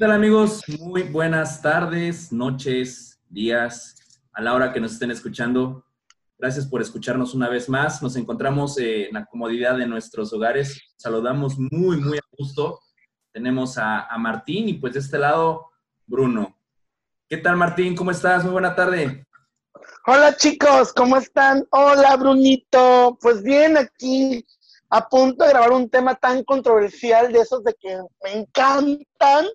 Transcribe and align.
¿Qué 0.00 0.06
tal 0.06 0.14
amigos? 0.14 0.62
Muy 0.78 1.02
buenas 1.02 1.60
tardes, 1.60 2.32
noches, 2.32 3.20
días, 3.28 3.96
a 4.32 4.40
la 4.40 4.54
hora 4.54 4.72
que 4.72 4.80
nos 4.80 4.92
estén 4.92 5.10
escuchando. 5.10 5.84
Gracias 6.38 6.64
por 6.64 6.80
escucharnos 6.80 7.34
una 7.34 7.50
vez 7.50 7.68
más. 7.68 8.02
Nos 8.02 8.16
encontramos 8.16 8.78
en 8.78 9.12
la 9.12 9.26
comodidad 9.26 9.76
de 9.76 9.86
nuestros 9.86 10.32
hogares. 10.32 10.80
Saludamos 10.96 11.58
muy, 11.58 11.98
muy 11.98 12.16
a 12.16 12.22
gusto. 12.38 12.80
Tenemos 13.30 13.76
a, 13.76 14.06
a 14.06 14.16
Martín 14.16 14.70
y 14.70 14.72
pues 14.72 14.94
de 14.94 15.00
este 15.00 15.18
lado, 15.18 15.66
Bruno. 16.06 16.56
¿Qué 17.28 17.36
tal 17.36 17.58
Martín? 17.58 17.94
¿Cómo 17.94 18.10
estás? 18.10 18.42
Muy 18.42 18.52
buena 18.52 18.74
tarde. 18.74 19.26
Hola 20.06 20.34
chicos, 20.34 20.94
¿cómo 20.94 21.18
están? 21.18 21.66
Hola 21.72 22.16
Brunito. 22.16 23.18
Pues 23.20 23.42
bien, 23.42 23.76
aquí 23.76 24.46
a 24.90 25.08
punto 25.08 25.44
de 25.44 25.50
grabar 25.50 25.72
un 25.72 25.88
tema 25.88 26.16
tan 26.16 26.42
controversial 26.44 27.32
de 27.32 27.40
esos 27.40 27.62
de 27.62 27.74
que 27.74 27.96
me 28.24 28.32
encantan, 28.32 29.46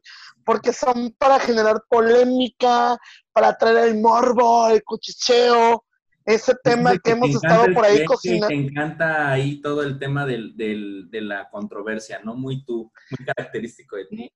porque 0.46 0.72
son 0.72 1.14
para 1.18 1.40
generar 1.40 1.84
polémica, 1.90 2.98
para 3.34 3.58
traer 3.58 3.90
el 3.90 4.00
morbo, 4.00 4.70
el 4.70 4.84
cuchicheo, 4.84 5.84
ese 6.24 6.54
tema 6.64 6.98
que, 6.98 7.12
hemos 7.12 7.30
estado 7.30 7.74
por 7.74 7.86
ahí 7.86 8.06
cocinando. 8.06 8.48
Me 8.48 8.68
encanta 8.68 9.32
ahí 9.32 9.62
todo 9.62 9.84
el 9.84 10.00
tema 10.00 10.26
del, 10.26 10.56
del, 10.56 11.10
de 11.10 11.22
la 11.22 11.50
controversia, 11.50 12.22
¿no? 12.24 12.36
Muy 12.36 12.64
tú, 12.64 12.92
muy 13.18 13.26
característico 13.26 13.96
de 13.96 14.06
ti. 14.06 14.32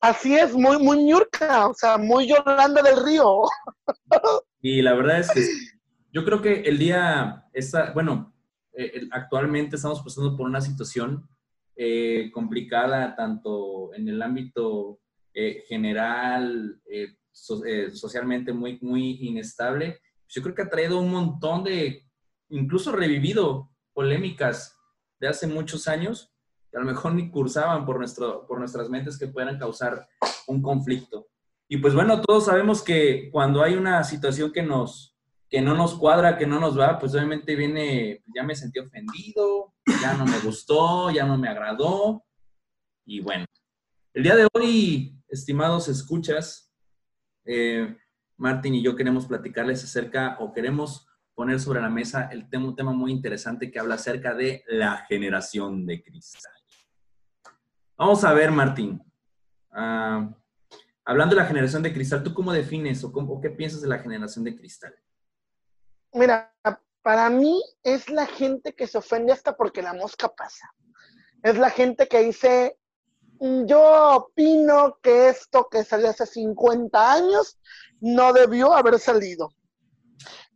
Así 0.00 0.34
es, 0.34 0.54
muy, 0.54 0.78
muy 0.78 1.04
ñurca, 1.04 1.68
o 1.68 1.74
sea, 1.74 1.98
muy 1.98 2.28
Yolanda 2.28 2.82
del 2.82 3.04
Río. 3.04 3.42
Y 4.66 4.80
la 4.80 4.94
verdad 4.94 5.18
es 5.18 5.30
que 5.30 5.46
yo 6.10 6.24
creo 6.24 6.40
que 6.40 6.62
el 6.62 6.78
día, 6.78 7.44
está, 7.52 7.92
bueno, 7.92 8.32
eh, 8.72 9.06
actualmente 9.10 9.76
estamos 9.76 10.00
pasando 10.00 10.34
por 10.38 10.46
una 10.46 10.62
situación 10.62 11.28
eh, 11.76 12.30
complicada 12.32 13.14
tanto 13.14 13.92
en 13.92 14.08
el 14.08 14.22
ámbito 14.22 15.00
eh, 15.34 15.64
general, 15.68 16.80
socialmente 17.92 18.52
muy, 18.52 18.78
muy 18.80 19.18
inestable. 19.26 20.00
Yo 20.28 20.42
creo 20.42 20.54
que 20.54 20.62
ha 20.62 20.70
traído 20.70 20.98
un 20.98 21.10
montón 21.10 21.64
de, 21.64 22.08
incluso 22.48 22.92
revivido 22.92 23.70
polémicas 23.92 24.76
de 25.20 25.28
hace 25.28 25.46
muchos 25.46 25.88
años 25.88 26.34
que 26.70 26.78
a 26.78 26.80
lo 26.80 26.86
mejor 26.86 27.14
ni 27.14 27.30
cursaban 27.30 27.86
por, 27.86 27.98
nuestro, 27.98 28.46
por 28.46 28.58
nuestras 28.58 28.88
mentes 28.90 29.18
que 29.18 29.28
puedan 29.28 29.58
causar 29.58 30.08
un 30.46 30.60
conflicto. 30.60 31.28
Y 31.68 31.78
pues 31.78 31.94
bueno, 31.94 32.20
todos 32.20 32.46
sabemos 32.46 32.82
que 32.82 33.30
cuando 33.30 33.62
hay 33.62 33.74
una 33.74 34.02
situación 34.04 34.52
que 34.52 34.62
nos, 34.62 35.16
que 35.48 35.60
no 35.60 35.74
nos 35.74 35.94
cuadra, 35.94 36.36
que 36.36 36.46
no 36.46 36.60
nos 36.60 36.78
va, 36.78 36.98
pues 36.98 37.14
obviamente 37.14 37.54
viene, 37.54 38.22
ya 38.34 38.42
me 38.42 38.54
sentí 38.54 38.80
ofendido, 38.80 39.74
ya 40.02 40.14
no 40.14 40.26
me 40.26 40.38
gustó, 40.40 41.10
ya 41.10 41.24
no 41.24 41.38
me 41.38 41.48
agradó. 41.48 42.24
Y 43.06 43.20
bueno, 43.20 43.46
el 44.12 44.22
día 44.22 44.36
de 44.36 44.48
hoy, 44.52 45.16
estimados 45.28 45.88
escuchas, 45.88 46.72
eh, 47.44 47.96
Martín 48.36 48.74
y 48.74 48.82
yo 48.82 48.96
queremos 48.96 49.26
platicarles 49.26 49.84
acerca 49.84 50.36
o 50.40 50.52
queremos 50.52 51.08
poner 51.34 51.60
sobre 51.60 51.80
la 51.80 51.90
mesa 51.90 52.28
el 52.30 52.48
tema, 52.48 52.66
un 52.66 52.76
tema 52.76 52.92
muy 52.92 53.10
interesante 53.10 53.70
que 53.70 53.78
habla 53.78 53.96
acerca 53.96 54.34
de 54.34 54.64
la 54.68 55.04
generación 55.08 55.86
de 55.86 56.02
cristal. 56.02 56.52
Vamos 57.96 58.24
a 58.24 58.32
ver, 58.32 58.50
Martín. 58.50 59.02
Ah, 59.70 60.30
hablando 61.04 61.34
de 61.34 61.42
la 61.42 61.48
generación 61.48 61.82
de 61.82 61.92
cristal, 61.92 62.22
¿tú 62.22 62.34
cómo 62.34 62.52
defines 62.52 63.02
o, 63.04 63.12
cómo, 63.12 63.34
o 63.34 63.40
qué 63.40 63.50
piensas 63.50 63.82
de 63.82 63.88
la 63.88 63.98
generación 63.98 64.44
de 64.44 64.56
cristal? 64.56 64.94
Mira, 66.12 66.54
para 67.02 67.28
mí 67.28 67.62
es 67.82 68.08
la 68.08 68.26
gente 68.26 68.74
que 68.74 68.86
se 68.86 68.98
ofende 68.98 69.32
hasta 69.32 69.56
porque 69.56 69.82
la 69.82 69.92
mosca 69.92 70.28
pasa. 70.28 70.72
Es 71.42 71.58
la 71.58 71.70
gente 71.70 72.08
que 72.08 72.22
dice, 72.22 72.78
yo 73.40 74.16
opino 74.16 74.98
que 75.02 75.28
esto 75.28 75.68
que 75.70 75.84
salió 75.84 76.10
hace 76.10 76.26
50 76.26 77.12
años 77.12 77.58
no 78.00 78.32
debió 78.32 78.72
haber 78.74 78.98
salido. 78.98 79.50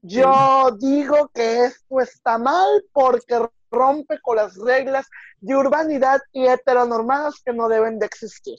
Yo 0.02 0.76
digo 0.78 1.30
que 1.34 1.64
esto 1.64 2.00
está 2.00 2.38
mal 2.38 2.84
porque 2.92 3.40
rompe 3.70 4.20
con 4.22 4.36
las 4.36 4.56
reglas 4.56 5.06
de 5.40 5.56
urbanidad 5.56 6.20
y 6.32 6.46
heteronormadas 6.46 7.42
que 7.44 7.52
no 7.52 7.68
deben 7.68 7.98
de 7.98 8.06
existir 8.06 8.58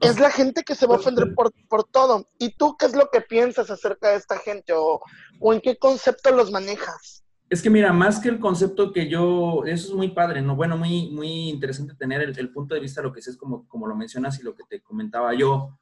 es 0.00 0.18
la 0.20 0.30
gente 0.30 0.62
que 0.62 0.74
se 0.74 0.86
va 0.86 0.94
a 0.94 0.98
ofender 0.98 1.34
por, 1.34 1.52
por, 1.68 1.84
todo. 1.84 2.26
¿Y 2.38 2.56
tú 2.56 2.76
qué 2.76 2.86
es 2.86 2.94
lo 2.94 3.10
que 3.10 3.20
piensas 3.20 3.70
acerca 3.70 4.10
de 4.10 4.16
esta 4.16 4.38
gente 4.38 4.72
o, 4.72 5.00
o, 5.40 5.52
en 5.52 5.60
qué 5.60 5.76
concepto 5.76 6.30
los 6.30 6.50
manejas? 6.50 7.24
Es 7.48 7.62
que 7.62 7.70
mira, 7.70 7.92
más 7.92 8.20
que 8.20 8.28
el 8.28 8.38
concepto 8.38 8.92
que 8.92 9.08
yo, 9.08 9.64
eso 9.64 9.88
es 9.88 9.94
muy 9.94 10.08
padre, 10.08 10.42
¿no? 10.42 10.54
Bueno, 10.54 10.76
muy, 10.76 11.10
muy 11.10 11.48
interesante 11.48 11.94
tener 11.94 12.20
el, 12.20 12.52
punto 12.52 12.74
de 12.74 12.80
vista 12.80 13.00
de 13.00 13.08
lo 13.08 13.12
que 13.12 13.20
es 13.20 13.36
como, 13.36 13.66
como 13.68 13.86
lo 13.86 13.96
mencionas 13.96 14.38
y 14.38 14.42
lo 14.42 14.54
que 14.54 14.64
te 14.64 14.82
comentaba 14.82 15.34
yo 15.34 15.78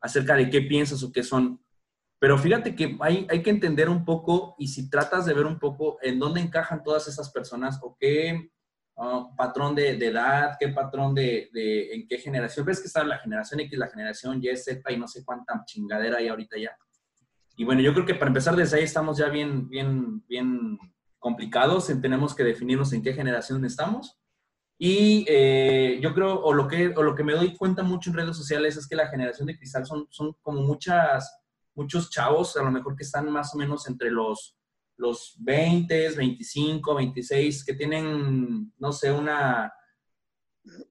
acerca 0.00 0.36
de 0.36 0.48
qué 0.48 0.62
piensas 0.62 1.02
o 1.02 1.10
qué 1.10 1.22
son. 1.22 1.60
Pero 2.20 2.38
fíjate 2.38 2.74
que 2.74 2.96
hay, 3.00 3.26
hay 3.30 3.42
que 3.42 3.50
entender 3.50 3.88
un 3.88 4.04
poco 4.04 4.54
y 4.58 4.68
si 4.68 4.88
tratas 4.88 5.26
de 5.26 5.34
ver 5.34 5.46
un 5.46 5.58
poco 5.58 5.98
en 6.02 6.18
dónde 6.18 6.40
encajan 6.40 6.82
todas 6.82 7.08
esas 7.08 7.30
personas 7.30 7.80
o 7.82 7.96
qué, 7.98 8.50
Ah, 9.00 9.28
patrón 9.36 9.76
de, 9.76 9.90
edad, 9.90 10.56
qué 10.58 10.70
patrón 10.70 11.14
de, 11.14 11.48
en 11.54 12.08
qué 12.08 12.18
generación. 12.18 12.66
Ves 12.66 12.80
que 12.80 12.88
está 12.88 13.04
la 13.04 13.18
generación 13.18 13.60
X, 13.60 13.78
la 13.78 13.86
generación 13.86 14.40
Y, 14.42 14.56
Z 14.56 14.92
y 14.92 14.96
no 14.96 15.06
sé 15.06 15.24
cuánta 15.24 15.62
chingadera 15.64 16.16
hay 16.18 16.26
ahorita 16.26 16.58
ya. 16.58 16.76
Y 17.56 17.64
bueno, 17.64 17.80
yo 17.80 17.94
creo 17.94 18.04
que 18.04 18.16
para 18.16 18.28
empezar 18.28 18.56
desde 18.56 18.78
ahí 18.78 18.82
estamos 18.82 19.16
ya 19.16 19.28
bien, 19.28 19.68
bien, 19.68 20.26
bien 20.26 20.76
complicados. 21.18 21.86
Tenemos 22.00 22.34
que 22.34 22.44
definirnos 22.44 22.92
en 22.92 23.02
qué 23.02 23.12
generación 23.12 23.64
estamos. 23.64 24.18
Y 24.78 25.24
eh, 25.28 25.98
yo 26.00 26.14
creo, 26.14 26.40
o 26.40 26.52
lo, 26.52 26.68
que, 26.68 26.88
o 26.88 27.02
lo 27.02 27.14
que 27.14 27.24
me 27.24 27.32
doy 27.32 27.56
cuenta 27.56 27.82
mucho 27.82 28.10
en 28.10 28.16
redes 28.16 28.36
sociales 28.36 28.76
es 28.76 28.86
que 28.86 28.94
la 28.94 29.08
generación 29.08 29.46
de 29.46 29.56
cristal 29.56 29.86
son, 29.86 30.06
son 30.10 30.34
como 30.40 30.62
muchas, 30.62 31.40
muchos 31.74 32.10
chavos, 32.10 32.56
a 32.56 32.62
lo 32.62 32.70
mejor 32.70 32.94
que 32.94 33.02
están 33.02 33.30
más 33.30 33.54
o 33.54 33.58
menos 33.58 33.88
entre 33.88 34.10
los 34.10 34.58
los 34.98 35.36
20, 35.38 36.10
25, 36.10 36.94
26, 36.94 37.64
que 37.64 37.74
tienen, 37.74 38.72
no 38.78 38.92
sé, 38.92 39.10
una... 39.12 39.72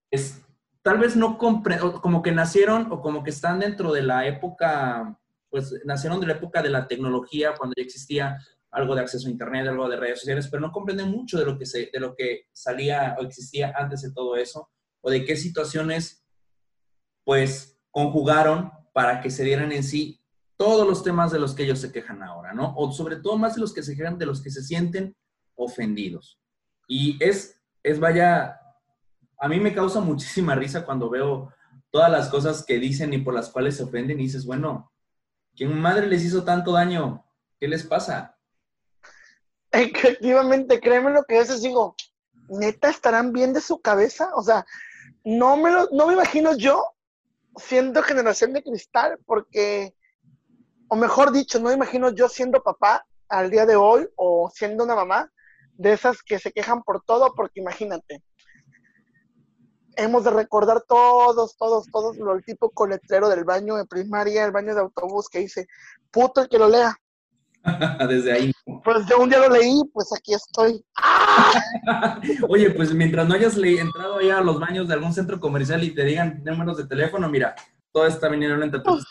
Es, 0.10 0.42
tal 0.82 0.98
vez 0.98 1.16
no 1.16 1.38
como 1.38 2.22
que 2.22 2.32
nacieron 2.32 2.92
o 2.92 3.02
como 3.02 3.22
que 3.24 3.30
están 3.30 3.60
dentro 3.60 3.92
de 3.92 4.02
la 4.02 4.26
época, 4.26 5.20
pues 5.50 5.74
nacieron 5.84 6.22
de 6.22 6.28
la 6.28 6.34
época 6.34 6.62
de 6.62 6.70
la 6.70 6.88
tecnología, 6.88 7.54
cuando 7.56 7.74
ya 7.78 7.84
existía 7.84 8.38
algo 8.72 8.96
de 8.96 9.02
acceso 9.02 9.28
a 9.28 9.32
internet, 9.32 9.68
algo 9.68 9.90
de 9.90 9.98
redes 9.98 10.20
sociales, 10.20 10.48
pero 10.50 10.62
no 10.62 10.72
comprenden 10.72 11.10
mucho 11.10 11.38
de 11.40 11.46
lo 11.46 11.58
que, 11.58 11.66
se, 11.66 11.90
de 11.92 12.00
lo 12.00 12.16
que 12.16 12.48
salía 12.54 13.16
o 13.20 13.24
existía 13.24 13.74
antes 13.76 14.02
de 14.02 14.12
todo 14.12 14.36
eso, 14.36 14.70
o 15.02 15.10
de 15.10 15.26
qué 15.26 15.36
situaciones, 15.36 16.26
pues, 17.24 17.80
conjugaron 17.92 18.72
para 18.94 19.22
que 19.22 19.30
se 19.30 19.44
dieran 19.44 19.72
en 19.72 19.84
sí 19.84 20.22
todos 20.58 20.88
los 20.88 21.04
temas 21.04 21.32
de 21.32 21.40
los 21.40 21.54
que 21.54 21.64
ellos 21.64 21.80
se 21.80 21.92
quejan 21.92 22.24
ahora, 22.24 22.54
¿no? 22.54 22.74
O 22.76 22.92
sobre 22.92 23.18
todo 23.18 23.38
más 23.38 23.56
de 23.56 23.62
los 23.62 23.74
que 23.74 23.84
se 23.84 23.96
quejan, 23.96 24.18
de 24.18 24.26
los 24.26 24.42
que 24.42 24.50
se 24.50 24.64
sienten 24.64 25.16
ofendidos. 25.56 26.40
Y 26.88 27.24
es, 27.24 27.60
es 27.84 28.00
vaya, 28.00 28.60
a 29.40 29.48
mí 29.48 29.60
me 29.60 29.74
causa 29.74 30.00
muchísima 30.02 30.56
risa 30.56 30.86
cuando 30.86 31.10
veo 31.10 31.54
todas 31.92 32.12
las 32.12 32.30
cosas 32.30 32.66
que 32.66 32.80
dicen 32.80 33.14
y 33.14 33.20
por 33.20 33.34
las 33.34 33.50
cuales 33.50 33.78
se 33.78 33.84
ofenden 33.84 34.20
y 34.20 34.24
dices, 34.24 34.46
bueno, 34.46 34.92
¿quién 35.56 35.80
madre 35.80 36.08
les 36.08 36.24
hizo 36.24 36.44
tanto 36.44 36.72
daño? 36.74 37.26
¿Qué 37.60 37.68
les 37.68 37.84
pasa? 37.84 38.37
Efectivamente, 39.72 40.80
créeme 40.80 41.12
lo 41.12 41.24
que 41.24 41.36
a 41.36 41.40
veces 41.40 41.62
digo, 41.62 41.96
neta, 42.50 42.90
¿estarán 42.90 43.34
bien 43.34 43.54
de 43.54 43.62
su 43.62 43.82
cabeza? 43.82 44.32
O 44.36 44.42
sea, 44.42 44.66
no 45.24 45.58
me, 45.58 45.72
lo, 45.72 45.90
no 45.92 46.08
me 46.08 46.14
imagino 46.14 46.56
yo 46.56 46.84
siendo 47.58 48.02
generación 48.04 48.54
de 48.54 48.64
cristal, 48.64 49.20
porque 49.26 49.94
o 50.90 50.96
mejor 50.96 51.32
dicho, 51.32 51.60
no 51.60 51.72
imagino 51.72 52.12
yo 52.12 52.30
siendo 52.30 52.64
papá 52.64 53.06
al 53.28 53.52
día 53.52 53.66
de 53.66 53.76
hoy 53.76 54.08
o 54.16 54.50
siendo 54.54 54.84
una 54.84 54.96
mamá 54.96 55.32
de 55.74 55.94
esas 55.94 56.24
que 56.24 56.40
se 56.40 56.52
quejan 56.52 56.82
por 56.84 57.04
todo, 57.04 57.34
porque 57.36 57.60
imagínate, 57.60 58.24
hemos 59.96 60.24
de 60.24 60.32
recordar 60.32 60.82
todos, 60.88 61.58
todos, 61.58 61.88
todos 61.92 62.18
lo 62.18 62.40
tipo 62.42 62.70
coletrero 62.70 63.30
del 63.30 63.44
baño 63.44 63.76
de 63.76 63.86
primaria, 63.86 64.46
el 64.46 64.52
baño 64.52 64.74
de 64.74 64.82
autobús 64.82 65.28
que 65.30 65.40
dice, 65.40 65.68
puto 66.12 66.42
el 66.42 66.50
que 66.50 66.58
lo 66.58 66.68
lea. 66.68 66.96
Desde 68.10 68.32
ahí. 68.32 68.52
Pues 68.84 69.06
yo 69.08 69.20
un 69.20 69.30
día 69.30 69.40
lo 69.40 69.50
leí, 69.50 69.82
pues 69.94 70.08
aquí 70.18 70.34
estoy. 70.34 70.84
Oye, 72.50 72.72
pues 72.72 72.94
mientras 72.94 73.28
no 73.28 73.36
hayas 73.36 73.58
entrado 73.58 74.22
ya 74.22 74.40
a 74.40 74.44
los 74.44 74.60
baños 74.60 74.88
de 74.88 74.94
algún 74.94 75.14
centro 75.14 75.40
comercial 75.40 75.84
y 75.84 75.94
te 75.94 76.06
digan 76.06 76.42
números 76.44 76.78
de 76.78 76.86
teléfono, 76.86 77.30
mira, 77.30 77.56
todo 77.92 78.06
está 78.06 78.30
viniendo 78.30 78.64
entre 78.64 78.80
todos. 78.82 79.06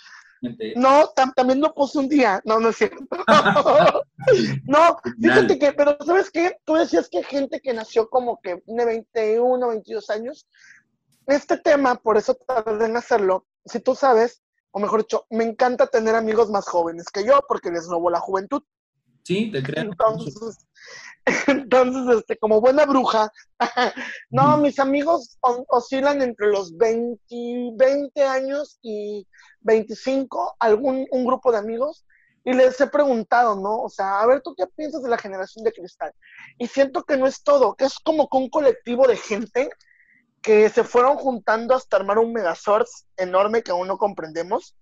No, 0.77 1.09
también 1.35 1.61
lo 1.61 1.75
puse 1.75 1.99
un 1.99 2.09
día. 2.09 2.41
No, 2.45 2.61
no 2.61 2.69
es 2.69 2.77
cierto. 2.77 3.07
no, 4.65 4.99
fíjate 5.21 5.59
que, 5.59 5.73
pero 5.73 5.97
¿sabes 6.05 6.31
qué? 6.31 6.57
Tú 6.65 6.75
decías 6.75 7.09
que 7.09 7.23
gente 7.23 7.61
que 7.61 7.73
nació 7.73 8.09
como 8.09 8.41
que 8.41 8.63
de 8.67 8.85
21, 8.85 9.69
22 9.69 10.11
años. 10.11 10.47
Este 11.27 11.57
tema, 11.57 11.97
por 11.97 12.17
eso 12.17 12.35
tardé 12.35 12.87
en 12.87 12.97
hacerlo. 12.97 13.47
Si 13.65 13.81
tú 13.81 13.95
sabes, 13.95 14.43
o 14.77 14.79
mejor 14.79 15.01
dicho, 15.01 15.25
me 15.31 15.43
encanta 15.43 15.87
tener 15.87 16.15
amigos 16.15 16.51
más 16.51 16.67
jóvenes 16.67 17.07
que 17.11 17.25
yo 17.25 17.41
porque 17.49 17.71
les 17.71 17.87
robo 17.87 18.11
la 18.11 18.21
juventud. 18.21 18.63
Sí, 19.23 19.51
te 19.51 19.63
creo. 19.63 19.85
Entonces, 19.85 20.59
Entonces, 21.47 22.19
este, 22.19 22.37
como 22.37 22.61
buena 22.61 22.85
bruja, 22.85 23.33
no, 24.29 24.59
mis 24.59 24.79
amigos 24.79 25.39
oscilan 25.41 26.21
entre 26.21 26.49
los 26.49 26.77
20, 26.77 27.19
20 27.75 28.23
años 28.23 28.79
y 28.83 29.27
25, 29.61 30.57
algún 30.59 31.07
un 31.11 31.25
grupo 31.25 31.53
de 31.53 31.57
amigos, 31.57 32.05
y 32.45 32.53
les 32.53 32.79
he 32.79 32.87
preguntado, 32.87 33.57
¿no? 33.57 33.81
O 33.81 33.89
sea, 33.89 34.21
a 34.21 34.27
ver, 34.27 34.43
¿tú 34.43 34.55
qué 34.55 34.67
piensas 34.67 35.03
de 35.03 35.09
la 35.09 35.17
generación 35.17 35.65
de 35.65 35.73
cristal? 35.73 36.13
Y 36.59 36.67
siento 36.67 37.03
que 37.03 37.17
no 37.17 37.27
es 37.27 37.43
todo, 37.43 37.77
que 37.77 37.87
es 37.87 37.99
como 37.99 38.29
que 38.29 38.37
un 38.37 38.51
colectivo 38.51 39.09
de 39.09 39.17
gente 39.17 39.71
que 40.43 40.69
se 40.69 40.85
fueron 40.85 41.17
juntando 41.17 41.75
hasta 41.75 41.97
armar 41.97 42.19
un 42.19 42.33
megazord 42.33 42.87
enorme 43.17 43.63
que 43.63 43.73
aún 43.73 43.89
no 43.89 43.99
comprendemos, 43.99 44.77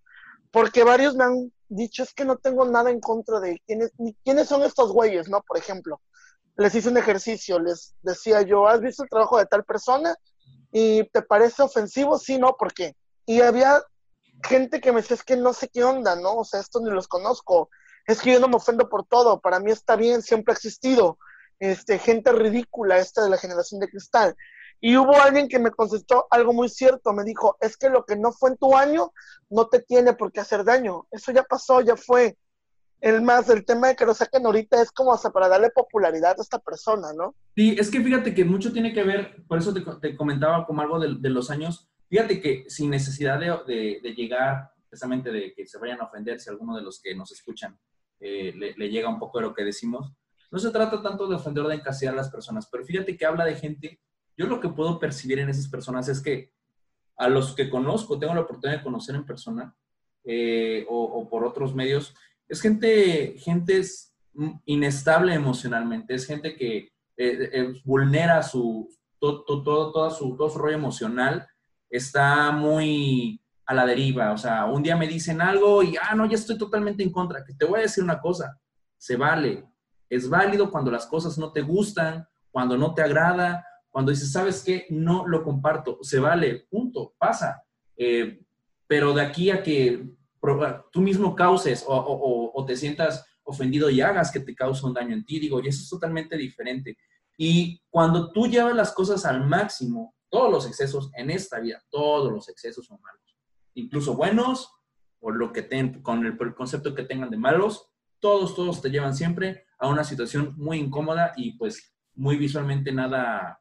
porque 0.50 0.84
varios 0.84 1.16
me 1.16 1.24
han 1.24 1.52
dicho, 1.68 2.02
es 2.02 2.14
que 2.14 2.24
no 2.24 2.36
tengo 2.36 2.64
nada 2.64 2.90
en 2.90 3.00
contra 3.00 3.40
de 3.40 3.60
quiénes, 3.66 3.92
quiénes 4.24 4.48
son 4.48 4.62
estos 4.62 4.92
güeyes, 4.92 5.28
¿no? 5.28 5.42
Por 5.42 5.58
ejemplo, 5.58 6.00
les 6.56 6.74
hice 6.74 6.88
un 6.88 6.98
ejercicio, 6.98 7.58
les 7.58 7.94
decía 8.02 8.42
yo, 8.42 8.68
¿has 8.68 8.80
visto 8.80 9.02
el 9.02 9.08
trabajo 9.08 9.38
de 9.38 9.46
tal 9.46 9.64
persona? 9.64 10.14
¿Y 10.70 11.08
te 11.10 11.22
parece 11.22 11.62
ofensivo? 11.62 12.18
Sí, 12.18 12.38
no, 12.38 12.56
¿por 12.56 12.72
qué? 12.72 12.94
Y 13.26 13.40
había 13.40 13.82
gente 14.42 14.80
que 14.80 14.92
me 14.92 15.00
decía, 15.00 15.16
es 15.16 15.22
que 15.22 15.36
no 15.36 15.52
sé 15.52 15.68
qué 15.68 15.84
onda, 15.84 16.16
¿no? 16.16 16.36
O 16.36 16.44
sea, 16.44 16.60
esto 16.60 16.80
ni 16.80 16.90
los 16.90 17.08
conozco. 17.08 17.70
Es 18.06 18.20
que 18.20 18.32
yo 18.32 18.40
no 18.40 18.48
me 18.48 18.56
ofendo 18.56 18.88
por 18.88 19.06
todo, 19.06 19.40
para 19.40 19.60
mí 19.60 19.70
está 19.70 19.96
bien, 19.96 20.22
siempre 20.22 20.52
ha 20.52 20.56
existido. 20.56 21.18
Este, 21.58 21.98
gente 21.98 22.32
ridícula 22.32 22.98
esta 22.98 23.22
de 23.22 23.30
la 23.30 23.38
generación 23.38 23.80
de 23.80 23.88
cristal. 23.88 24.36
Y 24.86 24.98
hubo 24.98 25.18
alguien 25.18 25.48
que 25.48 25.58
me 25.58 25.70
contestó 25.70 26.26
algo 26.28 26.52
muy 26.52 26.68
cierto, 26.68 27.14
me 27.14 27.24
dijo, 27.24 27.56
es 27.58 27.78
que 27.78 27.88
lo 27.88 28.04
que 28.04 28.16
no 28.16 28.32
fue 28.32 28.50
en 28.50 28.58
tu 28.58 28.76
año 28.76 29.14
no 29.48 29.66
te 29.66 29.80
tiene 29.80 30.12
por 30.12 30.30
qué 30.30 30.40
hacer 30.40 30.62
daño. 30.62 31.06
Eso 31.10 31.32
ya 31.32 31.42
pasó, 31.42 31.80
ya 31.80 31.96
fue. 31.96 32.36
El 33.00 33.22
más, 33.22 33.48
el 33.48 33.64
tema 33.64 33.88
de 33.88 33.96
que 33.96 34.04
lo 34.04 34.12
saquen 34.12 34.44
ahorita 34.44 34.82
es 34.82 34.92
como 34.92 35.14
hasta 35.14 35.30
para 35.30 35.48
darle 35.48 35.70
popularidad 35.70 36.34
a 36.38 36.42
esta 36.42 36.58
persona, 36.58 37.14
¿no? 37.14 37.34
Sí, 37.56 37.74
es 37.78 37.90
que 37.90 38.02
fíjate 38.02 38.34
que 38.34 38.44
mucho 38.44 38.74
tiene 38.74 38.92
que 38.92 39.04
ver, 39.04 39.46
por 39.48 39.56
eso 39.56 39.72
te, 39.72 40.14
comentaba 40.16 40.66
como 40.66 40.82
algo 40.82 41.00
de, 41.00 41.30
los 41.30 41.50
años, 41.50 41.88
fíjate 42.10 42.42
que 42.42 42.66
sin 42.68 42.90
necesidad 42.90 43.40
de, 43.40 44.14
llegar, 44.14 44.70
precisamente 44.90 45.32
de 45.32 45.54
que 45.54 45.66
se 45.66 45.78
vayan 45.78 46.02
a 46.02 46.04
ofender 46.04 46.38
si 46.40 46.50
alguno 46.50 46.76
de 46.76 46.82
los 46.82 47.00
que 47.00 47.14
nos 47.14 47.32
escuchan 47.32 47.78
eh, 48.20 48.52
le, 48.54 48.90
llega 48.90 49.08
un 49.08 49.18
poco 49.18 49.38
de 49.38 49.46
lo 49.46 49.54
que 49.54 49.64
decimos, 49.64 50.12
no 50.50 50.58
se 50.58 50.70
trata 50.70 51.02
tanto 51.02 51.26
de 51.26 51.36
ofender 51.36 51.64
o 51.64 51.68
de 51.68 51.76
encasillar 51.76 52.12
a 52.12 52.18
las 52.18 52.28
personas, 52.28 52.68
pero 52.70 52.84
fíjate 52.84 53.16
que 53.16 53.24
habla 53.24 53.46
de 53.46 53.54
gente, 53.54 53.98
yo 54.36 54.46
lo 54.46 54.60
que 54.60 54.68
puedo 54.68 54.98
percibir 54.98 55.38
en 55.38 55.48
esas 55.48 55.68
personas 55.68 56.08
es 56.08 56.20
que 56.20 56.52
a 57.16 57.28
los 57.28 57.54
que 57.54 57.70
conozco, 57.70 58.18
tengo 58.18 58.34
la 58.34 58.40
oportunidad 58.40 58.78
de 58.78 58.84
conocer 58.84 59.14
en 59.14 59.24
persona 59.24 59.74
eh, 60.24 60.84
o 60.88 61.28
por 61.28 61.44
otros 61.44 61.74
medios, 61.74 62.14
es 62.48 62.60
gente, 62.60 63.36
gente 63.38 63.78
es 63.78 64.14
inestable 64.64 65.34
emocionalmente, 65.34 66.14
es 66.14 66.26
gente 66.26 66.56
que 66.56 66.76
eh, 67.16 67.50
eh, 67.52 67.72
vulnera 67.84 68.42
su, 68.42 68.88
todo, 69.18 69.44
todo, 69.44 70.10
su, 70.10 70.36
todo 70.36 70.50
su 70.50 70.58
rollo 70.58 70.76
emocional, 70.76 71.46
está 71.88 72.50
muy 72.50 73.40
a 73.66 73.72
la 73.72 73.86
deriva, 73.86 74.32
o 74.32 74.36
sea, 74.36 74.66
un 74.66 74.82
día 74.82 74.96
me 74.96 75.06
dicen 75.06 75.40
algo 75.40 75.82
y, 75.82 75.96
ah, 75.96 76.14
no, 76.14 76.26
ya 76.26 76.34
estoy 76.34 76.58
totalmente 76.58 77.02
en 77.02 77.12
contra, 77.12 77.44
que 77.44 77.54
te 77.54 77.64
voy 77.64 77.78
a 77.78 77.82
decir 77.82 78.04
una 78.04 78.20
cosa, 78.20 78.60
se 78.98 79.16
vale, 79.16 79.64
es 80.10 80.28
válido 80.28 80.70
cuando 80.70 80.90
las 80.90 81.06
cosas 81.06 81.38
no 81.38 81.50
te 81.52 81.62
gustan, 81.62 82.26
cuando 82.50 82.76
no 82.76 82.92
te 82.92 83.02
agrada, 83.02 83.64
cuando 83.94 84.10
dices, 84.10 84.32
¿sabes 84.32 84.64
qué? 84.64 84.88
No 84.90 85.24
lo 85.24 85.44
comparto, 85.44 86.00
se 86.02 86.18
vale, 86.18 86.66
punto, 86.68 87.14
pasa. 87.16 87.62
Eh, 87.96 88.40
pero 88.88 89.14
de 89.14 89.22
aquí 89.22 89.50
a 89.50 89.62
que 89.62 90.04
tú 90.90 91.00
mismo 91.00 91.36
causes 91.36 91.84
o, 91.86 92.64
te 92.66 92.76
sientas 92.76 93.24
ofendido 93.44 93.88
y 93.88 94.00
hagas 94.00 94.32
que 94.32 94.40
te 94.40 94.52
cause 94.52 94.84
un 94.84 94.94
daño 94.94 95.14
en 95.14 95.24
ti, 95.24 95.38
digo, 95.38 95.60
y 95.60 95.68
eso 95.68 95.80
es 95.80 95.88
totalmente 95.88 96.36
diferente. 96.36 96.98
Y 97.38 97.80
cuando 97.88 98.32
tú 98.32 98.48
llevas 98.48 98.74
las 98.74 98.90
cosas 98.90 99.24
al 99.26 99.46
máximo, 99.46 100.16
todos 100.28 100.50
los 100.50 100.66
excesos 100.66 101.12
en 101.14 101.30
esta 101.30 101.60
vida, 101.60 101.80
todos 101.88 102.32
los 102.32 102.48
excesos 102.48 102.86
son 102.86 103.00
malos, 103.00 103.38
incluso 103.74 104.16
buenos 104.16 104.72
o 105.20 105.30
lo 105.30 105.52
que 105.52 105.62
tengan, 105.62 106.02
con 106.02 106.26
el, 106.26 106.36
el 106.40 106.54
concepto 106.56 106.96
que 106.96 107.04
tengan 107.04 107.30
de 107.30 107.36
malos, 107.36 107.92
todos, 108.18 108.56
todos 108.56 108.82
te 108.82 108.90
llevan 108.90 109.14
siempre 109.14 109.66
a 109.78 109.86
una 109.86 110.02
situación 110.02 110.52
muy 110.56 110.78
incómoda 110.78 111.32
y 111.36 111.56
pues 111.56 111.94
muy 112.16 112.36
visualmente 112.36 112.90
nada, 112.90 113.60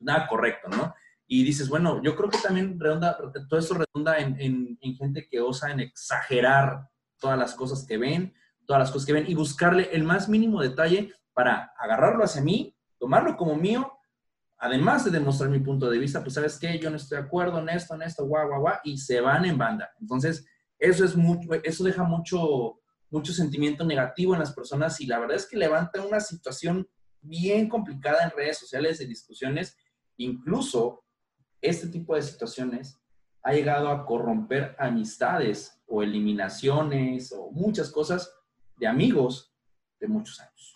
nada 0.00 0.26
correcto, 0.26 0.68
¿no? 0.68 0.94
Y 1.26 1.44
dices, 1.44 1.68
bueno, 1.68 2.02
yo 2.02 2.16
creo 2.16 2.30
que 2.30 2.38
también 2.38 2.78
redunda, 2.80 3.16
todo 3.48 3.60
esto 3.60 3.74
redunda 3.74 4.18
en, 4.18 4.78
gente 4.96 5.28
que 5.28 5.40
osa 5.40 5.70
en 5.70 5.80
exagerar 5.80 6.88
todas 7.18 7.38
las 7.38 7.54
cosas 7.54 7.84
que 7.86 7.98
ven, 7.98 8.34
todas 8.66 8.80
las 8.80 8.90
cosas 8.90 9.06
que 9.06 9.12
ven 9.12 9.28
y 9.28 9.34
buscarle 9.34 9.90
el 9.92 10.04
más 10.04 10.28
mínimo 10.28 10.62
detalle 10.62 11.12
para 11.34 11.72
agarrarlo 11.78 12.24
hacia 12.24 12.40
mí, 12.40 12.74
tomarlo 12.98 13.36
como 13.36 13.56
mío, 13.56 13.92
además 14.56 15.04
de 15.04 15.10
demostrar 15.10 15.50
mi 15.50 15.60
punto 15.60 15.90
de 15.90 15.98
vista, 15.98 16.22
pues 16.22 16.34
sabes 16.34 16.58
qué, 16.58 16.78
yo 16.78 16.90
no 16.90 16.96
estoy 16.96 17.18
de 17.18 17.24
acuerdo 17.24 17.58
en 17.58 17.68
esto, 17.68 17.94
en 17.94 18.02
esto, 18.02 18.26
guau, 18.26 18.48
guau, 18.48 18.60
guau, 18.60 18.76
y 18.84 18.96
se 18.96 19.20
van 19.20 19.44
en 19.44 19.58
banda. 19.58 19.90
Entonces, 20.00 20.46
eso 20.78 21.04
es 21.04 21.14
mucho, 21.14 21.48
eso 21.62 21.84
deja 21.84 22.04
mucho, 22.04 22.80
mucho 23.10 23.32
sentimiento 23.32 23.84
negativo 23.84 24.34
en 24.34 24.40
las 24.40 24.52
personas 24.52 25.00
y 25.00 25.06
la 25.06 25.18
verdad 25.18 25.36
es 25.36 25.46
que 25.46 25.56
levanta 25.56 26.04
una 26.04 26.20
situación 26.20 26.88
bien 27.20 27.68
complicada 27.68 28.24
en 28.24 28.30
redes 28.30 28.58
sociales, 28.58 29.00
en 29.00 29.08
discusiones, 29.08 29.76
incluso 30.18 31.04
este 31.60 31.88
tipo 31.88 32.14
de 32.14 32.22
situaciones 32.22 33.00
ha 33.42 33.52
llegado 33.52 33.88
a 33.88 34.04
corromper 34.04 34.76
amistades 34.78 35.80
o 35.86 36.02
eliminaciones 36.02 37.32
o 37.32 37.50
muchas 37.50 37.90
cosas 37.90 38.32
de 38.76 38.86
amigos 38.86 39.54
de 40.00 40.08
muchos 40.08 40.40
años. 40.40 40.74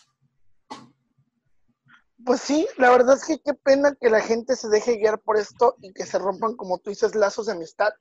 Pues 2.24 2.40
sí, 2.40 2.68
la 2.78 2.90
verdad 2.90 3.16
es 3.16 3.24
que 3.24 3.40
qué 3.40 3.52
pena 3.52 3.96
que 4.00 4.08
la 4.08 4.20
gente 4.20 4.54
se 4.54 4.68
deje 4.68 4.96
guiar 4.96 5.20
por 5.20 5.36
esto 5.36 5.74
y 5.80 5.92
que 5.92 6.06
se 6.06 6.18
rompan, 6.18 6.54
como 6.54 6.78
tú 6.78 6.90
dices, 6.90 7.16
lazos 7.16 7.46
de 7.46 7.52
amistad. 7.52 7.92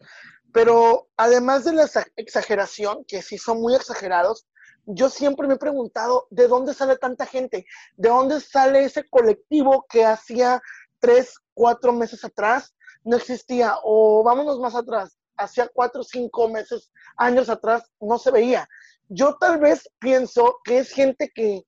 Pero 0.53 1.09
además 1.17 1.63
de 1.63 1.73
la 1.73 1.89
exageración, 2.15 3.03
que 3.05 3.23
sí 3.23 3.39
son 3.39 3.61
muy 3.61 3.73
exagerados, 3.73 4.47
yo 4.85 5.09
siempre 5.09 5.47
me 5.47 5.55
he 5.55 5.57
preguntado 5.57 6.27
de 6.29 6.47
dónde 6.47 6.73
sale 6.73 6.97
tanta 6.97 7.25
gente, 7.25 7.65
de 7.97 8.09
dónde 8.09 8.39
sale 8.41 8.83
ese 8.83 9.07
colectivo 9.09 9.85
que 9.89 10.05
hacía 10.05 10.61
tres, 11.01 11.36
cuatro 11.53 11.92
meses 11.92 12.24
atrás 12.24 12.74
no 13.03 13.18
existía, 13.18 13.75
o 13.83 14.24
vámonos 14.24 14.59
más 14.59 14.75
atrás, 14.75 15.18
hacía 15.36 15.69
cuatro, 15.74 16.03
cinco 16.03 16.48
meses, 16.48 16.92
años 17.18 17.50
atrás, 17.50 17.83
no 18.00 18.18
se 18.18 18.31
veía. 18.31 18.69
Yo 19.09 19.36
tal 19.38 19.59
vez 19.59 19.89
pienso 20.00 20.59
que 20.63 20.77
es 20.77 20.92
gente 20.92 21.31
que 21.33 21.63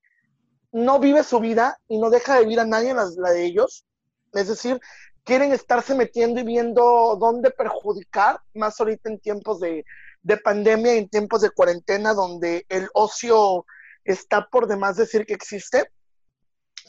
no 0.71 0.99
vive 0.99 1.23
su 1.23 1.39
vida 1.39 1.77
y 1.87 1.97
no 1.97 2.09
deja 2.09 2.35
de 2.35 2.41
vivir 2.41 2.59
a 2.59 2.65
nadie 2.65 2.93
la, 2.93 3.09
la 3.17 3.31
de 3.31 3.45
ellos. 3.45 3.85
Es 4.31 4.47
decir, 4.47 4.79
quieren 5.23 5.51
estarse 5.51 5.95
metiendo 5.95 6.39
y 6.39 6.43
viendo 6.43 7.17
dónde 7.19 7.51
perjudicar, 7.51 8.39
más 8.53 8.79
ahorita 8.79 9.09
en 9.09 9.19
tiempos 9.19 9.59
de, 9.59 9.85
de 10.21 10.37
pandemia 10.37 10.95
y 10.95 10.99
en 10.99 11.09
tiempos 11.09 11.41
de 11.41 11.51
cuarentena, 11.51 12.13
donde 12.13 12.65
el 12.69 12.87
ocio 12.93 13.65
está 14.03 14.47
por 14.49 14.67
demás 14.67 14.97
decir 14.97 15.25
que 15.25 15.33
existe. 15.33 15.91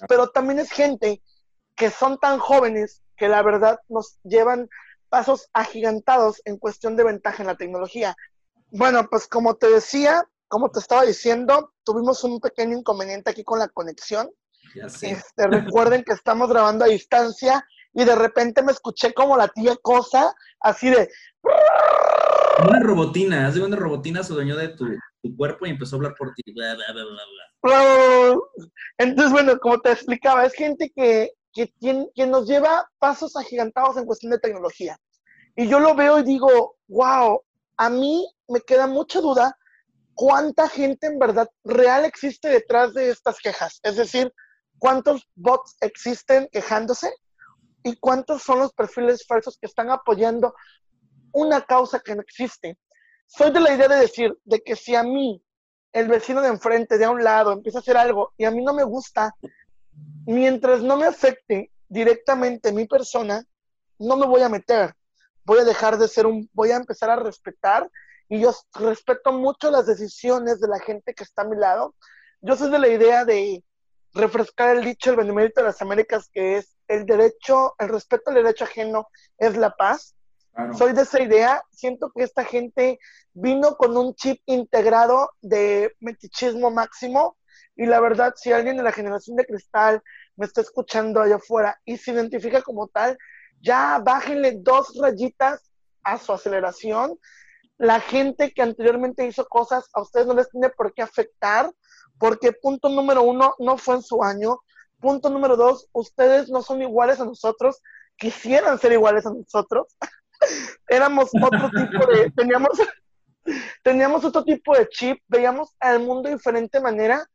Pero 0.09 0.28
también 0.30 0.59
es 0.59 0.71
gente 0.71 1.23
que 1.76 1.90
son 1.90 2.19
tan 2.19 2.38
jóvenes 2.38 3.02
que 3.16 3.28
la 3.28 3.43
verdad 3.43 3.78
nos 3.88 4.19
llevan 4.23 4.69
pasos 5.09 5.49
agigantados 5.52 6.43
en 6.45 6.59
cuestión 6.59 6.97
de 6.97 7.04
ventaja 7.04 7.43
en 7.43 7.47
la 7.47 7.57
tecnología. 7.57 8.16
Bueno, 8.71 9.07
pues 9.09 9.28
como 9.28 9.54
te 9.54 9.69
decía, 9.69 10.25
como 10.49 10.71
te 10.71 10.81
estaba 10.81 11.04
diciendo, 11.04 11.73
tuvimos 11.85 12.25
un 12.25 12.40
pequeño 12.40 12.76
inconveniente 12.76 13.31
aquí 13.31 13.45
con 13.45 13.59
la 13.59 13.69
conexión. 13.69 14.31
Ya 14.75 14.88
sé. 14.88 15.12
Este, 15.12 15.47
recuerden 15.47 16.02
que 16.02 16.12
estamos 16.12 16.49
grabando 16.49 16.85
a 16.85 16.88
distancia 16.88 17.64
y 17.93 18.04
de 18.04 18.16
repente 18.16 18.62
me 18.62 18.73
escuché 18.73 19.14
como 19.14 19.37
la 19.37 19.49
tía 19.49 19.76
cosa, 19.81 20.35
así 20.61 20.90
de... 20.90 21.09
Una 22.69 22.81
robotina, 22.81 23.47
hace 23.47 23.62
una 23.62 23.76
robotina 23.76 24.23
se 24.23 24.33
dueño 24.33 24.57
de 24.57 24.69
tu, 24.69 24.87
tu, 25.23 25.37
cuerpo 25.37 25.66
y 25.66 25.71
empezó 25.71 25.95
a 25.95 25.99
hablar 25.99 26.14
por 26.16 26.33
ti. 26.35 26.43
Bla, 26.52 26.75
bla, 26.75 26.87
bla, 27.62 28.38
Entonces, 28.99 29.33
bueno, 29.33 29.59
como 29.59 29.81
te 29.81 29.93
explicaba, 29.93 30.45
es 30.45 30.54
gente 30.54 30.90
que 30.95 31.33
que, 31.54 31.73
que 32.14 32.26
nos 32.26 32.46
lleva 32.46 32.90
pasos 32.99 33.37
agigantados 33.37 33.96
en 33.96 34.04
cuestión 34.04 34.32
de 34.32 34.40
tecnología. 34.40 34.99
Y 35.56 35.68
yo 35.68 35.78
lo 35.78 35.94
veo 35.94 36.18
y 36.18 36.25
digo, 36.25 36.76
wow, 36.88 37.40
a 37.76 37.88
mí 37.88 38.28
me 38.49 38.61
queda 38.61 38.87
mucha 38.87 39.20
duda 39.20 39.56
cuánta 40.14 40.68
gente 40.68 41.06
en 41.06 41.18
verdad 41.18 41.49
real 41.64 42.04
existe 42.04 42.49
detrás 42.49 42.92
de 42.94 43.11
estas 43.11 43.38
quejas. 43.38 43.80
Es 43.82 43.96
decir, 43.96 44.32
cuántos 44.78 45.28
bots 45.34 45.76
existen 45.80 46.49
quejándose 46.50 47.12
y 47.82 47.96
cuántos 47.96 48.42
son 48.42 48.61
los 48.61 48.73
perfiles 48.73 49.26
falsos 49.26 49.58
que 49.58 49.66
están 49.66 49.90
apoyando 49.90 50.54
una 51.32 51.62
causa 51.62 52.00
que 52.00 52.14
no 52.14 52.23
existe. 52.23 52.78
Soy 53.26 53.52
de 53.52 53.61
la 53.61 53.75
idea 53.75 53.88
de 53.88 53.96
decir 53.96 54.37
de 54.44 54.61
que 54.61 54.76
si 54.76 54.94
a 54.94 55.02
mí 55.02 55.42
el 55.92 56.08
vecino 56.08 56.42
de 56.42 56.49
enfrente, 56.49 56.99
de 56.99 57.04
a 57.04 57.11
un 57.11 57.23
lado, 57.23 57.52
empieza 57.52 57.78
a 57.78 57.80
hacer 57.80 57.96
algo 57.96 58.32
y 58.37 58.44
a 58.44 58.50
mí 58.50 58.64
no 58.64 58.75
me 58.75 58.82
gusta, 58.82 59.34
mientras 60.26 60.82
no 60.82 60.96
me 60.96 61.06
afecte 61.06 61.70
directamente 61.88 62.72
mi 62.72 62.86
persona, 62.86 63.44
no 63.98 64.16
me 64.16 64.26
voy 64.26 64.42
a 64.42 64.48
meter. 64.48 64.94
Voy 65.44 65.58
a 65.58 65.64
dejar 65.64 65.98
de 65.98 66.08
ser 66.08 66.26
un, 66.26 66.48
voy 66.52 66.70
a 66.70 66.76
empezar 66.76 67.10
a 67.10 67.16
respetar 67.16 67.90
y 68.28 68.40
yo 68.40 68.54
respeto 68.74 69.32
mucho 69.32 69.70
las 69.70 69.86
decisiones 69.86 70.60
de 70.60 70.68
la 70.68 70.80
gente 70.80 71.14
que 71.14 71.24
está 71.24 71.42
a 71.42 71.46
mi 71.46 71.56
lado. 71.56 71.94
Yo 72.40 72.56
soy 72.56 72.70
de 72.70 72.78
la 72.78 72.88
idea 72.88 73.24
de, 73.24 73.62
refrescar 74.14 74.76
el 74.76 74.84
dicho, 74.84 75.10
el 75.10 75.16
benemérito 75.16 75.60
de 75.60 75.66
las 75.66 75.82
Américas, 75.82 76.30
que 76.32 76.56
es 76.56 76.76
el 76.88 77.04
derecho, 77.04 77.74
el 77.78 77.88
respeto 77.88 78.30
al 78.30 78.36
derecho 78.36 78.64
ajeno 78.64 79.08
es 79.38 79.56
la 79.56 79.70
paz. 79.70 80.14
Soy 80.78 80.92
de 80.92 81.02
esa 81.02 81.20
idea. 81.20 81.62
Siento 81.72 82.12
que 82.14 82.22
esta 82.22 82.44
gente 82.44 83.00
vino 83.32 83.76
con 83.76 83.96
un 83.96 84.14
chip 84.14 84.40
integrado 84.46 85.32
de 85.42 85.96
metichismo 85.98 86.70
máximo. 86.70 87.36
Y 87.76 87.87
la 87.87 88.00
verdad, 88.00 88.35
si 88.37 88.52
alguien 88.52 88.76
de 88.76 88.83
la 88.83 88.93
generación 88.93 89.37
de 89.37 89.47
cristal 89.47 90.02
me 90.37 90.47
está 90.47 90.61
escuchando 90.61 91.21
allá 91.21 91.37
afuera 91.37 91.81
y 91.85 91.97
se 91.97 92.12
identifica 92.12 92.62
como 92.62 92.88
tal, 92.88 93.19
ya 93.61 93.99
bájenle 93.99 94.59
dos 94.59 94.97
rayitas 95.00 95.71
a 96.02 96.19
su 96.19 96.33
aceleración. 96.33 97.19
La 97.78 98.00
gente 98.00 98.52
que 98.52 98.62
anteriormente 98.62 99.26
hizo 99.26 99.47
cosas 99.47 99.88
a 99.93 100.02
ustedes 100.02 100.26
no 100.26 100.35
les 100.35 100.49
tiene 100.50 100.71
por 100.71 100.93
qué 100.95 101.02
afectar, 101.02 101.71
porque 102.19 102.52
punto 102.52 102.88
número 102.88 103.23
uno, 103.23 103.54
no 103.59 103.76
fue 103.76 103.97
en 103.97 104.02
su 104.02 104.23
año. 104.23 104.61
Punto 105.00 105.28
número 105.28 105.57
dos, 105.57 105.88
ustedes 105.93 106.49
no 106.49 106.62
son 106.62 106.81
iguales 106.81 107.21
a 107.21 107.25
nosotros, 107.25 107.83
quisieran 108.16 108.78
ser 108.78 108.93
iguales 108.93 109.26
a 109.26 109.33
nosotros. 109.33 109.97
Éramos 110.88 111.31
otro 111.43 111.71
tipo 111.71 112.07
de, 112.07 112.31
teníamos, 112.31 112.71
teníamos 113.83 114.25
otro 114.25 114.45
tipo 114.45 114.76
de 114.76 114.88
chip, 114.88 115.19
veíamos 115.26 115.75
al 115.81 116.00
mundo 116.00 116.28
de 116.28 116.37
diferente 116.37 116.81
manera 116.81 117.26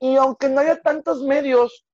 y 0.00 0.16
aunque 0.16 0.48
no 0.48 0.60
haya 0.60 0.80
tantos 0.80 1.22
medios 1.22 1.84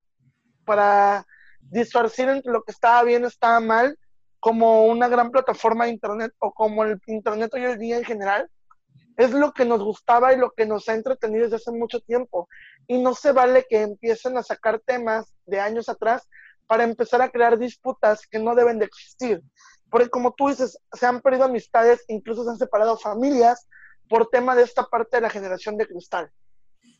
para 0.64 1.26
disfarcir 1.60 2.28
entre 2.28 2.52
lo 2.52 2.62
que 2.62 2.72
estaba 2.72 3.02
bien 3.02 3.24
estaba 3.24 3.60
mal, 3.60 3.98
como 4.40 4.84
una 4.86 5.08
gran 5.08 5.30
plataforma 5.30 5.84
de 5.84 5.92
Internet 5.92 6.32
o 6.38 6.52
como 6.52 6.84
el 6.84 7.00
Internet 7.06 7.52
hoy 7.54 7.64
en 7.64 7.78
día 7.78 7.96
en 7.96 8.04
general, 8.04 8.50
es 9.16 9.30
lo 9.30 9.52
que 9.52 9.64
nos 9.64 9.82
gustaba 9.82 10.32
y 10.32 10.36
lo 10.36 10.50
que 10.50 10.66
nos 10.66 10.88
ha 10.88 10.94
entretenido 10.94 11.44
desde 11.44 11.56
hace 11.56 11.72
mucho 11.72 12.00
tiempo. 12.00 12.48
Y 12.86 12.98
no 12.98 13.14
se 13.14 13.32
vale 13.32 13.64
que 13.68 13.82
empiecen 13.82 14.36
a 14.36 14.42
sacar 14.42 14.80
temas 14.80 15.32
de 15.46 15.60
años 15.60 15.88
atrás 15.88 16.28
para 16.66 16.84
empezar 16.84 17.22
a 17.22 17.30
crear 17.30 17.58
disputas 17.58 18.26
que 18.26 18.38
no 18.38 18.54
deben 18.54 18.78
de 18.78 18.86
existir. 18.86 19.42
Porque 19.90 20.10
como 20.10 20.34
tú 20.34 20.48
dices, 20.48 20.78
se 20.92 21.06
han 21.06 21.20
perdido 21.20 21.44
amistades, 21.44 22.04
incluso 22.08 22.44
se 22.44 22.50
han 22.50 22.58
separado 22.58 22.98
familias 22.98 23.68
por 24.08 24.28
tema 24.28 24.54
de 24.54 24.64
esta 24.64 24.84
parte 24.84 25.16
de 25.16 25.22
la 25.22 25.30
generación 25.30 25.76
de 25.76 25.86
cristal. 25.86 26.30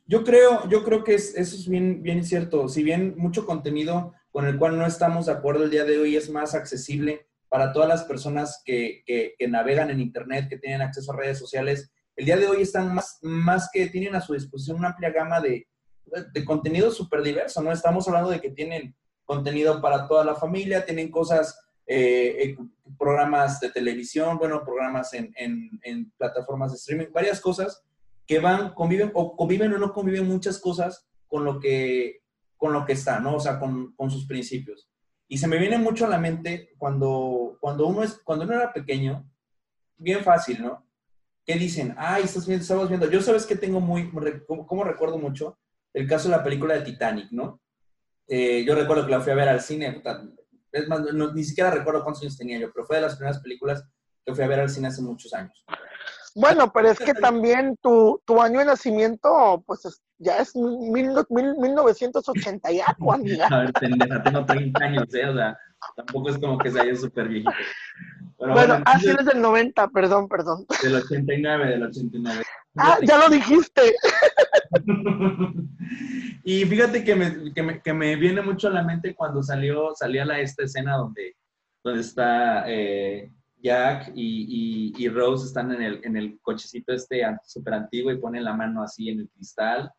Yo 0.06 0.22
creo, 0.22 0.68
yo 0.68 0.84
creo 0.84 1.02
que 1.02 1.14
eso 1.14 1.38
es 1.38 1.68
bien, 1.68 2.02
bien 2.02 2.24
cierto. 2.24 2.68
Si 2.68 2.82
bien 2.82 3.14
mucho 3.16 3.46
contenido 3.46 4.12
con 4.30 4.46
el 4.46 4.58
cual 4.58 4.78
no 4.78 4.86
estamos 4.86 5.26
de 5.26 5.32
acuerdo 5.32 5.64
el 5.64 5.70
día 5.70 5.84
de 5.84 5.98
hoy 5.98 6.16
es 6.16 6.28
más 6.28 6.54
accesible 6.54 7.26
para 7.48 7.72
todas 7.72 7.88
las 7.88 8.04
personas 8.04 8.62
que, 8.64 9.02
que, 9.06 9.36
navegan 9.48 9.90
en 9.90 10.00
Internet, 10.00 10.48
que 10.48 10.58
tienen 10.58 10.82
acceso 10.82 11.12
a 11.12 11.16
redes 11.16 11.38
sociales, 11.38 11.90
el 12.16 12.26
día 12.26 12.36
de 12.36 12.48
hoy 12.48 12.62
están 12.62 12.94
más, 12.94 13.18
más 13.22 13.70
que 13.72 13.86
tienen 13.86 14.14
a 14.14 14.20
su 14.20 14.34
disposición 14.34 14.78
una 14.78 14.88
amplia 14.88 15.10
gama 15.10 15.40
de, 15.40 15.68
de 16.32 16.44
contenido 16.44 16.90
súper 16.90 17.22
diverso, 17.22 17.62
¿no? 17.62 17.72
Estamos 17.72 18.06
hablando 18.08 18.30
de 18.30 18.40
que 18.40 18.50
tienen 18.50 18.94
contenido 19.24 19.80
para 19.80 20.06
toda 20.06 20.24
la 20.24 20.34
familia, 20.34 20.84
tienen 20.84 21.10
cosas, 21.10 21.58
eh, 21.86 22.36
eh, 22.38 22.56
programas 22.98 23.60
de 23.60 23.70
televisión, 23.70 24.36
bueno, 24.36 24.64
programas 24.64 25.14
en, 25.14 25.32
en, 25.36 25.70
en 25.82 26.10
plataformas 26.18 26.72
de 26.72 26.76
streaming, 26.76 27.12
varias 27.12 27.40
cosas 27.40 27.84
que 28.26 28.38
van, 28.38 28.74
conviven 28.74 29.10
o 29.14 29.36
conviven 29.36 29.72
o 29.74 29.78
no 29.78 29.92
conviven 29.92 30.26
muchas 30.26 30.58
cosas 30.58 31.06
con 31.26 31.44
lo 31.44 31.60
que, 31.60 32.22
con 32.56 32.72
lo 32.72 32.84
que 32.84 32.92
está, 32.92 33.20
¿no? 33.20 33.36
O 33.36 33.40
sea, 33.40 33.58
con, 33.58 33.94
con 33.94 34.10
sus 34.10 34.26
principios. 34.26 34.88
Y 35.28 35.38
se 35.38 35.48
me 35.48 35.58
viene 35.58 35.78
mucho 35.78 36.06
a 36.06 36.08
la 36.10 36.18
mente 36.18 36.70
cuando, 36.78 37.56
cuando, 37.60 37.86
uno, 37.86 38.02
es, 38.02 38.20
cuando 38.24 38.44
uno 38.44 38.54
era 38.54 38.72
pequeño, 38.72 39.28
bien 39.96 40.22
fácil, 40.22 40.62
¿no? 40.62 40.86
¿Qué 41.44 41.54
dicen? 41.56 41.94
Ay, 41.98 42.24
estás 42.24 42.46
viendo, 42.46 42.62
estamos 42.62 42.88
viendo. 42.88 43.10
Yo 43.10 43.20
sabes 43.20 43.44
que 43.46 43.56
tengo 43.56 43.80
muy, 43.80 44.10
como, 44.46 44.84
recuerdo 44.84 45.18
mucho 45.18 45.58
el 45.92 46.08
caso 46.08 46.28
de 46.28 46.36
la 46.36 46.42
película 46.42 46.74
de 46.74 46.82
Titanic, 46.82 47.30
¿no? 47.30 47.60
Eh, 48.26 48.64
yo 48.64 48.74
recuerdo 48.74 49.04
que 49.04 49.10
la 49.10 49.20
fui 49.20 49.32
a 49.32 49.36
ver 49.36 49.48
al 49.48 49.60
cine, 49.60 50.02
es 50.72 50.88
más, 50.88 51.02
ni 51.12 51.44
siquiera 51.44 51.70
recuerdo 51.70 52.02
cuántos 52.02 52.22
años 52.22 52.38
tenía 52.38 52.58
yo, 52.58 52.72
pero 52.72 52.86
fue 52.86 52.96
de 52.96 53.02
las 53.02 53.16
primeras 53.16 53.40
películas 53.40 53.84
que 54.24 54.34
fui 54.34 54.42
a 54.42 54.48
ver 54.48 54.60
al 54.60 54.70
cine 54.70 54.88
hace 54.88 55.02
muchos 55.02 55.32
años. 55.34 55.64
Bueno, 56.34 56.72
pero 56.72 56.90
es 56.90 56.98
que 57.14 57.14
también 57.14 57.76
tu, 57.80 58.20
tu 58.24 58.40
año 58.40 58.58
de 58.58 58.66
nacimiento, 58.66 59.62
pues 59.66 60.02
ya 60.18 60.38
es 60.38 60.54
mil, 60.54 61.10
mil, 61.30 61.56
1980 61.56 62.72
y 62.72 62.80
algo, 62.80 63.12
amiga. 63.12 63.46
A 63.48 63.58
ver, 63.60 63.72
tengo 63.72 64.44
30 64.44 64.84
años, 64.84 65.14
¿eh? 65.14 65.26
O 65.26 65.34
sea, 65.34 65.58
tampoco 65.96 66.30
es 66.30 66.38
como 66.38 66.58
que 66.58 66.70
se 66.70 66.80
haya 66.80 66.96
súper 66.96 67.28
viejito. 67.28 67.52
bueno, 68.38 68.82
así 68.86 69.08
es 69.10 69.24
del 69.24 69.40
90, 69.40 69.88
perdón, 69.88 70.28
perdón. 70.28 70.66
Del 70.82 70.96
89, 70.96 71.68
del 71.68 71.82
89. 71.84 72.42
Ah, 72.76 72.98
ya 73.02 73.18
lo 73.18 73.28
dijiste. 73.28 73.94
y 76.44 76.64
fíjate 76.64 77.04
que 77.04 77.14
me, 77.14 77.52
que, 77.52 77.62
me, 77.62 77.82
que 77.82 77.92
me, 77.92 78.16
viene 78.16 78.42
mucho 78.42 78.68
a 78.68 78.72
la 78.72 78.82
mente 78.82 79.14
cuando 79.14 79.42
salió, 79.42 79.94
salía 79.94 80.24
la, 80.24 80.40
esta 80.40 80.64
escena 80.64 80.96
donde, 80.96 81.36
donde 81.84 82.00
está 82.00 82.64
eh, 82.66 83.30
Jack 83.64 84.12
y, 84.14 85.08
Rose 85.08 85.46
están 85.46 85.72
en 85.72 85.80
el, 85.80 86.00
en 86.04 86.18
el 86.18 86.38
cochecito 86.42 86.92
este 86.92 87.22
súper 87.46 87.72
antiguo 87.74 88.12
y 88.12 88.18
ponen 88.18 88.44
la 88.44 88.52
mano 88.52 88.82
así 88.82 89.08
en 89.08 89.20
el 89.20 89.30
cristal. 89.30 89.90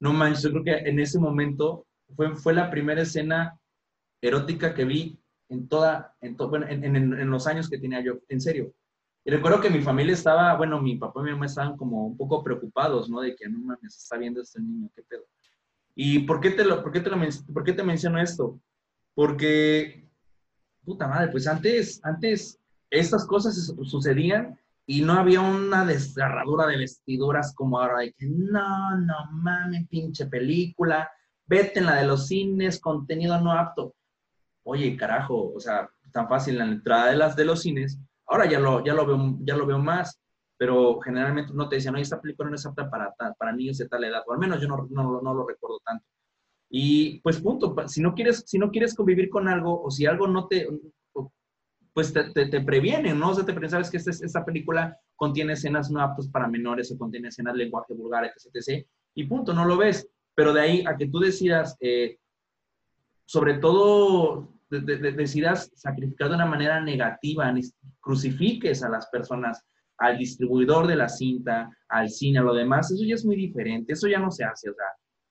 No 0.00 0.14
manches, 0.14 0.44
yo 0.44 0.50
creo 0.50 0.64
que 0.64 0.88
en 0.88 0.98
ese 0.98 1.18
momento 1.18 1.86
fue, 2.16 2.34
fue 2.34 2.54
la 2.54 2.70
primera 2.70 3.02
escena 3.02 3.60
erótica 4.22 4.72
que 4.74 4.86
vi 4.86 5.20
en 5.50 5.68
toda, 5.68 6.16
en, 6.22 6.34
bueno, 6.36 6.66
en, 6.66 7.30
los 7.30 7.46
años 7.46 7.68
que 7.68 7.76
tenía 7.76 8.00
yo, 8.00 8.14
en 8.28 8.40
serio. 8.40 8.72
Y 9.22 9.30
recuerdo 9.30 9.60
que 9.60 9.68
mi 9.68 9.82
familia 9.82 10.14
estaba, 10.14 10.56
bueno, 10.56 10.80
mi 10.80 10.96
papá 10.96 11.20
y 11.20 11.24
mi 11.24 11.32
mamá 11.32 11.44
estaban 11.44 11.76
como 11.76 12.06
un 12.06 12.16
poco 12.16 12.42
preocupados, 12.42 13.10
¿no? 13.10 13.20
De 13.20 13.36
que 13.36 13.46
no 13.50 13.58
mames, 13.58 13.98
está 13.98 14.16
viendo 14.16 14.40
este 14.40 14.62
niño, 14.62 14.88
qué 14.96 15.02
pedo. 15.02 15.24
¿Y 15.94 16.20
por 16.20 16.40
qué 16.40 16.50
te 16.50 16.64
lo, 16.64 16.82
por 16.82 16.90
qué 16.90 17.00
te 17.00 17.10
lo, 17.10 17.18
por 17.52 17.64
qué 17.64 17.74
te 17.74 17.82
menciono 17.82 18.18
esto? 18.18 18.58
Porque, 19.14 20.08
puta 20.84 21.06
madre, 21.06 21.30
pues 21.30 21.46
antes, 21.46 22.00
antes 22.02 22.58
estas 22.98 23.26
cosas 23.26 23.74
sucedían 23.82 24.58
y 24.86 25.02
no 25.02 25.14
había 25.14 25.40
una 25.40 25.84
desgarradura 25.84 26.66
de 26.66 26.78
vestiduras 26.78 27.54
como 27.54 27.78
ahora 27.78 28.00
de 28.00 28.12
que 28.12 28.26
no, 28.26 28.96
no 28.98 29.14
mames, 29.32 29.88
pinche 29.88 30.26
película, 30.26 31.10
vete 31.46 31.80
en 31.80 31.86
la 31.86 31.96
de 31.96 32.06
los 32.06 32.26
cines, 32.26 32.80
contenido 32.80 33.40
no 33.40 33.52
apto. 33.52 33.94
Oye, 34.64 34.96
carajo, 34.96 35.52
o 35.54 35.60
sea, 35.60 35.88
tan 36.12 36.28
fácil 36.28 36.58
la 36.58 36.64
entrada 36.64 37.10
de 37.10 37.16
las 37.16 37.36
de 37.36 37.44
los 37.44 37.62
cines, 37.62 37.98
ahora 38.26 38.46
ya 38.46 38.60
lo, 38.60 38.84
ya 38.84 38.94
lo, 38.94 39.06
veo, 39.06 39.38
ya 39.40 39.56
lo 39.56 39.66
veo 39.66 39.78
más, 39.78 40.20
pero 40.56 41.00
generalmente 41.00 41.52
no 41.54 41.68
te 41.68 41.76
decían, 41.76 41.94
no, 41.94 42.00
esta 42.00 42.20
película 42.20 42.48
no 42.50 42.56
es 42.56 42.66
apta 42.66 42.88
para, 42.88 43.12
para 43.12 43.52
niños 43.52 43.78
de 43.78 43.88
tal 43.88 44.04
edad, 44.04 44.22
o 44.26 44.32
al 44.32 44.38
menos 44.38 44.60
yo 44.60 44.68
no, 44.68 44.86
no, 44.90 45.20
no 45.20 45.34
lo 45.34 45.46
recuerdo 45.46 45.80
tanto. 45.84 46.04
Y 46.70 47.20
pues 47.20 47.40
punto, 47.40 47.74
si 47.86 48.00
no 48.00 48.14
quieres, 48.14 48.44
si 48.46 48.58
no 48.58 48.70
quieres 48.70 48.94
convivir 48.94 49.30
con 49.30 49.48
algo 49.48 49.82
o 49.82 49.90
si 49.90 50.06
algo 50.06 50.26
no 50.26 50.46
te, 50.46 50.66
pues 51.94 52.12
te, 52.12 52.24
te, 52.24 52.60
previenen, 52.60 53.20
¿no? 53.20 53.30
O 53.30 53.34
sea, 53.34 53.44
te 53.44 53.68
sabes 53.68 53.88
que 53.88 53.98
esta, 53.98 54.10
esta, 54.10 54.44
película 54.44 54.98
contiene 55.14 55.52
escenas 55.52 55.92
no 55.92 56.00
aptas 56.00 56.26
para 56.26 56.48
menores 56.48 56.90
o 56.90 56.98
contiene 56.98 57.28
escenas 57.28 57.54
de 57.54 57.60
lenguaje 57.64 57.94
vulgar, 57.94 58.24
etc, 58.24 58.84
Y 59.14 59.24
punto, 59.24 59.54
no 59.54 59.64
lo 59.64 59.76
ves. 59.76 60.08
Pero 60.34 60.52
de 60.52 60.60
ahí 60.60 60.84
a 60.86 60.96
que 60.96 61.06
tú 61.06 61.20
decidas, 61.20 61.76
eh, 61.80 62.18
sobre 63.24 63.54
todo, 63.58 64.52
decidas 64.68 65.70
sacrificar 65.76 66.30
de 66.30 66.34
una 66.34 66.46
manera 66.46 66.80
negativa, 66.80 67.54
crucifiques 68.00 68.82
a 68.82 68.88
las 68.88 69.06
personas, 69.06 69.64
al 69.98 70.18
distribuidor 70.18 70.88
de 70.88 70.96
la 70.96 71.08
cinta, 71.08 71.70
al 71.88 72.10
cine, 72.10 72.40
a 72.40 72.42
lo 72.42 72.54
demás, 72.54 72.90
eso 72.90 73.04
ya 73.04 73.14
es 73.14 73.24
muy 73.24 73.36
diferente, 73.36 73.92
eso 73.92 74.08
ya 74.08 74.18
no 74.18 74.32
se 74.32 74.42
hace, 74.42 74.68
o 74.68 74.74
sea, 74.74 74.86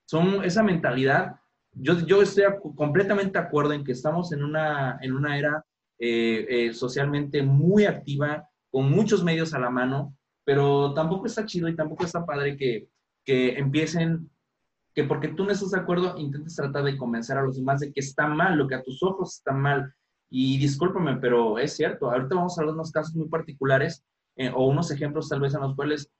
son 0.06 0.42
esa 0.42 0.62
mentalidad, 0.62 1.36
yo, 1.72 2.00
yo 2.06 2.22
estoy 2.22 2.44
completamente 2.74 3.38
de 3.38 3.44
acuerdo 3.44 3.74
en 3.74 3.84
que 3.84 3.92
estamos 3.92 4.32
en 4.32 4.42
una, 4.42 4.98
en 5.02 5.12
una 5.12 5.38
era 5.38 5.62
eh, 5.98 6.46
eh, 6.48 6.74
socialmente 6.74 7.42
muy 7.42 7.84
activa, 7.84 8.48
con 8.70 8.90
muchos 8.90 9.22
medios 9.22 9.54
a 9.54 9.58
la 9.58 9.70
mano, 9.70 10.16
pero 10.44 10.92
tampoco 10.94 11.26
está 11.26 11.46
chido 11.46 11.68
y 11.68 11.76
tampoco 11.76 12.04
está 12.04 12.26
padre 12.26 12.56
que, 12.56 12.88
que 13.24 13.58
empiecen, 13.58 14.30
que 14.94 15.04
porque 15.04 15.28
tú 15.28 15.44
no 15.44 15.52
estás 15.52 15.70
de 15.70 15.80
acuerdo, 15.80 16.18
intentes 16.18 16.56
tratar 16.56 16.84
de 16.84 16.96
convencer 16.96 17.38
a 17.38 17.42
los 17.42 17.56
demás 17.56 17.80
de 17.80 17.92
que 17.92 18.00
está 18.00 18.26
mal, 18.26 18.58
lo 18.58 18.68
que 18.68 18.74
a 18.74 18.82
tus 18.82 19.02
ojos 19.02 19.36
está 19.36 19.52
mal. 19.52 19.92
Y 20.28 20.58
discúlpame, 20.58 21.16
pero 21.16 21.58
es 21.58 21.76
cierto, 21.76 22.10
ahorita 22.10 22.34
vamos 22.34 22.58
a 22.58 22.60
hablar 22.60 22.74
de 22.74 22.80
unos 22.80 22.90
casos 22.90 23.14
muy 23.14 23.28
particulares 23.28 24.04
eh, 24.36 24.50
o 24.52 24.66
unos 24.66 24.90
ejemplos 24.90 25.28
tal 25.28 25.40
vez 25.40 25.54
en 25.54 25.60
los 25.60 25.76
cuales 25.76 26.10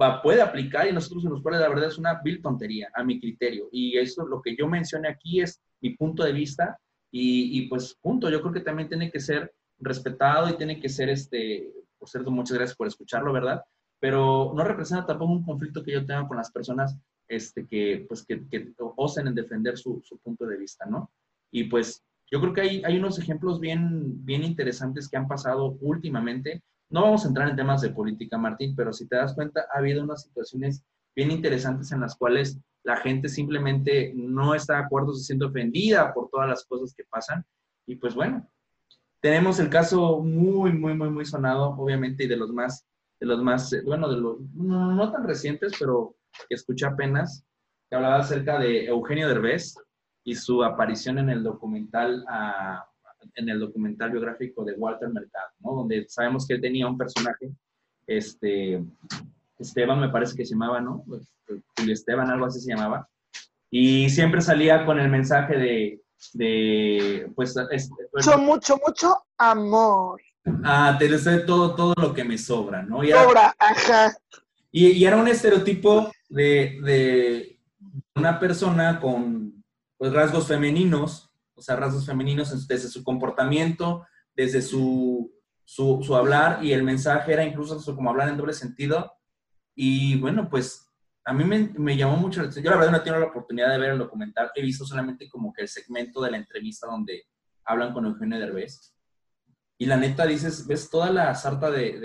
va, 0.00 0.20
puede 0.20 0.42
aplicar 0.42 0.86
y 0.86 0.92
nosotros 0.92 1.24
en 1.24 1.30
los 1.30 1.42
cuales 1.42 1.60
la 1.60 1.68
verdad 1.68 1.88
es 1.88 1.98
una 1.98 2.20
vil 2.22 2.42
tontería 2.42 2.90
a 2.94 3.02
mi 3.02 3.18
criterio. 3.20 3.68
Y 3.72 3.96
eso, 3.96 4.26
lo 4.26 4.42
que 4.42 4.54
yo 4.56 4.68
mencioné 4.68 5.08
aquí 5.08 5.40
es 5.40 5.62
mi 5.80 5.96
punto 5.96 6.24
de 6.24 6.32
vista 6.32 6.78
y, 7.16 7.68
pues 7.68 7.94
punto, 7.94 8.28
yo 8.28 8.40
creo 8.40 8.52
que 8.52 8.60
también 8.60 8.88
tiene 8.88 9.08
que 9.08 9.20
ser 9.20 9.54
respetado 9.78 10.48
y 10.48 10.56
tiene 10.56 10.80
que 10.80 10.88
ser, 10.88 11.08
este, 11.08 11.72
por 11.96 12.08
cierto, 12.08 12.32
muchas 12.32 12.56
gracias 12.56 12.76
por 12.76 12.88
escucharlo, 12.88 13.32
¿verdad? 13.32 13.62
Pero 14.00 14.52
no 14.52 14.64
representa 14.64 15.06
tampoco 15.06 15.30
un 15.30 15.44
conflicto 15.44 15.84
que 15.84 15.92
yo 15.92 16.04
tenga 16.04 16.26
con 16.26 16.36
las 16.36 16.50
personas 16.50 16.96
este, 17.28 17.68
que, 17.68 18.04
pues, 18.08 18.24
que, 18.26 18.48
que 18.48 18.74
osen 18.96 19.28
en 19.28 19.36
defender 19.36 19.78
su, 19.78 20.02
su, 20.04 20.18
punto 20.18 20.44
de 20.44 20.56
vista, 20.56 20.86
¿no? 20.86 21.12
Y 21.52 21.64
pues 21.64 22.02
yo 22.28 22.40
creo 22.40 22.52
que 22.52 22.62
hay, 22.62 22.82
hay 22.84 22.98
unos 22.98 23.16
ejemplos 23.20 23.60
bien, 23.60 24.24
bien 24.24 24.42
interesantes 24.42 25.08
que 25.08 25.16
han 25.16 25.28
pasado 25.28 25.78
últimamente. 25.82 26.64
No 26.90 27.02
vamos 27.02 27.24
a 27.24 27.28
entrar 27.28 27.48
en 27.48 27.54
temas 27.54 27.80
de 27.80 27.90
política, 27.90 28.38
Martín, 28.38 28.74
pero 28.74 28.92
si 28.92 29.06
te 29.06 29.14
das 29.14 29.34
cuenta, 29.34 29.66
ha 29.72 29.78
habido 29.78 30.02
unas 30.02 30.24
situaciones 30.24 30.82
bien 31.14 31.30
interesantes 31.30 31.92
en 31.92 32.00
las 32.00 32.16
cuales 32.16 32.58
la 32.84 32.96
gente 32.98 33.28
simplemente 33.28 34.12
no 34.14 34.54
está 34.54 34.74
de 34.74 34.84
acuerdo, 34.84 35.14
se 35.14 35.24
siente 35.24 35.46
ofendida 35.46 36.12
por 36.12 36.28
todas 36.28 36.48
las 36.48 36.64
cosas 36.64 36.94
que 36.94 37.04
pasan. 37.04 37.44
Y 37.86 37.96
pues 37.96 38.14
bueno, 38.14 38.46
tenemos 39.20 39.58
el 39.58 39.70
caso 39.70 40.20
muy, 40.20 40.72
muy, 40.72 40.94
muy, 40.94 41.08
muy 41.08 41.24
sonado, 41.24 41.70
obviamente, 41.70 42.24
y 42.24 42.28
de 42.28 42.36
los 42.36 42.52
más, 42.52 42.86
de 43.18 43.26
los 43.26 43.42
más, 43.42 43.72
eh, 43.72 43.82
bueno, 43.82 44.08
de 44.08 44.20
los 44.20 44.38
no, 44.54 45.10
tan 45.10 45.26
recientes, 45.26 45.72
pero 45.78 46.14
que 46.46 46.54
escuché 46.54 46.84
apenas, 46.84 47.42
que 47.88 47.96
hablaba 47.96 48.18
acerca 48.18 48.58
de 48.58 48.84
Eugenio 48.84 49.28
Derbez 49.28 49.76
y 50.24 50.34
su 50.34 50.62
aparición 50.62 51.18
en 51.18 51.30
el 51.30 51.42
documental, 51.42 52.22
ah, 52.28 52.86
en 53.34 53.48
el 53.48 53.60
documental 53.60 54.10
biográfico 54.10 54.62
de 54.62 54.74
Walter 54.74 55.08
Mercado, 55.08 55.48
¿no? 55.60 55.72
Donde 55.72 56.04
sabemos 56.08 56.46
que 56.46 56.54
él 56.54 56.60
tenía 56.60 56.86
un 56.86 56.98
personaje, 56.98 57.50
este, 58.06 58.84
Esteban 59.58 60.00
me 60.00 60.08
parece 60.08 60.36
que 60.36 60.44
se 60.44 60.52
llamaba, 60.52 60.80
¿no? 60.80 61.04
Julio 61.76 61.94
Esteban, 61.94 62.30
algo 62.30 62.46
así 62.46 62.60
se 62.60 62.74
llamaba. 62.74 63.08
Y 63.70 64.08
siempre 64.10 64.40
salía 64.40 64.84
con 64.86 64.98
el 64.98 65.08
mensaje 65.08 65.56
de, 65.56 66.02
de 66.32 67.30
pues... 67.34 67.54
mucho, 67.56 68.38
mucho, 68.38 68.76
mucho 68.86 69.16
amor. 69.36 70.20
Ah, 70.62 70.96
te 70.98 71.18
sé 71.18 71.38
todo, 71.40 71.74
todo 71.74 71.94
lo 71.96 72.12
que 72.12 72.24
me 72.24 72.36
sobra, 72.36 72.82
¿no? 72.82 73.02
Y 73.02 73.10
sobra, 73.10 73.54
ajá. 73.58 74.14
Y, 74.70 75.04
era 75.04 75.16
un 75.16 75.28
estereotipo 75.28 76.10
de, 76.28 76.78
de, 76.82 77.60
una 78.14 78.38
persona 78.38 79.00
con 79.00 79.64
pues, 79.96 80.12
rasgos 80.12 80.46
femeninos, 80.48 81.30
o 81.54 81.62
sea, 81.62 81.76
rasgos 81.76 82.04
femeninos 82.04 82.66
desde 82.66 82.88
su 82.88 83.02
comportamiento, 83.04 84.04
desde 84.34 84.60
su, 84.62 85.32
su, 85.64 86.02
su 86.02 86.16
hablar, 86.16 86.62
y 86.62 86.72
el 86.72 86.82
mensaje 86.82 87.32
era 87.32 87.44
incluso 87.44 87.80
como 87.94 88.10
hablar 88.10 88.28
en 88.28 88.36
doble 88.36 88.52
sentido. 88.52 89.12
Y 89.74 90.18
bueno, 90.20 90.48
pues 90.48 90.84
a 91.24 91.32
mí 91.32 91.44
me, 91.44 91.96
llamó 91.96 92.16
mucho 92.16 92.40
la 92.40 92.48
atención. 92.48 92.64
Yo 92.64 92.70
la 92.70 92.76
verdad 92.76 92.92
no 92.92 92.98
he 92.98 93.00
tenido 93.00 93.20
la 93.20 93.28
oportunidad 93.30 93.70
de 93.70 93.78
ver 93.78 93.90
el 93.92 93.98
documental. 93.98 94.50
He 94.54 94.62
visto 94.62 94.84
solamente 94.84 95.28
como 95.28 95.52
que 95.52 95.62
el 95.62 95.68
segmento 95.68 96.20
de 96.20 96.30
la 96.30 96.36
entrevista 96.36 96.86
donde 96.86 97.26
hablan 97.64 97.94
con 97.94 98.04
Eugenio 98.04 98.38
Derbez. 98.38 98.94
Y 99.78 99.86
la 99.86 99.96
neta 99.96 100.26
dices, 100.26 100.66
ves 100.66 100.88
toda 100.90 101.10
la 101.10 101.34
sarta 101.34 101.70
de, 101.70 101.98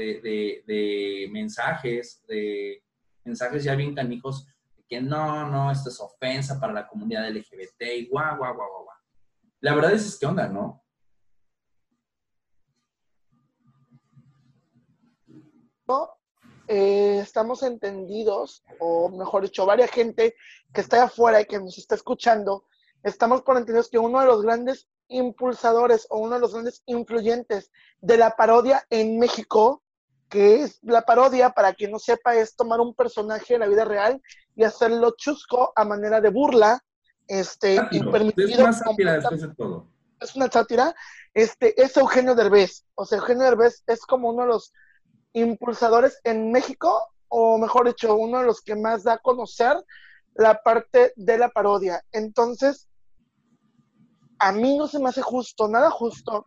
de, 0.65 1.29
mensajes, 1.31 2.23
de 2.27 2.83
mensajes 3.23 3.63
ya 3.63 3.75
bien 3.75 3.93
canijos, 3.93 4.47
que 4.87 5.01
no, 5.01 5.47
no, 5.49 5.71
esto 5.71 5.89
es 5.89 5.99
ofensa 5.99 6.59
para 6.59 6.73
la 6.73 6.87
comunidad 6.87 7.29
LGBT 7.29 7.81
y 7.97 8.07
guau, 8.07 8.37
guau, 8.37 8.55
guau, 8.55 8.83
guau. 8.85 8.97
La 9.59 9.75
verdad 9.75 9.93
es, 9.93 10.17
que 10.17 10.25
onda, 10.25 10.47
¿no? 10.47 10.83
No, 15.87 16.18
eh, 16.71 17.19
estamos 17.19 17.63
entendidos, 17.63 18.63
o 18.77 19.09
mejor 19.09 19.41
dicho, 19.41 19.65
varias 19.65 19.89
gente 19.89 20.35
que 20.71 20.81
está 20.81 21.03
afuera 21.03 21.41
y 21.41 21.45
que 21.45 21.57
nos 21.57 21.79
está 21.79 21.95
escuchando, 21.95 22.65
estamos 23.01 23.41
por 23.41 23.57
entendidos 23.57 23.89
que 23.89 23.97
uno 23.97 24.19
de 24.19 24.27
los 24.27 24.43
grandes 24.43 24.87
impulsadores 25.07 26.05
o 26.11 26.19
uno 26.19 26.35
de 26.35 26.41
los 26.41 26.53
grandes 26.53 26.83
influyentes 26.85 27.71
de 28.01 28.17
la 28.17 28.35
parodia 28.35 28.85
en 28.91 29.17
México, 29.17 29.81
que 30.29 30.61
es 30.61 30.77
la 30.83 31.01
parodia, 31.01 31.49
para 31.49 31.73
quien 31.73 31.89
no 31.89 31.97
sepa, 31.97 32.35
es 32.35 32.55
tomar 32.55 32.79
un 32.81 32.93
personaje 32.93 33.55
de 33.55 33.59
la 33.59 33.67
vida 33.67 33.83
real 33.83 34.21
y 34.55 34.63
hacerlo 34.63 35.15
chusco 35.17 35.73
a 35.75 35.83
manera 35.85 36.21
de 36.21 36.29
burla, 36.29 36.83
este, 37.27 37.79
y 37.89 38.03
permitido. 38.03 38.69
Es 38.69 38.81
una 38.81 39.13
después 39.13 39.41
de 39.41 39.55
todo. 39.55 39.87
Es 40.19 40.35
una 40.35 40.51
sátira. 40.51 40.93
Este, 41.33 41.81
es 41.81 41.97
Eugenio 41.97 42.35
Derbez. 42.35 42.85
O 42.93 43.05
sea, 43.05 43.17
Eugenio 43.17 43.45
Derbez 43.45 43.81
es 43.87 44.01
como 44.01 44.29
uno 44.29 44.43
de 44.43 44.49
los 44.49 44.71
impulsadores 45.33 46.19
en 46.23 46.51
México, 46.51 47.09
o 47.27 47.57
mejor 47.57 47.87
dicho, 47.87 48.15
uno 48.15 48.39
de 48.39 48.45
los 48.45 48.61
que 48.61 48.75
más 48.75 49.03
da 49.03 49.13
a 49.13 49.17
conocer 49.19 49.77
la 50.35 50.61
parte 50.61 51.13
de 51.15 51.37
la 51.37 51.49
parodia. 51.49 52.03
Entonces, 52.11 52.87
a 54.39 54.51
mí 54.51 54.77
no 54.77 54.87
se 54.87 54.99
me 54.99 55.09
hace 55.09 55.21
justo, 55.21 55.67
nada 55.67 55.91
justo, 55.91 56.45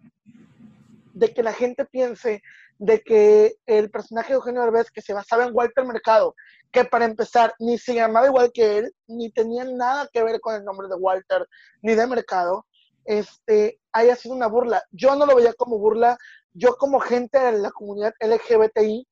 de 1.15 1.33
que 1.33 1.43
la 1.43 1.53
gente 1.53 1.85
piense 1.85 2.43
de 2.79 3.01
que 3.01 3.55
el 3.67 3.91
personaje 3.91 4.31
de 4.31 4.37
Eugenio 4.37 4.63
Derbez, 4.63 4.91
que 4.91 5.03
se 5.03 5.13
basaba 5.13 5.45
en 5.45 5.55
Walter 5.55 5.85
Mercado, 5.85 6.35
que 6.73 6.85
para 6.85 7.05
empezar 7.05 7.55
ni 7.61 7.79
se 7.79 7.95
llamaba 7.95 8.27
igual 8.27 8.51
que 8.53 8.79
él, 8.79 8.93
ni 9.07 9.31
tenía 9.31 9.65
nada 9.65 10.09
que 10.13 10.23
ver 10.23 10.41
con 10.41 10.55
el 10.55 10.65
nombre 10.65 10.89
de 10.89 10.97
Walter, 10.97 11.47
ni 11.83 11.95
de 11.95 12.07
Mercado, 12.07 12.67
este, 13.05 13.79
haya 13.93 14.17
sido 14.17 14.35
una 14.35 14.47
burla. 14.47 14.83
Yo 14.91 15.15
no 15.15 15.27
lo 15.27 15.37
veía 15.37 15.53
como 15.53 15.79
burla, 15.79 16.17
yo 16.55 16.77
como 16.77 17.01
gente 17.01 17.39
de 17.39 17.59
la 17.59 17.71
comunidad 17.71 18.15
LGBTI 18.21 19.07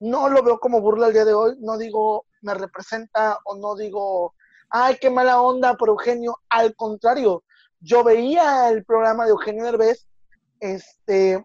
no 0.00 0.28
lo 0.28 0.42
veo 0.42 0.58
como 0.58 0.80
burla 0.80 1.08
el 1.08 1.12
día 1.12 1.24
de 1.24 1.34
hoy, 1.34 1.56
no 1.60 1.78
digo 1.78 2.26
me 2.42 2.54
representa 2.54 3.38
o 3.44 3.56
no 3.56 3.74
digo, 3.74 4.34
ay, 4.70 4.96
qué 5.00 5.10
mala 5.10 5.40
onda 5.40 5.74
por 5.74 5.88
Eugenio, 5.88 6.38
al 6.48 6.74
contrario, 6.76 7.44
yo 7.80 8.04
veía 8.04 8.68
el 8.68 8.84
programa 8.84 9.24
de 9.24 9.30
Eugenio 9.30 9.64
Derbez, 9.64 10.06
este, 10.60 11.44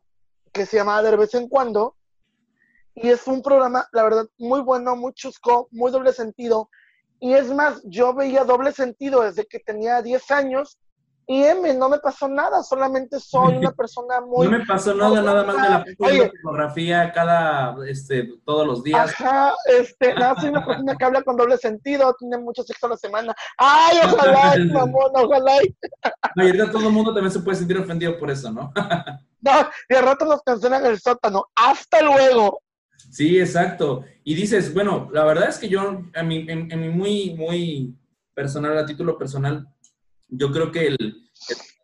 que 0.51 0.65
se 0.65 0.77
llamaba 0.77 1.01
Derbez 1.01 1.33
en 1.33 1.49
cuando, 1.49 1.95
y 2.93 3.09
es 3.09 3.25
un 3.27 3.41
programa, 3.41 3.87
la 3.93 4.03
verdad, 4.03 4.27
muy 4.37 4.61
bueno, 4.61 4.95
muy 4.95 5.13
chusco, 5.13 5.67
muy 5.71 5.91
doble 5.91 6.13
sentido, 6.13 6.69
y 7.19 7.33
es 7.33 7.51
más, 7.53 7.81
yo 7.83 8.13
veía 8.13 8.43
doble 8.43 8.71
sentido 8.71 9.21
desde 9.21 9.45
que 9.45 9.59
tenía 9.59 10.01
10 10.01 10.31
años 10.31 10.79
y 11.31 11.45
M, 11.45 11.73
no 11.75 11.87
me 11.87 11.97
pasó 11.97 12.27
nada, 12.27 12.61
solamente 12.61 13.17
soy 13.17 13.55
una 13.55 13.71
persona 13.77 14.19
muy... 14.19 14.47
No 14.47 14.57
me 14.57 14.65
pasó 14.65 14.93
nada, 14.93 15.21
nada 15.21 15.45
más 15.45 15.55
de 15.55 16.17
la 16.19 16.29
fotografía 16.29 17.09
cada, 17.13 17.73
este, 17.87 18.33
todos 18.43 18.67
los 18.67 18.83
días. 18.83 19.09
Ajá, 19.11 19.53
este, 19.79 20.13
nada, 20.13 20.35
soy 20.41 20.49
una 20.49 20.65
persona 20.65 20.93
que 20.97 21.05
habla 21.05 21.21
con 21.21 21.37
doble 21.37 21.57
sentido, 21.57 22.13
tiene 22.19 22.37
mucho 22.37 22.63
sexo 22.63 22.87
a 22.87 22.89
la 22.89 22.97
semana. 22.97 23.33
¡Ay, 23.57 23.99
ojalá, 24.03 24.55
mamón, 24.73 25.11
ojalá! 25.13 25.53
No, 26.35 26.43
y 26.43 26.47
ahorita 26.47 26.69
todo 26.69 26.87
el 26.87 26.93
mundo 26.93 27.13
también 27.13 27.31
se 27.31 27.39
puede 27.39 27.57
sentir 27.57 27.77
ofendido 27.77 28.19
por 28.19 28.29
eso, 28.29 28.51
¿no? 28.51 28.73
no, 29.39 29.51
y 29.87 29.95
al 29.95 30.03
rato 30.03 30.25
nos 30.25 30.41
cancelan 30.41 30.85
el 30.85 30.99
sótano. 30.99 31.45
¡Hasta 31.55 32.01
luego! 32.01 32.61
Sí, 33.09 33.39
exacto. 33.39 34.03
Y 34.25 34.35
dices, 34.35 34.73
bueno, 34.73 35.07
la 35.13 35.23
verdad 35.23 35.47
es 35.47 35.57
que 35.57 35.69
yo, 35.69 36.01
a 36.13 36.23
mí, 36.23 36.45
en, 36.49 36.69
en 36.69 36.81
mi 36.81 36.89
muy, 36.89 37.35
muy 37.35 37.95
personal, 38.33 38.77
a 38.77 38.85
título 38.85 39.17
personal, 39.17 39.65
yo 40.31 40.51
creo 40.51 40.71
que 40.71 40.87
el, 40.87 40.97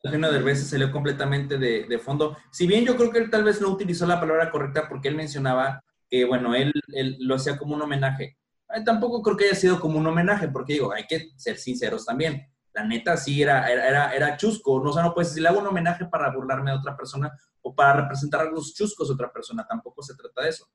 el 0.03 0.21
de 0.21 0.31
Derbez 0.31 0.69
salió 0.69 0.91
completamente 0.91 1.57
de, 1.57 1.99
fondo. 1.99 2.37
Si 2.51 2.65
bien 2.65 2.85
yo 2.85 2.95
creo 2.95 3.11
que 3.11 3.19
él 3.19 3.29
tal 3.29 3.43
vez 3.43 3.61
no 3.61 3.69
utilizó 3.69 4.05
la 4.07 4.19
palabra 4.19 4.49
correcta 4.49 4.87
porque 4.87 5.09
él 5.09 5.15
mencionaba 5.15 5.83
que, 6.09 6.25
bueno, 6.25 6.55
él, 6.55 6.73
lo 7.19 7.35
hacía 7.35 7.57
como 7.57 7.75
un 7.75 7.81
homenaje. 7.81 8.37
tampoco 8.85 9.21
creo 9.21 9.37
que 9.37 9.45
haya 9.45 9.55
sido 9.55 9.79
como 9.79 9.99
un 9.99 10.07
homenaje, 10.07 10.47
porque 10.47 10.73
digo, 10.73 10.91
hay 10.93 11.05
que 11.05 11.31
ser 11.35 11.57
sinceros 11.57 12.05
también. 12.05 12.47
La 12.73 12.85
neta 12.85 13.17
sí 13.17 13.41
era, 13.41 13.67
era, 13.69 14.15
era, 14.15 14.37
chusco. 14.37 14.81
No, 14.81 14.91
o 14.91 14.93
sea, 14.93 15.03
no 15.03 15.13
puedes 15.13 15.29
decir, 15.29 15.43
le 15.43 15.49
hago 15.49 15.59
un 15.59 15.67
homenaje 15.67 16.05
para 16.05 16.31
burlarme 16.31 16.71
de 16.71 16.77
otra 16.77 16.95
persona 16.95 17.31
o 17.61 17.75
para 17.75 18.01
representar 18.01 18.41
a 18.41 18.51
los 18.51 18.73
chuscos 18.73 19.07
de 19.07 19.15
otra 19.15 19.31
persona. 19.31 19.65
Tampoco 19.67 20.01
se 20.03 20.15
trata 20.15 20.43
de 20.43 20.49
eso. 20.49 20.67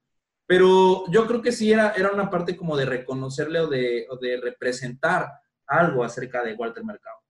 Pero 0.44 1.04
yo 1.10 1.26
creo 1.26 1.40
que 1.40 1.52
sí 1.52 1.72
era, 1.72 1.92
era 1.92 2.10
una 2.10 2.28
parte 2.28 2.56
como 2.56 2.76
de 2.76 2.84
reconocerle 2.84 3.60
o 3.60 3.68
de, 3.68 4.06
o 4.10 4.16
de 4.16 4.38
representar 4.40 5.30
algo 5.66 6.02
acerca 6.02 6.42
de 6.42 6.54
Walter 6.54 6.84
Mercado. 6.84 7.21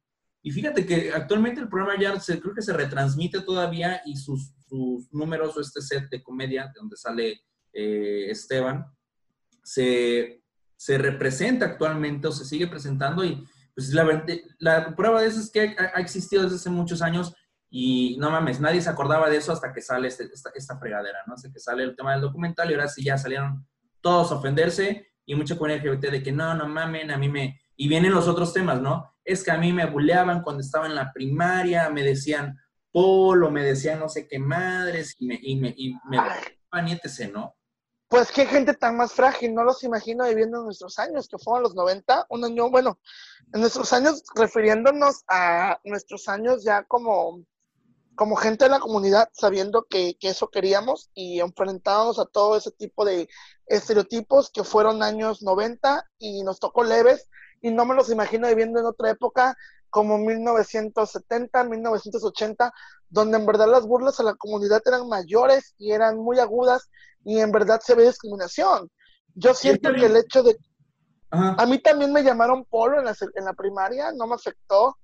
Y 0.42 0.50
fíjate 0.50 0.85
que 0.85 1.12
actualmente 1.12 1.61
el 1.61 1.68
programa 1.68 2.00
ya 2.00 2.18
se, 2.18 2.40
creo 2.40 2.55
que 2.55 2.62
se 2.62 2.72
retransmite 2.72 3.42
todavía 3.42 4.02
y 4.05 4.16
sus, 4.16 4.52
sus 4.68 5.12
números 5.12 5.57
o 5.57 5.61
este 5.61 5.81
set 5.81 6.11
de 6.11 6.22
comedia 6.22 6.66
de 6.66 6.72
donde 6.74 6.96
sale 6.96 7.42
eh, 7.72 8.26
Esteban 8.28 8.85
se, 9.62 10.42
se, 10.76 10.98
representa 10.98 11.64
actualmente 11.64 12.26
o 12.26 12.33
se 12.33 12.44
sigue 12.44 12.66
presentando 12.66 13.24
y 13.24 13.46
pues 13.74 13.94
la, 13.94 14.24
la 14.59 14.94
prueba 14.96 15.22
de 15.22 15.28
eso 15.28 15.40
es 15.40 15.50
que 15.50 15.76
ha, 15.78 16.00
existido 16.00 16.42
desde 16.42 16.57
hace 16.57 16.70
muchos 16.70 17.00
años 17.00 17.35
y 17.70 18.16
no 18.18 18.31
mames, 18.31 18.61
nadie 18.61 18.83
se 18.83 18.90
acordaba 18.90 19.31
de 19.31 19.38
eso 19.38 19.52
hasta 19.52 19.72
que 19.72 19.81
sale 19.81 20.09
este, 20.09 20.24
esta, 20.24 20.50
esta, 20.55 20.78
fregadera, 20.78 21.20
¿no? 21.26 21.35
Hasta 21.35 21.50
que 21.50 21.59
sale 21.59 21.85
el 21.85 21.96
tema 21.96 22.12
del 22.12 22.20
documental 22.20 22.70
y 22.70 22.74
ahora 22.74 22.88
sí 22.88 23.02
ya 23.02 23.16
salieron 23.16 23.66
todos 24.02 24.31
a 24.31 24.35
ofenderse 24.35 25.07
y 25.24 25.35
mucha 25.35 25.57
comunidad 25.57 25.87
LGBT 25.87 26.11
de 26.11 26.22
que 26.22 26.33
no, 26.33 26.55
no 26.55 26.68
mamen, 26.68 27.11
a 27.11 27.16
mí 27.16 27.31
me... 27.31 27.59
Y 27.76 27.88
vienen 27.88 28.12
los 28.12 28.28
otros 28.28 28.52
temas, 28.52 28.83
¿no? 28.83 29.12
Es 29.24 29.42
que 29.42 29.50
a 29.50 29.58
mí 29.58 29.72
me 29.72 29.87
buleaban 29.87 30.42
cuando 30.42 30.62
estaba 30.62 30.87
en 30.87 30.94
la 30.94 31.12
primaria, 31.12 31.88
me 31.90 32.02
decían 32.02 32.58
polo, 32.90 33.50
me 33.50 33.62
decían 33.62 33.98
no 33.98 34.08
sé 34.08 34.28
qué 34.28 34.38
madres, 34.38 35.16
y 35.18 35.26
me, 35.26 35.38
y 35.42 35.56
me, 35.56 35.74
y 35.76 35.94
me 36.08 36.18
¿no? 37.32 37.56
Pues 38.08 38.30
qué 38.30 38.44
gente 38.44 38.74
tan 38.74 38.96
más 38.96 39.12
frágil, 39.12 39.54
no 39.54 39.64
los 39.64 39.82
imagino 39.85 40.26
viviendo 40.26 40.58
en 40.58 40.64
nuestros 40.64 40.98
años, 40.98 41.28
que 41.28 41.38
fueron 41.38 41.62
los 41.62 41.74
90, 41.74 42.26
un 42.28 42.44
año, 42.44 42.70
bueno, 42.70 42.98
en 43.54 43.61
nuestros 43.61 43.92
años, 43.94 44.22
refiriéndonos 44.35 45.24
a 45.28 45.80
nuestros 45.85 46.28
años 46.28 46.62
ya 46.62 46.85
como, 46.85 47.42
como 48.14 48.37
gente 48.37 48.66
de 48.66 48.70
la 48.70 48.80
comunidad, 48.80 49.30
sabiendo 49.32 49.87
que, 49.88 50.16
que 50.20 50.28
eso 50.28 50.48
queríamos 50.48 51.11
y 51.14 51.40
enfrentábamos 51.40 52.18
a 52.18 52.26
todo 52.26 52.56
ese 52.56 52.70
tipo 52.70 53.06
de 53.06 53.28
estereotipos 53.66 54.50
que 54.50 54.62
fueron 54.62 55.02
años 55.02 55.42
90 55.42 56.04
y 56.18 56.42
nos 56.42 56.61
tocó 56.61 56.85
leves, 56.85 57.30
y 57.62 57.70
no 57.70 57.87
me 57.87 57.94
los 57.94 58.11
imagino 58.11 58.48
viviendo 58.48 58.81
en 58.81 58.87
otra 58.87 59.11
época 59.11 59.57
como 59.88 60.18
1970, 60.18 61.64
1980, 61.64 62.72
donde 63.09 63.38
en 63.38 63.46
verdad 63.46 63.68
las 63.68 63.87
burlas 63.87 64.18
a 64.20 64.25
la 64.25 64.35
comunidad 64.35 64.83
eran 64.85 65.09
mayores 65.09 65.75
y 65.79 65.92
eran 65.92 66.18
muy 66.18 66.38
agudas 66.38 66.90
y 67.25 67.38
en 67.38 67.53
verdad 67.53 67.81
se 67.83 67.94
ve 67.94 68.05
discriminación. 68.05 68.90
Yo 69.35 69.55
siento 69.55 69.92
que 69.94 70.07
el 70.07 70.16
hecho 70.16 70.42
de... 70.42 70.57
A 71.31 71.64
mí 71.64 71.79
también 71.79 72.12
me 72.12 72.22
llamaron 72.22 72.64
Polo 72.66 72.98
en 72.98 73.07
la, 73.07 73.16
en 73.35 73.44
la 73.44 73.55
primaria, 73.55 74.12
no 74.12 74.27
me 74.27 74.35
afectó 74.35 74.98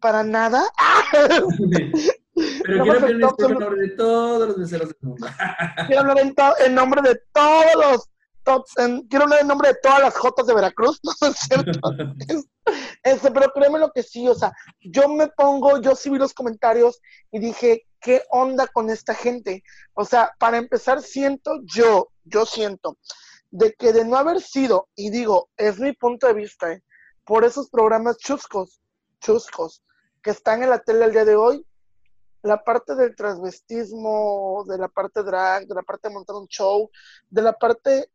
para 0.00 0.22
nada. 0.22 0.64
Pero 1.12 1.48
quiero 2.64 2.82
hablar 2.82 3.10
en 3.10 3.18
nombre 3.20 3.80
de 3.80 3.88
todos 3.90 4.48
los 4.48 4.58
meseros 4.58 4.88
del 4.88 4.96
mundo. 5.00 5.26
quiero 5.86 6.00
hablar 6.00 6.18
en, 6.64 6.74
nombre 6.74 7.02
de 7.02 7.20
todos 7.32 7.74
los 7.74 8.10
quiero 9.08 9.24
hablar 9.24 9.40
en 9.40 9.48
nombre 9.48 9.68
de 9.68 9.78
todas 9.82 10.00
las 10.00 10.16
Jotas 10.16 10.46
de 10.46 10.54
Veracruz, 10.54 11.00
¿no 11.20 11.28
es 11.28 11.36
cierto? 11.36 11.78
este, 13.02 13.30
pero 13.30 13.52
créeme 13.52 13.78
lo 13.78 13.90
que 13.92 14.02
sí, 14.02 14.28
o 14.28 14.34
sea, 14.34 14.52
yo 14.80 15.08
me 15.08 15.28
pongo, 15.28 15.80
yo 15.80 15.94
sí 15.94 16.10
vi 16.10 16.18
los 16.18 16.34
comentarios 16.34 17.00
y 17.32 17.38
dije, 17.38 17.86
¿qué 18.00 18.22
onda 18.30 18.66
con 18.68 18.90
esta 18.90 19.14
gente? 19.14 19.62
O 19.94 20.04
sea, 20.04 20.32
para 20.38 20.58
empezar, 20.58 21.02
siento 21.02 21.60
yo, 21.64 22.08
yo 22.24 22.46
siento, 22.46 22.98
de 23.50 23.72
que 23.74 23.92
de 23.92 24.04
no 24.04 24.16
haber 24.16 24.40
sido, 24.40 24.88
y 24.94 25.10
digo, 25.10 25.48
es 25.56 25.78
mi 25.78 25.92
punto 25.92 26.26
de 26.26 26.34
vista, 26.34 26.72
¿eh? 26.72 26.82
por 27.24 27.44
esos 27.44 27.68
programas 27.68 28.18
chuscos, 28.18 28.80
chuscos, 29.20 29.82
que 30.22 30.30
están 30.30 30.62
en 30.62 30.70
la 30.70 30.78
tele 30.78 31.06
el 31.06 31.12
día 31.12 31.24
de 31.24 31.36
hoy, 31.36 31.66
la 32.42 32.62
parte 32.62 32.94
del 32.94 33.16
transvestismo, 33.16 34.64
de 34.68 34.78
la 34.78 34.88
parte 34.88 35.22
drag, 35.22 35.66
de 35.66 35.74
la 35.74 35.82
parte 35.82 36.08
de 36.08 36.14
montar 36.14 36.36
un 36.36 36.46
show, 36.46 36.88
de 37.28 37.42
la 37.42 37.52
parte 37.52 38.10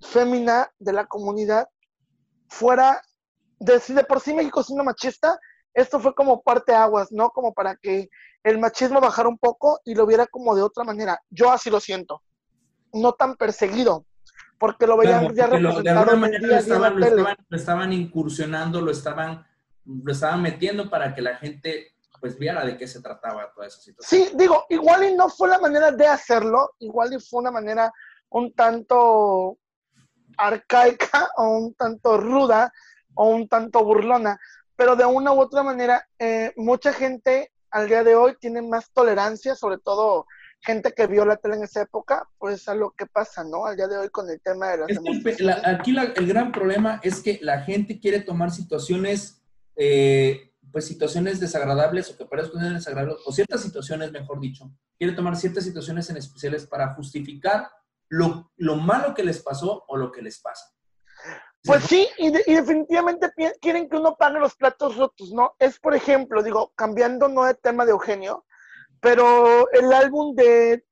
fémina 0.00 0.70
de 0.78 0.92
la 0.92 1.06
comunidad 1.06 1.68
fuera, 2.48 3.02
de 3.58 3.80
si 3.80 3.94
de 3.94 4.04
por 4.04 4.20
sí 4.20 4.34
México 4.34 4.60
es 4.60 4.70
una 4.70 4.82
machista, 4.82 5.38
esto 5.74 6.00
fue 6.00 6.14
como 6.14 6.42
parte 6.42 6.74
aguas, 6.74 7.12
¿no? 7.12 7.30
Como 7.30 7.52
para 7.52 7.76
que 7.76 8.08
el 8.42 8.58
machismo 8.58 9.00
bajara 9.00 9.28
un 9.28 9.38
poco 9.38 9.80
y 9.84 9.94
lo 9.94 10.06
viera 10.06 10.26
como 10.26 10.54
de 10.54 10.62
otra 10.62 10.84
manera. 10.84 11.20
Yo 11.30 11.50
así 11.50 11.68
lo 11.68 11.80
siento. 11.80 12.22
No 12.92 13.12
tan 13.12 13.36
perseguido, 13.36 14.06
porque 14.58 14.86
lo 14.86 14.96
veían 14.96 15.34
ya 15.34 15.46
representado 15.46 16.12
de 16.12 16.16
manera 16.16 16.46
lo 16.46 16.56
estaban, 16.56 16.98
lo, 16.98 17.56
estaban, 17.56 17.92
incursionando, 17.92 18.80
lo 18.80 18.90
estaban, 18.90 19.46
lo 19.84 20.12
estaban 20.12 20.42
metiendo 20.42 20.88
para 20.88 21.14
que 21.14 21.22
la 21.22 21.36
gente 21.36 21.92
pues 22.20 22.38
viera 22.38 22.64
de 22.64 22.78
qué 22.78 22.88
se 22.88 23.02
trataba 23.02 23.52
toda 23.52 23.66
esa 23.66 23.80
situación. 23.80 24.28
Sí, 24.28 24.34
digo, 24.34 24.64
igual 24.70 25.04
y 25.04 25.14
no 25.14 25.28
fue 25.28 25.48
la 25.48 25.58
manera 25.58 25.92
de 25.92 26.06
hacerlo, 26.06 26.70
igual 26.78 27.12
y 27.12 27.20
fue 27.20 27.40
una 27.40 27.50
manera 27.50 27.92
un 28.30 28.54
tanto 28.54 29.58
arcaica 30.36 31.28
o 31.36 31.58
un 31.58 31.74
tanto 31.74 32.18
ruda 32.18 32.72
o 33.14 33.28
un 33.28 33.48
tanto 33.48 33.84
burlona, 33.84 34.38
pero 34.76 34.94
de 34.94 35.04
una 35.04 35.32
u 35.32 35.40
otra 35.40 35.62
manera, 35.62 36.06
eh, 36.18 36.52
mucha 36.56 36.92
gente 36.92 37.52
al 37.70 37.88
día 37.88 38.04
de 38.04 38.14
hoy 38.14 38.36
tiene 38.38 38.62
más 38.62 38.90
tolerancia, 38.92 39.54
sobre 39.54 39.78
todo 39.78 40.26
gente 40.60 40.92
que 40.92 41.06
vio 41.06 41.24
la 41.24 41.36
tele 41.36 41.56
en 41.56 41.64
esa 41.64 41.82
época, 41.82 42.28
pues 42.38 42.68
a 42.68 42.74
lo 42.74 42.90
que 42.90 43.06
pasa, 43.06 43.44
¿no? 43.44 43.66
Al 43.66 43.76
día 43.76 43.86
de 43.86 43.98
hoy 43.98 44.08
con 44.08 44.28
el 44.28 44.40
tema 44.40 44.68
de 44.68 44.78
las 44.78 45.64
Aquí 45.64 45.96
el 45.96 46.26
gran 46.26 46.52
problema 46.52 47.00
es 47.02 47.22
que 47.22 47.38
la 47.42 47.62
gente 47.62 48.00
quiere 48.00 48.20
tomar 48.20 48.50
situaciones, 48.50 49.42
eh, 49.76 50.52
pues 50.72 50.86
situaciones 50.86 51.38
desagradables 51.40 52.10
o 52.10 52.16
que 52.16 52.26
parezcan 52.26 52.74
desagradables, 52.74 53.22
o 53.24 53.32
ciertas 53.32 53.62
situaciones, 53.62 54.10
mejor 54.12 54.40
dicho, 54.40 54.70
quiere 54.98 55.14
tomar 55.14 55.36
ciertas 55.36 55.64
situaciones 55.64 56.10
en 56.10 56.16
especiales 56.16 56.66
para 56.66 56.94
justificar 56.94 57.70
lo, 58.08 58.52
lo 58.56 58.76
malo 58.76 59.14
que 59.14 59.24
les 59.24 59.42
pasó 59.42 59.84
o 59.88 59.96
lo 59.96 60.12
que 60.12 60.22
les 60.22 60.40
pasa. 60.40 60.66
Pues 61.64 61.84
sí, 61.84 62.06
y, 62.18 62.30
definitivamente 62.30 63.30
quieren 63.60 63.88
que 63.88 63.96
uno 63.96 64.14
pague 64.16 64.38
los 64.38 64.54
platos 64.54 64.96
rotos, 64.96 65.32
¿no? 65.32 65.54
Es, 65.58 65.80
por 65.80 65.94
ejemplo, 65.94 66.42
digo, 66.42 66.72
cambiando 66.76 67.26
no 67.28 67.44
de 67.44 67.54
tema 67.54 67.84
de 67.84 67.90
Eugenio, 67.90 68.44
pero 69.00 69.68
el 69.72 69.92
álbum 69.92 70.36
de 70.36 70.86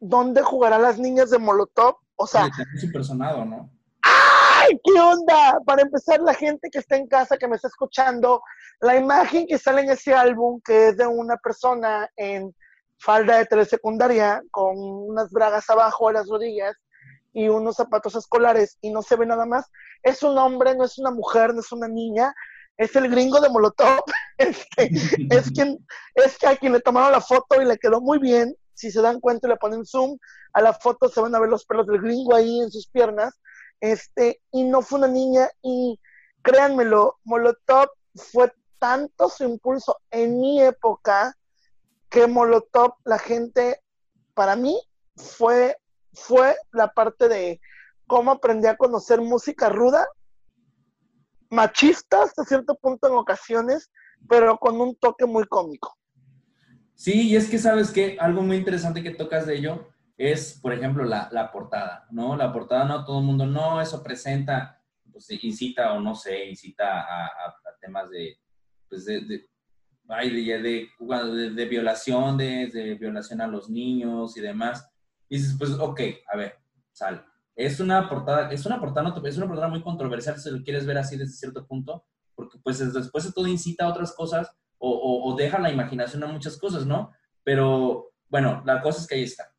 ¿Dónde 0.00 0.42
jugarán 0.42 0.82
las 0.82 0.98
niñas 0.98 1.30
de 1.30 1.38
Molotov? 1.38 1.96
O 2.16 2.26
sea... 2.26 2.48
su 2.78 2.92
personado, 2.92 3.44
¿no? 3.44 3.70
¡Ay, 4.02 4.78
qué 4.84 5.00
onda! 5.00 5.58
Para 5.64 5.82
empezar, 5.82 6.20
la 6.20 6.34
gente 6.34 6.68
que 6.70 6.78
está 6.78 6.96
en 6.96 7.06
casa, 7.06 7.36
que 7.36 7.48
me 7.48 7.56
está 7.56 7.68
escuchando, 7.68 8.42
la 8.80 8.96
imagen 8.96 9.46
que 9.46 9.58
sale 9.58 9.82
en 9.82 9.90
ese 9.90 10.14
álbum, 10.14 10.60
que 10.64 10.88
es 10.88 10.96
de 10.96 11.06
una 11.06 11.36
persona 11.38 12.08
en 12.16 12.54
falda 12.98 13.38
de 13.38 13.46
telesecundaria 13.46 14.42
con 14.50 14.76
unas 14.76 15.30
bragas 15.30 15.68
abajo 15.70 16.08
a 16.08 16.12
las 16.12 16.28
rodillas 16.28 16.76
y 17.32 17.48
unos 17.48 17.76
zapatos 17.76 18.14
escolares 18.14 18.78
y 18.80 18.90
no 18.90 19.02
se 19.02 19.16
ve 19.16 19.26
nada 19.26 19.46
más. 19.46 19.66
Es 20.02 20.22
un 20.22 20.38
hombre, 20.38 20.74
no 20.74 20.84
es 20.84 20.98
una 20.98 21.10
mujer, 21.10 21.54
no 21.54 21.60
es 21.60 21.70
una 21.70 21.88
niña, 21.88 22.34
es 22.76 22.94
el 22.96 23.10
gringo 23.10 23.40
de 23.40 23.48
Molotov, 23.48 24.02
este, 24.38 24.90
es, 25.30 25.50
quien, 25.50 25.78
es 26.14 26.42
a 26.44 26.56
quien 26.56 26.72
le 26.72 26.80
tomaron 26.80 27.12
la 27.12 27.20
foto 27.20 27.60
y 27.60 27.64
le 27.64 27.78
quedó 27.78 28.00
muy 28.00 28.18
bien. 28.18 28.56
Si 28.74 28.90
se 28.90 29.00
dan 29.00 29.20
cuenta 29.20 29.46
y 29.46 29.50
le 29.50 29.56
ponen 29.56 29.86
zoom 29.86 30.18
a 30.52 30.60
la 30.60 30.74
foto, 30.74 31.08
se 31.08 31.20
van 31.20 31.34
a 31.34 31.40
ver 31.40 31.48
los 31.48 31.64
pelos 31.64 31.86
del 31.86 32.00
gringo 32.00 32.34
ahí 32.34 32.60
en 32.60 32.70
sus 32.70 32.88
piernas. 32.88 33.38
Este, 33.80 34.40
y 34.52 34.64
no 34.64 34.82
fue 34.82 34.98
una 34.98 35.08
niña, 35.08 35.48
y 35.62 36.00
créanmelo, 36.42 37.18
Molotov 37.24 37.88
fue 38.14 38.52
tanto 38.78 39.28
su 39.28 39.44
impulso 39.44 39.98
en 40.10 40.38
mi 40.38 40.62
época 40.62 41.36
que 42.08 42.26
Molotov, 42.26 42.94
la 43.04 43.18
gente, 43.18 43.82
para 44.34 44.56
mí, 44.56 44.80
fue, 45.16 45.76
fue 46.12 46.56
la 46.72 46.92
parte 46.92 47.28
de 47.28 47.60
cómo 48.06 48.30
aprendí 48.30 48.68
a 48.68 48.76
conocer 48.76 49.20
música 49.20 49.68
ruda, 49.68 50.06
machista 51.50 52.22
hasta 52.22 52.44
cierto 52.44 52.74
punto 52.76 53.08
en 53.08 53.14
ocasiones, 53.14 53.90
pero 54.28 54.56
con 54.58 54.80
un 54.80 54.96
toque 54.96 55.26
muy 55.26 55.44
cómico. 55.44 55.96
Sí, 56.94 57.28
y 57.28 57.36
es 57.36 57.50
que 57.50 57.58
sabes 57.58 57.90
que 57.90 58.16
algo 58.18 58.42
muy 58.42 58.56
interesante 58.56 59.02
que 59.02 59.10
tocas 59.10 59.46
de 59.46 59.56
ello 59.56 59.86
es, 60.16 60.58
por 60.60 60.72
ejemplo, 60.72 61.04
la, 61.04 61.50
portada, 61.52 62.06
¿no? 62.10 62.36
La 62.36 62.52
portada 62.52 62.84
no 62.84 63.04
todo 63.04 63.18
el 63.18 63.26
mundo, 63.26 63.46
no, 63.46 63.80
eso 63.80 64.02
presenta, 64.02 64.82
pues 65.12 65.30
incita 65.42 65.92
o 65.92 66.00
no 66.00 66.14
sé, 66.14 66.46
incita 66.46 67.02
a, 67.02 67.54
temas 67.80 68.08
de, 68.10 68.38
pues 68.88 69.04
de, 69.04 69.46
hay 70.08 70.30
de, 70.30 70.58
de, 70.62 71.50
de, 71.50 71.64
violación, 71.66 72.36
de, 72.36 72.96
violación 72.98 73.40
a 73.40 73.46
los 73.46 73.68
niños 73.68 74.36
y 74.36 74.40
demás. 74.40 74.88
Y 75.28 75.38
dices, 75.38 75.56
pues, 75.58 75.72
ok, 75.72 76.00
a 76.32 76.36
ver, 76.36 76.54
sal. 76.92 77.24
Es 77.54 77.80
una 77.80 78.08
portada, 78.08 78.50
es 78.50 78.66
una 78.66 78.78
portada, 78.78 79.14
es 79.24 79.36
una 79.36 79.46
portada 79.46 79.68
muy 79.68 79.82
controversial 79.82 80.38
si 80.38 80.50
lo 80.50 80.62
quieres 80.62 80.86
ver 80.86 80.98
así 80.98 81.16
desde 81.16 81.32
cierto 81.32 81.66
punto, 81.66 82.04
porque 82.34 82.58
pues 82.62 82.78
después 82.92 83.24
de 83.24 83.32
todo 83.32 83.46
incita 83.46 83.86
a 83.86 83.88
otras 83.88 84.12
cosas 84.12 84.50
o, 84.78 85.24
o, 85.24 85.34
deja 85.36 85.58
la 85.58 85.72
imaginación 85.72 86.22
a 86.22 86.26
muchas 86.26 86.58
cosas, 86.58 86.84
¿no? 86.84 87.12
Pero 87.42 88.12
bueno, 88.28 88.62
la 88.66 88.82
cosa 88.82 89.00
es 89.00 89.06
que 89.06 89.14
ahí 89.14 89.22
está. 89.22 89.50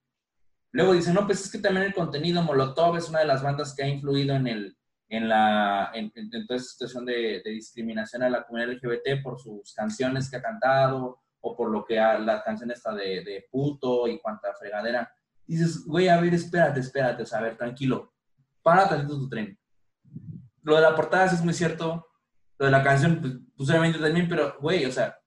Luego 0.71 0.93
dicen, 0.93 1.15
no, 1.15 1.25
pues 1.25 1.43
es 1.43 1.51
que 1.51 1.57
también 1.57 1.87
el 1.87 1.93
contenido 1.93 2.43
Molotov 2.43 2.97
es 2.97 3.09
una 3.09 3.19
de 3.19 3.25
las 3.25 3.41
bandas 3.41 3.73
que 3.73 3.83
ha 3.83 3.87
influido 3.87 4.35
en 4.35 4.45
el, 4.45 4.77
en, 5.09 5.29
la, 5.29 5.91
en, 5.93 6.11
toda 6.11 6.57
esta 6.57 6.71
situación 6.71 7.05
de, 7.05 7.41
discriminación 7.45 8.23
a 8.23 8.29
la 8.29 8.43
comunidad 8.43 8.73
LGBT 8.73 9.23
por 9.23 9.39
sus 9.39 9.73
canciones 9.73 10.29
que 10.29 10.37
ha 10.37 10.41
cantado 10.41 11.21
o 11.39 11.55
por 11.55 11.69
lo 11.71 11.85
que 11.85 11.95
la 11.95 12.43
canción 12.43 12.71
está 12.71 12.93
de, 12.93 13.23
de, 13.23 13.45
puto 13.49 14.07
y 14.07 14.19
cuanta 14.19 14.53
fregadera. 14.59 15.11
dices, 15.45 15.85
güey, 15.85 16.09
a 16.09 16.19
ver, 16.19 16.33
espérate, 16.33 16.79
espérate, 16.79 17.23
o 17.23 17.25
sea, 17.25 17.39
a 17.39 17.43
ver, 17.43 17.57
tranquilo, 17.57 18.13
para 18.61 18.89
tantito 18.89 19.17
tu 19.17 19.29
tren. 19.29 19.57
Lo 20.63 20.75
de 20.75 20.81
la 20.81 20.95
portada 20.95 21.25
es 21.25 21.41
muy 21.41 21.53
cierto, 21.53 22.05
lo 22.57 22.65
de 22.65 22.71
la 22.71 22.83
canción, 22.83 23.21
pues, 23.21 23.33
posiblemente 23.55 23.99
también, 23.99 24.27
pero, 24.27 24.57
güey, 24.59 24.85
o 24.85 24.91
sea, 24.91 25.17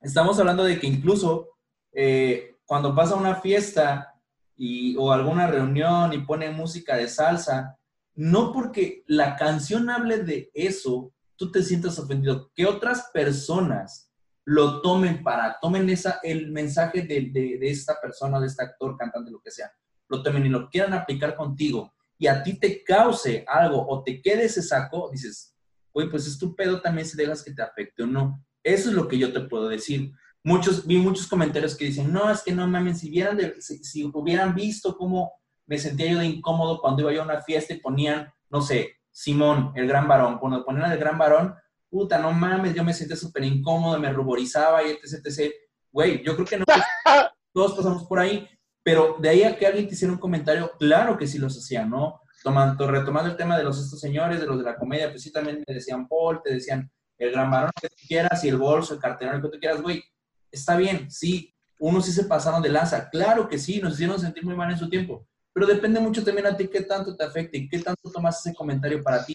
estamos 0.00 0.38
hablando 0.38 0.62
de 0.62 0.78
que 0.78 0.86
incluso 0.86 1.48
eh, 1.92 2.56
cuando 2.64 2.94
pasa 2.94 3.16
una 3.16 3.36
fiesta 3.36 4.14
y, 4.54 4.96
o 4.96 5.12
alguna 5.12 5.46
reunión 5.46 6.12
y 6.12 6.18
pone 6.18 6.50
música 6.50 6.96
de 6.96 7.08
salsa, 7.08 7.78
no 8.16 8.52
porque 8.52 9.04
la 9.06 9.36
canción 9.36 9.90
hable 9.90 10.18
de 10.18 10.50
eso, 10.54 11.12
tú 11.36 11.52
te 11.52 11.62
sientas 11.62 11.98
ofendido. 11.98 12.50
Que 12.54 12.66
otras 12.66 13.10
personas 13.12 14.10
lo 14.44 14.80
tomen 14.80 15.22
para, 15.22 15.58
tomen 15.60 15.88
esa, 15.90 16.20
el 16.22 16.50
mensaje 16.50 17.02
de, 17.02 17.30
de, 17.32 17.58
esta 17.68 18.00
persona, 18.00 18.40
de 18.40 18.46
este 18.46 18.64
actor, 18.64 18.96
cantante, 18.96 19.30
lo 19.30 19.40
que 19.40 19.50
sea, 19.50 19.70
lo 20.08 20.22
tomen 20.22 20.46
y 20.46 20.48
lo 20.48 20.68
quieran 20.70 20.94
aplicar 20.94 21.36
contigo 21.36 21.92
y 22.18 22.26
a 22.26 22.42
ti 22.42 22.58
te 22.58 22.82
cause 22.82 23.44
algo 23.46 23.86
o 23.88 24.02
te 24.02 24.22
quede 24.22 24.44
ese 24.44 24.62
saco, 24.62 25.10
dices, 25.12 25.54
oye, 25.92 26.08
pues 26.08 26.26
es 26.26 26.38
tu 26.38 26.54
pedo 26.54 26.80
también 26.80 27.06
si 27.06 27.16
dejas 27.16 27.42
que 27.42 27.52
te 27.52 27.62
afecte 27.62 28.02
o 28.02 28.06
no. 28.06 28.42
Eso 28.62 28.88
es 28.88 28.94
lo 28.94 29.06
que 29.06 29.18
yo 29.18 29.32
te 29.32 29.40
puedo 29.40 29.68
decir. 29.68 30.12
Muchos, 30.42 30.86
vi 30.86 30.96
muchos 30.96 31.26
comentarios 31.26 31.76
que 31.76 31.86
dicen, 31.86 32.12
no, 32.12 32.30
es 32.30 32.42
que 32.42 32.52
no 32.52 32.66
mames, 32.66 33.00
si, 33.00 33.10
vieran 33.10 33.38
si, 33.58 33.84
si 33.84 34.04
hubieran 34.04 34.54
visto 34.54 34.96
cómo 34.96 35.32
me 35.66 35.78
sentía 35.78 36.10
yo 36.10 36.18
de 36.18 36.26
incómodo 36.26 36.80
cuando 36.80 37.02
iba 37.02 37.12
yo 37.12 37.22
a 37.22 37.24
una 37.24 37.42
fiesta 37.42 37.74
y 37.74 37.80
ponían, 37.80 38.32
no 38.50 38.60
sé, 38.60 38.96
Simón, 39.10 39.72
el 39.74 39.88
gran 39.88 40.06
varón. 40.06 40.38
Cuando 40.38 40.64
ponían 40.64 40.92
el 40.92 40.98
gran 40.98 41.18
varón, 41.18 41.54
puta, 41.88 42.18
no 42.18 42.32
mames, 42.32 42.74
yo 42.74 42.84
me 42.84 42.92
sentía 42.92 43.16
súper 43.16 43.44
incómodo, 43.44 43.98
me 43.98 44.12
ruborizaba 44.12 44.82
y 44.84 44.90
etc, 44.90 45.24
etc. 45.24 45.54
Güey, 45.90 46.22
yo 46.22 46.34
creo 46.34 46.46
que 46.46 46.58
no, 46.58 46.64
todos 47.52 47.74
pasamos 47.74 48.04
por 48.04 48.18
ahí, 48.18 48.48
pero 48.82 49.16
de 49.18 49.28
ahí 49.28 49.42
a 49.42 49.56
que 49.56 49.66
alguien 49.66 49.88
te 49.88 49.94
hiciera 49.94 50.12
un 50.12 50.20
comentario, 50.20 50.70
claro 50.78 51.16
que 51.16 51.26
sí 51.26 51.38
los 51.38 51.56
hacían, 51.56 51.90
¿no? 51.90 52.20
Tomando, 52.42 52.86
retomando 52.86 53.30
el 53.30 53.36
tema 53.36 53.56
de 53.56 53.64
los 53.64 53.82
estos 53.82 53.98
señores, 53.98 54.38
de 54.38 54.46
los 54.46 54.58
de 54.58 54.64
la 54.64 54.76
comedia, 54.76 55.10
pues 55.10 55.22
sí 55.22 55.32
también 55.32 55.64
me 55.66 55.74
decían 55.74 56.06
Paul, 56.06 56.42
te 56.44 56.52
decían 56.52 56.90
el 57.18 57.32
gran 57.32 57.50
varón 57.50 57.70
que 57.80 57.88
tú 57.88 57.96
quieras 58.06 58.44
y 58.44 58.48
el 58.48 58.58
bolso, 58.58 58.94
el 58.94 59.00
cartelero 59.00 59.40
que 59.40 59.48
tú 59.48 59.58
quieras, 59.58 59.80
güey, 59.80 60.04
está 60.50 60.76
bien, 60.76 61.10
sí, 61.10 61.54
unos 61.78 62.04
sí 62.04 62.12
se 62.12 62.24
pasaron 62.24 62.62
de 62.62 62.68
lanza, 62.68 63.08
claro 63.08 63.48
que 63.48 63.58
sí, 63.58 63.80
nos 63.80 63.94
hicieron 63.94 64.20
sentir 64.20 64.44
muy 64.44 64.54
mal 64.54 64.70
en 64.70 64.78
su 64.78 64.88
tiempo, 64.88 65.26
pero 65.56 65.66
depende 65.66 65.98
mucho 66.00 66.22
también 66.22 66.46
a 66.46 66.54
ti 66.54 66.68
qué 66.68 66.82
tanto 66.82 67.16
te 67.16 67.24
afecta 67.24 67.56
y 67.56 67.66
qué 67.66 67.78
tanto 67.78 68.12
tomas 68.12 68.44
ese 68.44 68.54
comentario 68.54 69.02
para 69.02 69.24
ti. 69.24 69.34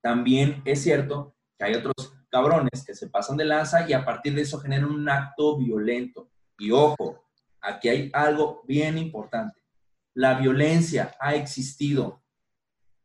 también 0.00 0.60
es 0.64 0.82
cierto 0.82 1.36
que 1.56 1.66
hay 1.66 1.74
otros 1.74 1.94
cabrones 2.28 2.84
que 2.84 2.96
se 2.96 3.08
pasan 3.08 3.36
de 3.36 3.44
lanza 3.44 3.88
y 3.88 3.92
a 3.92 4.04
partir 4.04 4.34
de 4.34 4.42
eso 4.42 4.58
generan 4.58 4.90
un 4.90 5.08
acto 5.08 5.56
violento. 5.56 6.28
Y 6.58 6.72
ojo, 6.72 7.28
aquí 7.60 7.88
hay 7.88 8.10
algo 8.12 8.64
bien 8.66 8.98
importante. 8.98 9.60
La 10.14 10.36
violencia 10.36 11.14
ha 11.20 11.36
existido 11.36 12.24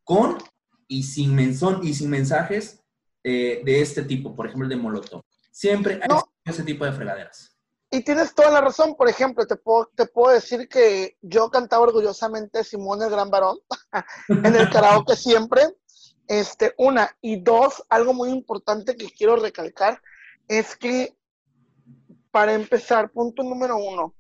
con 0.04 0.40
y 0.88 1.04
sin, 1.04 1.40
y 1.40 1.94
sin 1.94 2.10
mensajes 2.10 2.84
eh, 3.24 3.62
de 3.64 3.82
este 3.82 4.02
tipo, 4.02 4.36
por 4.36 4.48
ejemplo, 4.48 4.66
el 4.66 4.72
de 4.72 4.78
Molotov. 4.78 5.22
Siempre 5.52 6.00
hay 6.02 6.10
ese 6.44 6.64
tipo 6.64 6.86
de 6.86 6.92
fregaderas. 6.92 7.51
Y 7.92 8.02
tienes 8.02 8.34
toda 8.34 8.52
la 8.52 8.62
razón. 8.62 8.96
Por 8.96 9.10
ejemplo, 9.10 9.46
te 9.46 9.58
puedo, 9.58 9.92
te 9.94 10.06
puedo 10.06 10.34
decir 10.34 10.70
que 10.70 11.18
yo 11.22 11.52
cantaba 11.52 11.84
orgullosamente 11.84 12.64
Simón 12.64 13.02
el 13.02 13.10
Gran 13.10 13.30
Varón 13.30 13.60
en 14.30 14.56
el 14.56 14.70
karaoke 14.70 15.16
siempre. 15.16 15.62
Este, 16.28 16.74
una. 16.78 17.16
Y 17.22 17.42
dos, 17.42 17.84
algo 17.90 18.14
muy 18.14 18.30
importante 18.30 18.96
que 18.96 19.10
quiero 19.10 19.36
recalcar 19.36 20.02
es 20.48 20.78
que, 20.78 21.18
para 22.32 22.54
empezar, 22.54 23.12
punto 23.12 23.44
número 23.44 23.76
uno, 23.76 24.16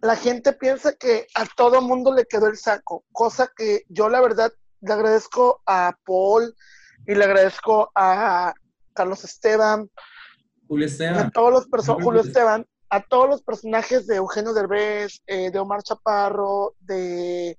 la 0.00 0.16
gente 0.16 0.54
piensa 0.54 0.94
que 0.94 1.26
a 1.34 1.44
todo 1.56 1.82
mundo 1.82 2.14
le 2.14 2.24
quedó 2.24 2.46
el 2.46 2.56
saco, 2.56 3.04
cosa 3.12 3.50
que 3.54 3.84
yo 3.88 4.08
la 4.08 4.20
verdad 4.20 4.52
le 4.80 4.92
agradezco 4.92 5.62
a 5.66 5.96
Paul 6.04 6.54
y 7.06 7.14
le 7.14 7.24
agradezco 7.24 7.90
a 7.94 8.54
Carlos 8.94 9.24
Esteban, 9.24 9.90
Julio 10.68 10.86
Esteban, 10.86 11.26
a 11.26 11.30
todos 11.30 11.52
los 11.52 11.66
personajes, 11.68 12.26
Esteban, 12.26 12.66
a 12.88 13.02
todos 13.02 13.28
los 13.28 13.42
personajes 13.42 14.06
de 14.06 14.16
Eugenio 14.16 14.52
Derbez, 14.52 15.22
eh, 15.26 15.50
de 15.50 15.58
Omar 15.58 15.82
Chaparro, 15.82 16.74
de, 16.80 17.58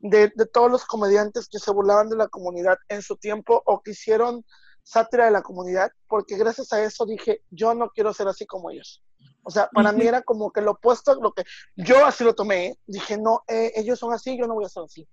de, 0.00 0.30
todos 0.52 0.70
los 0.70 0.84
comediantes 0.84 1.48
que 1.48 1.58
se 1.58 1.70
burlaban 1.70 2.08
de 2.08 2.16
la 2.16 2.28
comunidad 2.28 2.78
en 2.88 3.02
su 3.02 3.16
tiempo 3.16 3.62
o 3.66 3.82
que 3.82 3.92
hicieron 3.92 4.44
sátira 4.82 5.24
de 5.24 5.30
la 5.30 5.42
comunidad, 5.42 5.90
porque 6.08 6.36
gracias 6.36 6.72
a 6.72 6.82
eso 6.82 7.06
dije, 7.06 7.42
yo 7.50 7.74
no 7.74 7.88
quiero 7.90 8.12
ser 8.12 8.28
así 8.28 8.46
como 8.46 8.70
ellos. 8.70 9.02
O 9.42 9.50
sea, 9.50 9.68
para 9.72 9.92
mí 9.92 10.06
era 10.06 10.22
como 10.22 10.50
que 10.50 10.60
lo 10.60 10.72
opuesto 10.72 11.12
a 11.12 11.14
lo 11.16 11.32
que 11.32 11.44
yo 11.76 12.04
así 12.04 12.24
lo 12.24 12.34
tomé. 12.34 12.66
¿eh? 12.66 12.78
Dije, 12.86 13.18
no, 13.18 13.42
eh, 13.48 13.72
ellos 13.76 13.98
son 13.98 14.12
así, 14.12 14.38
yo 14.38 14.46
no 14.46 14.54
voy 14.54 14.64
a 14.64 14.68
ser 14.68 14.84
así. 14.84 15.06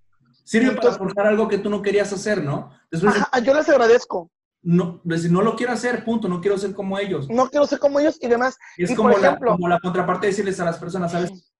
Sirve 0.44 0.76
para 0.76 0.94
forzar 0.94 1.28
algo 1.28 1.48
que 1.48 1.58
tú 1.58 1.70
no 1.70 1.82
querías 1.82 2.12
hacer, 2.12 2.44
¿no? 2.44 2.72
yo 2.92 3.54
les 3.54 3.70
agradezco. 3.70 4.32
No, 4.64 5.02
decir, 5.04 5.32
no 5.32 5.42
lo 5.42 5.56
quiero 5.56 5.74
hacer, 5.74 6.04
punto, 6.04 6.28
no 6.28 6.40
quiero 6.40 6.58
ser 6.58 6.74
como 6.74 7.00
ellos. 7.00 7.28
No 7.30 7.50
quiero 7.50 7.66
ser 7.66 7.80
como 7.80 8.00
ellos 8.00 8.18
y 8.22 8.28
demás. 8.28 8.58
Es 8.78 8.96
como, 8.96 9.10
la, 9.10 9.38
como 9.38 9.68
la 9.68 9.80
contraparte 9.80 10.28
de 10.28 10.32
decirles 10.32 10.60
a 10.60 10.66
las 10.66 10.78
personas, 10.78 11.12
¿sabes? 11.12 11.52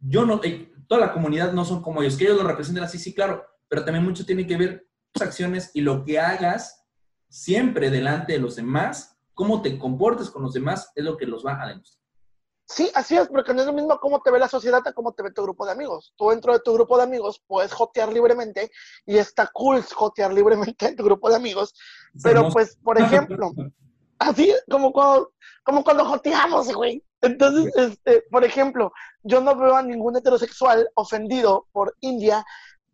Yo 0.00 0.26
no, 0.26 0.40
eh, 0.42 0.70
toda 0.86 1.00
la 1.00 1.12
comunidad 1.12 1.52
no 1.52 1.64
son 1.64 1.80
como 1.82 2.02
ellos, 2.02 2.16
que 2.16 2.24
ellos 2.24 2.36
lo 2.36 2.46
representen 2.46 2.84
así, 2.84 2.98
sí, 2.98 3.14
claro, 3.14 3.44
pero 3.68 3.84
también 3.84 4.04
mucho 4.04 4.26
tiene 4.26 4.46
que 4.46 4.56
ver 4.56 4.86
tus 5.12 5.22
acciones 5.22 5.70
y 5.72 5.80
lo 5.80 6.04
que 6.04 6.20
hagas 6.20 6.84
siempre 7.28 7.88
delante 7.88 8.34
de 8.34 8.38
los 8.38 8.56
demás, 8.56 9.18
cómo 9.32 9.62
te 9.62 9.78
comportes 9.78 10.28
con 10.28 10.42
los 10.42 10.52
demás, 10.52 10.92
es 10.94 11.04
lo 11.04 11.16
que 11.16 11.26
los 11.26 11.46
va 11.46 11.62
a 11.62 11.68
demostrar. 11.68 12.01
Sí, 12.72 12.90
así 12.94 13.16
es, 13.16 13.28
porque 13.28 13.52
no 13.52 13.60
es 13.60 13.66
lo 13.66 13.74
mismo 13.74 13.98
cómo 13.98 14.22
te 14.22 14.30
ve 14.30 14.38
la 14.38 14.48
sociedad 14.48 14.80
a 14.86 14.92
cómo 14.94 15.12
te 15.12 15.22
ve 15.22 15.30
tu 15.30 15.42
grupo 15.42 15.66
de 15.66 15.72
amigos. 15.72 16.14
Tú 16.16 16.30
dentro 16.30 16.54
de 16.54 16.60
tu 16.60 16.72
grupo 16.72 16.96
de 16.96 17.02
amigos 17.02 17.42
puedes 17.46 17.70
jotear 17.70 18.10
libremente 18.10 18.70
y 19.04 19.18
está 19.18 19.46
cool 19.52 19.82
jotear 19.82 20.32
libremente 20.32 20.86
en 20.88 20.96
tu 20.96 21.04
grupo 21.04 21.28
de 21.28 21.36
amigos, 21.36 21.74
pero 22.22 22.48
pues, 22.50 22.76
por 22.76 22.98
ejemplo, 23.00 23.52
así 24.18 24.54
como 24.70 24.90
cuando, 24.90 25.32
como 25.64 25.84
cuando 25.84 26.06
joteamos, 26.06 26.72
güey. 26.74 27.04
Entonces, 27.20 27.76
este, 27.76 28.22
por 28.30 28.42
ejemplo, 28.42 28.90
yo 29.22 29.42
no 29.42 29.54
veo 29.54 29.76
a 29.76 29.82
ningún 29.82 30.16
heterosexual 30.16 30.88
ofendido 30.94 31.66
por 31.72 31.94
India 32.00 32.42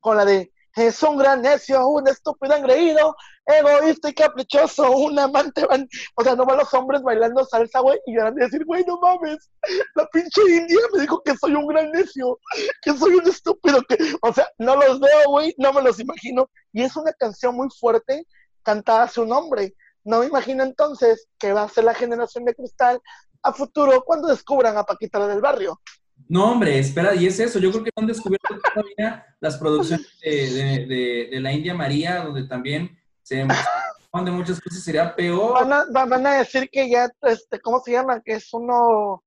con 0.00 0.16
la 0.16 0.24
de 0.24 0.52
es 0.76 1.02
un 1.02 1.16
gran 1.16 1.42
necio, 1.42 1.86
un 1.88 2.06
estúpido 2.08 2.54
engreído, 2.54 3.16
egoísta 3.46 4.10
y 4.10 4.14
caprichoso, 4.14 4.90
un 4.92 5.18
amante. 5.18 5.66
O 6.14 6.22
sea, 6.22 6.36
no 6.36 6.44
van 6.44 6.58
los 6.58 6.72
hombres 6.74 7.02
bailando 7.02 7.44
salsa, 7.44 7.80
güey, 7.80 7.98
y 8.06 8.16
van 8.16 8.28
a 8.28 8.44
decir, 8.44 8.64
güey, 8.64 8.84
no 8.84 8.98
mames, 9.00 9.50
la 9.94 10.06
pinche 10.06 10.40
India 10.48 10.78
me 10.92 11.00
dijo 11.00 11.22
que 11.22 11.36
soy 11.36 11.54
un 11.54 11.66
gran 11.66 11.90
necio, 11.90 12.38
que 12.82 12.92
soy 12.96 13.14
un 13.14 13.28
estúpido. 13.28 13.82
que 13.88 13.96
O 14.22 14.32
sea, 14.32 14.48
no 14.58 14.76
los 14.76 15.00
veo, 15.00 15.30
güey, 15.30 15.54
no 15.58 15.72
me 15.72 15.82
los 15.82 15.98
imagino. 16.00 16.48
Y 16.72 16.82
es 16.82 16.96
una 16.96 17.12
canción 17.12 17.56
muy 17.56 17.68
fuerte 17.70 18.26
cantada 18.62 19.04
a 19.04 19.08
su 19.08 19.24
nombre. 19.24 19.74
No 20.04 20.20
me 20.20 20.26
imagino 20.26 20.62
entonces 20.62 21.28
que 21.38 21.52
va 21.52 21.64
a 21.64 21.68
ser 21.68 21.84
la 21.84 21.94
generación 21.94 22.44
de 22.44 22.54
cristal 22.54 23.00
a 23.42 23.52
futuro 23.52 24.02
cuando 24.04 24.28
descubran 24.28 24.76
a 24.76 24.84
Paquita 24.84 25.26
del 25.26 25.40
barrio. 25.40 25.80
No, 26.28 26.52
hombre, 26.52 26.78
espera, 26.78 27.14
y 27.14 27.26
es 27.26 27.40
eso. 27.40 27.58
Yo 27.58 27.70
creo 27.70 27.84
que 27.84 27.90
no 27.96 28.02
han 28.02 28.06
descubierto 28.06 28.58
todavía 28.74 29.24
las 29.40 29.56
producciones 29.56 30.06
de, 30.22 31.38
la 31.40 31.52
India 31.52 31.74
María, 31.74 32.22
donde 32.22 32.46
también 32.46 32.98
se 33.22 33.46
de 34.24 34.30
muchas 34.30 34.60
cosas 34.60 34.82
sería 34.82 35.14
peor. 35.14 35.66
Van 35.92 36.26
a, 36.26 36.38
decir 36.38 36.68
que 36.70 36.88
ya, 36.90 37.10
este, 37.22 37.60
¿cómo 37.60 37.80
se 37.80 37.92
llama? 37.92 38.20
Que 38.20 38.34
es 38.34 38.52
uno, 38.52 39.22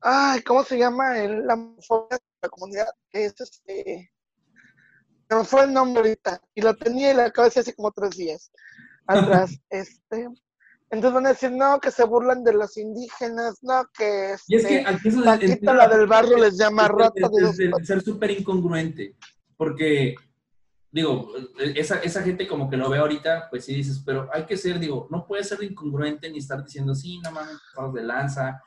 ay, 0.00 0.42
¿cómo 0.42 0.64
se 0.64 0.78
llama? 0.78 1.18
El, 1.18 1.46
la, 1.46 1.56
la 1.56 2.48
comunidad, 2.48 2.88
que 3.10 3.26
es 3.26 3.40
este, 3.40 4.12
me 5.30 5.44
fue 5.44 5.64
el 5.64 5.72
nombre 5.72 6.02
ahorita, 6.02 6.40
y 6.54 6.62
lo 6.62 6.74
tenía 6.76 7.12
y 7.12 7.14
lo 7.14 7.22
acabo 7.22 7.48
de 7.48 7.60
hace 7.60 7.74
como 7.74 7.92
tres 7.92 8.16
días 8.16 8.50
atrás. 9.06 9.52
este, 9.70 10.28
entonces 10.94 11.14
van 11.14 11.26
a 11.26 11.30
decir, 11.30 11.50
no, 11.50 11.80
que 11.80 11.90
se 11.90 12.04
burlan 12.04 12.44
de 12.44 12.52
los 12.52 12.76
indígenas, 12.76 13.58
no, 13.62 13.84
que, 13.96 14.36
y 14.46 14.56
es 14.56 14.66
que 14.66 14.78
este, 14.78 15.28
aquí 15.28 15.58
la 15.62 15.88
del 15.88 16.06
barrio 16.06 16.38
les 16.38 16.56
llama 16.56 16.88
rata 16.88 17.28
de, 17.28 17.84
ser 17.84 18.00
súper 18.00 18.30
incongruente, 18.30 19.16
porque, 19.56 20.14
digo, 20.90 21.32
esa, 21.58 21.98
esa 21.98 22.22
gente 22.22 22.46
como 22.46 22.70
que 22.70 22.76
lo 22.76 22.88
ve 22.88 22.98
ahorita, 22.98 23.48
pues 23.50 23.64
sí 23.64 23.74
dices, 23.74 24.02
pero 24.06 24.28
hay 24.32 24.44
que 24.44 24.56
ser, 24.56 24.78
digo, 24.78 25.08
no 25.10 25.26
puede 25.26 25.44
ser 25.44 25.62
incongruente 25.62 26.30
ni 26.30 26.38
estar 26.38 26.64
diciendo, 26.64 26.94
sí, 26.94 27.18
no 27.18 27.32
mames, 27.32 27.58
de 27.92 28.02
lanza, 28.02 28.62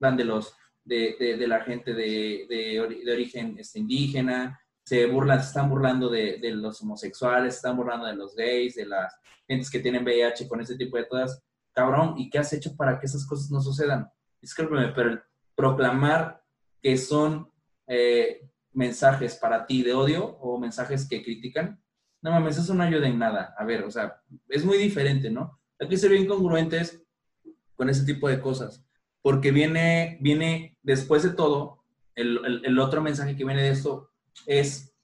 van 0.00 0.16
de 0.16 0.24
los, 0.24 0.52
de, 0.84 1.16
de, 1.38 1.46
la 1.46 1.60
gente 1.60 1.94
de, 1.94 2.46
de, 2.48 3.12
origen 3.12 3.56
este, 3.58 3.78
indígena, 3.78 4.60
se 4.90 5.06
burlan, 5.06 5.40
se 5.40 5.46
están 5.46 5.70
burlando 5.70 6.08
de, 6.08 6.38
de 6.38 6.50
los 6.50 6.82
homosexuales, 6.82 7.54
se 7.54 7.58
están 7.58 7.76
burlando 7.76 8.06
de 8.06 8.16
los 8.16 8.34
gays, 8.34 8.74
de 8.74 8.86
las 8.86 9.14
gentes 9.46 9.70
que 9.70 9.78
tienen 9.78 10.02
VIH 10.02 10.48
con 10.48 10.60
ese 10.60 10.76
tipo 10.76 10.96
de 10.96 11.06
cosas, 11.06 11.40
cabrón, 11.72 12.14
¿y 12.18 12.28
qué 12.28 12.40
has 12.40 12.52
hecho 12.52 12.74
para 12.74 12.98
que 12.98 13.06
esas 13.06 13.24
cosas 13.24 13.52
no 13.52 13.60
sucedan? 13.60 14.10
Discúlpeme, 14.40 14.88
pero 14.88 15.22
proclamar 15.54 16.42
que 16.82 16.96
son 16.96 17.48
eh, 17.86 18.50
mensajes 18.72 19.36
para 19.36 19.64
ti 19.64 19.84
de 19.84 19.94
odio 19.94 20.24
o 20.24 20.58
mensajes 20.58 21.08
que 21.08 21.22
critican, 21.22 21.80
no 22.20 22.32
mames, 22.32 22.58
eso 22.58 22.74
no 22.74 22.82
ayuda 22.82 23.06
en 23.06 23.20
nada. 23.20 23.54
A 23.56 23.64
ver, 23.64 23.84
o 23.84 23.92
sea, 23.92 24.20
es 24.48 24.64
muy 24.64 24.76
diferente, 24.76 25.30
¿no? 25.30 25.60
Hay 25.78 25.86
que 25.86 25.98
ser 25.98 26.10
bien 26.10 26.26
congruentes 26.26 27.00
con 27.76 27.88
ese 27.88 28.04
tipo 28.04 28.28
de 28.28 28.40
cosas, 28.40 28.84
porque 29.22 29.52
viene, 29.52 30.18
viene 30.20 30.76
después 30.82 31.22
de 31.22 31.30
todo, 31.30 31.84
el, 32.16 32.64
el 32.64 32.78
otro 32.80 33.00
mensaje 33.00 33.36
que 33.36 33.44
viene 33.44 33.62
de 33.62 33.70
esto 33.70 34.09
es 34.46 34.94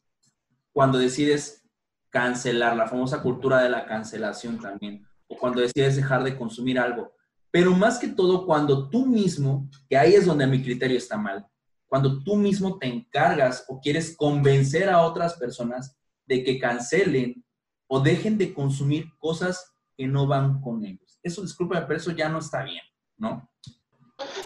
cuando 0.73 0.99
decides 0.99 1.63
cancelar, 2.11 2.77
la 2.77 2.89
famosa 2.89 3.23
cultura 3.23 3.63
de 3.63 3.71
la 3.71 3.87
cancelación 3.87 4.59
también, 4.59 5.07
o 5.27 5.37
cuando 5.37 5.61
decides 5.61 5.97
dejar 5.97 6.23
de 6.25 6.37
consumir 6.37 6.79
algo. 6.79 7.13
Pero 7.51 7.73
más 7.73 7.99
que 7.99 8.09
todo, 8.09 8.47
cuando 8.47 8.89
tú 8.89 9.07
mismo, 9.07 9.69
que 9.89 9.97
ahí 9.97 10.15
es 10.15 10.27
donde 10.27 10.47
mi 10.47 10.63
criterio 10.63 10.97
está 10.97 11.17
mal, 11.17 11.47
cuando 11.87 12.23
tú 12.23 12.37
mismo 12.37 12.79
te 12.79 12.87
encargas 12.87 13.65
o 13.69 13.81
quieres 13.81 14.17
convencer 14.17 14.89
a 14.89 15.03
otras 15.03 15.35
personas 15.35 15.97
de 16.27 16.43
que 16.43 16.59
cancelen 16.59 17.45
o 17.87 18.01
dejen 18.01 18.37
de 18.37 18.53
consumir 18.53 19.07
cosas 19.19 19.75
que 19.97 20.07
no 20.07 20.27
van 20.27 20.61
con 20.61 20.85
ellos. 20.85 21.19
Eso, 21.23 21.43
disculpa, 21.43 21.87
pero 21.87 21.99
eso 21.99 22.11
ya 22.11 22.29
no 22.29 22.39
está 22.39 22.63
bien, 22.65 22.83
¿no? 23.17 23.49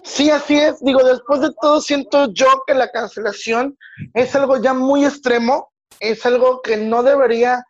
Sí, 0.03 0.29
así 0.29 0.57
es. 0.57 0.79
Digo, 0.81 1.03
después 1.03 1.41
de 1.41 1.51
todo, 1.61 1.81
siento 1.81 2.31
yo 2.33 2.63
que 2.67 2.73
la 2.73 2.91
cancelación 2.91 3.77
es 4.13 4.35
algo 4.35 4.61
ya 4.61 4.73
muy 4.73 5.05
extremo 5.05 5.71
es 6.01 6.25
algo 6.25 6.61
que 6.61 6.77
no 6.77 7.03
debería, 7.03 7.63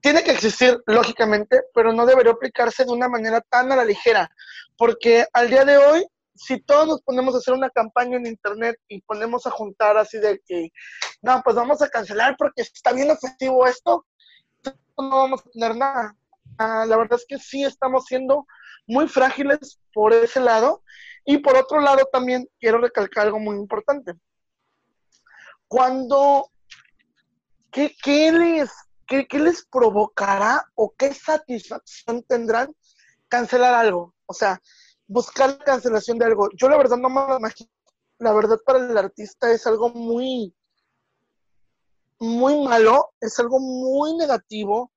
tiene 0.00 0.22
que 0.22 0.30
existir 0.30 0.80
lógicamente, 0.86 1.62
pero 1.74 1.92
no 1.92 2.06
debería 2.06 2.32
aplicarse 2.32 2.84
de 2.84 2.92
una 2.92 3.08
manera 3.08 3.40
tan 3.40 3.70
a 3.72 3.76
la 3.76 3.84
ligera, 3.84 4.30
porque 4.78 5.26
al 5.32 5.50
día 5.50 5.64
de 5.64 5.76
hoy, 5.76 6.06
si 6.34 6.60
todos 6.60 6.86
nos 6.86 7.02
ponemos 7.02 7.34
a 7.34 7.38
hacer 7.38 7.54
una 7.54 7.70
campaña 7.70 8.16
en 8.16 8.26
internet 8.26 8.76
y 8.88 9.00
ponemos 9.02 9.46
a 9.46 9.50
juntar 9.50 9.96
así 9.96 10.18
de 10.18 10.40
que, 10.46 10.70
no, 11.22 11.42
pues 11.42 11.56
vamos 11.56 11.82
a 11.82 11.88
cancelar 11.88 12.36
porque 12.38 12.62
está 12.62 12.92
bien 12.92 13.10
efectivo 13.10 13.66
esto, 13.66 14.06
no 14.96 15.10
vamos 15.10 15.40
a 15.40 15.50
tener 15.50 15.76
nada. 15.76 16.14
Ah, 16.58 16.84
la 16.86 16.96
verdad 16.96 17.18
es 17.18 17.26
que 17.28 17.38
sí 17.38 17.64
estamos 17.64 18.04
siendo 18.04 18.46
muy 18.86 19.08
frágiles 19.08 19.80
por 19.92 20.12
ese 20.12 20.40
lado. 20.40 20.82
Y 21.26 21.38
por 21.38 21.56
otro 21.56 21.80
lado, 21.80 22.08
también 22.10 22.48
quiero 22.58 22.78
recalcar 22.78 23.26
algo 23.26 23.40
muy 23.40 23.56
importante. 23.56 24.14
Cuando 25.68 26.50
¿qué, 27.70 28.32
les, 28.32 28.70
qué, 29.06 29.26
les 29.38 29.66
provocará 29.66 30.64
o 30.74 30.94
qué 30.96 31.12
satisfacción 31.12 32.22
tendrán 32.22 32.74
cancelar 33.28 33.74
algo? 33.74 34.14
O 34.26 34.32
sea, 34.32 34.62
buscar 35.06 35.50
la 35.50 35.64
cancelación 35.64 36.16
de 36.18 36.26
algo. 36.26 36.48
Yo 36.56 36.68
la 36.68 36.76
verdad 36.76 36.96
no 36.96 37.08
me 37.10 37.36
imagino. 37.36 37.70
La 38.18 38.32
verdad 38.32 38.58
para 38.64 38.78
el 38.78 38.96
artista 38.96 39.52
es 39.52 39.66
algo 39.66 39.90
muy, 39.90 40.54
muy 42.18 42.64
malo, 42.64 43.12
es 43.20 43.38
algo 43.38 43.60
muy 43.60 44.16
negativo, 44.16 44.92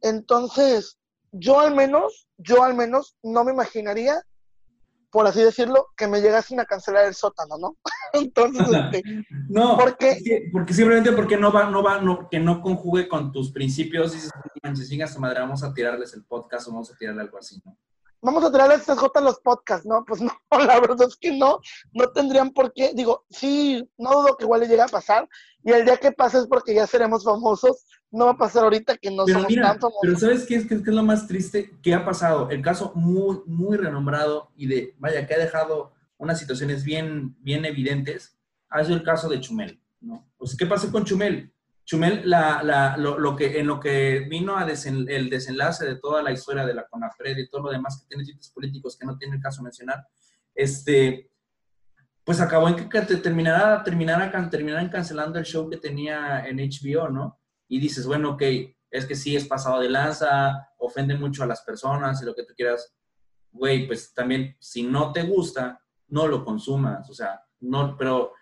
Entonces, 0.00 0.98
yo 1.30 1.60
al 1.60 1.74
menos, 1.74 2.28
yo 2.36 2.64
al 2.64 2.74
menos 2.74 3.16
no 3.22 3.44
me 3.44 3.52
imaginaría, 3.52 4.24
por 5.14 5.28
así 5.28 5.40
decirlo, 5.40 5.90
que 5.96 6.08
me 6.08 6.20
llegasen 6.20 6.58
a 6.58 6.64
cancelar 6.64 7.06
el 7.06 7.14
sótano, 7.14 7.56
¿no? 7.56 7.76
Entonces, 8.14 8.66
este, 8.68 9.02
no, 9.48 9.78
porque, 9.78 10.48
porque 10.52 10.74
simplemente 10.74 11.12
porque 11.12 11.36
no 11.36 11.52
va, 11.52 11.70
no 11.70 11.84
va, 11.84 12.00
no, 12.00 12.28
que 12.28 12.40
no 12.40 12.60
conjugue 12.60 13.06
con 13.06 13.30
tus 13.30 13.52
principios, 13.52 14.12
dices, 14.12 14.32
si 14.74 14.84
sigas 14.84 15.16
madre, 15.20 15.38
vamos 15.38 15.62
a 15.62 15.72
tirarles 15.72 16.14
el 16.14 16.24
podcast 16.24 16.66
o 16.66 16.72
vamos 16.72 16.90
a 16.90 16.96
tirarle 16.96 17.22
algo 17.22 17.38
así, 17.38 17.62
¿no? 17.64 17.76
vamos 18.24 18.42
a 18.42 18.50
CJ 18.50 19.10
a 19.14 19.20
los 19.20 19.38
podcasts, 19.40 19.86
¿no? 19.86 20.04
Pues 20.04 20.20
no, 20.22 20.32
la 20.50 20.80
verdad 20.80 21.06
es 21.06 21.16
que 21.16 21.30
no, 21.30 21.60
no 21.92 22.08
tendrían 22.08 22.50
por 22.50 22.72
qué. 22.72 22.92
Digo, 22.92 23.24
sí, 23.30 23.88
no 23.98 24.10
dudo 24.10 24.36
que 24.36 24.44
igual 24.44 24.62
le 24.62 24.66
llegue 24.66 24.82
a 24.82 24.88
pasar, 24.88 25.28
y 25.62 25.70
el 25.70 25.84
día 25.84 25.96
que 25.96 26.10
pase 26.10 26.38
es 26.38 26.46
porque 26.46 26.74
ya 26.74 26.86
seremos 26.86 27.22
famosos, 27.22 27.84
no 28.14 28.26
va 28.26 28.30
a 28.32 28.36
pasar 28.38 28.62
ahorita 28.62 28.96
que 28.96 29.10
no 29.10 29.26
somos 29.26 29.52
tan 29.52 29.80
famosos. 29.80 29.98
Pero 30.00 30.18
¿sabes 30.18 30.44
qué 30.46 30.54
es, 30.54 30.66
qué 30.66 30.74
es 30.74 30.86
lo 30.86 31.02
más 31.02 31.26
triste 31.26 31.76
que 31.82 31.92
ha 31.94 32.04
pasado? 32.04 32.48
El 32.50 32.62
caso 32.62 32.92
muy, 32.94 33.40
muy 33.46 33.76
renombrado 33.76 34.52
y 34.56 34.66
de, 34.68 34.94
vaya, 34.98 35.26
que 35.26 35.34
ha 35.34 35.38
dejado 35.38 35.92
unas 36.16 36.38
situaciones 36.38 36.84
bien, 36.84 37.34
bien 37.40 37.64
evidentes, 37.64 38.38
ha 38.68 38.84
sido 38.84 38.96
el 38.96 39.02
caso 39.02 39.28
de 39.28 39.40
Chumel, 39.40 39.80
¿no? 40.00 40.30
Pues, 40.36 40.56
¿qué 40.56 40.64
pasó 40.64 40.90
con 40.92 41.04
Chumel? 41.04 41.52
Chumel, 41.84 42.22
la, 42.24 42.62
la, 42.62 42.96
lo, 42.96 43.36
que, 43.36 43.58
en 43.58 43.66
lo 43.66 43.78
que 43.78 44.26
vino 44.30 44.56
a 44.56 44.64
el 44.64 45.28
desenlace 45.28 45.84
de 45.84 45.96
toda 45.96 46.22
la 46.22 46.32
historia 46.32 46.64
de 46.64 46.72
la 46.72 46.86
CONAFRED 46.86 47.36
y 47.36 47.48
todo 47.48 47.62
lo 47.64 47.70
demás 47.70 48.00
que 48.00 48.08
tiene 48.08 48.24
sitios 48.24 48.50
políticos 48.50 48.96
que 48.96 49.06
no 49.06 49.18
tiene 49.18 49.36
el 49.36 49.42
caso 49.42 49.62
mencionar, 49.62 50.06
este, 50.54 51.30
pues 52.22 52.40
acabó 52.40 52.68
en 52.68 52.88
que 52.88 53.00
te 53.02 53.16
terminara, 53.16 53.82
terminara, 53.82 54.48
terminaran 54.48 54.88
cancelando 54.88 55.38
el 55.38 55.44
show 55.44 55.68
que 55.68 55.76
tenía 55.76 56.46
en 56.46 56.56
HBO, 56.56 57.10
¿no? 57.10 57.38
Y 57.74 57.80
dices, 57.80 58.06
bueno, 58.06 58.34
ok, 58.34 58.42
es 58.88 59.04
que 59.04 59.16
sí 59.16 59.34
es 59.34 59.48
pasado 59.48 59.80
de 59.80 59.90
lanza, 59.90 60.68
ofende 60.78 61.16
mucho 61.16 61.42
a 61.42 61.46
las 61.46 61.62
personas 61.62 62.22
y 62.22 62.24
lo 62.24 62.32
que 62.32 62.44
tú 62.44 62.54
quieras. 62.54 62.94
Güey, 63.50 63.88
pues 63.88 64.14
también, 64.14 64.56
si 64.60 64.84
no 64.84 65.12
te 65.12 65.24
gusta, 65.24 65.82
no 66.06 66.28
lo 66.28 66.44
consumas, 66.44 67.10
o 67.10 67.14
sea, 67.14 67.42
no, 67.58 67.96
pero 67.96 68.32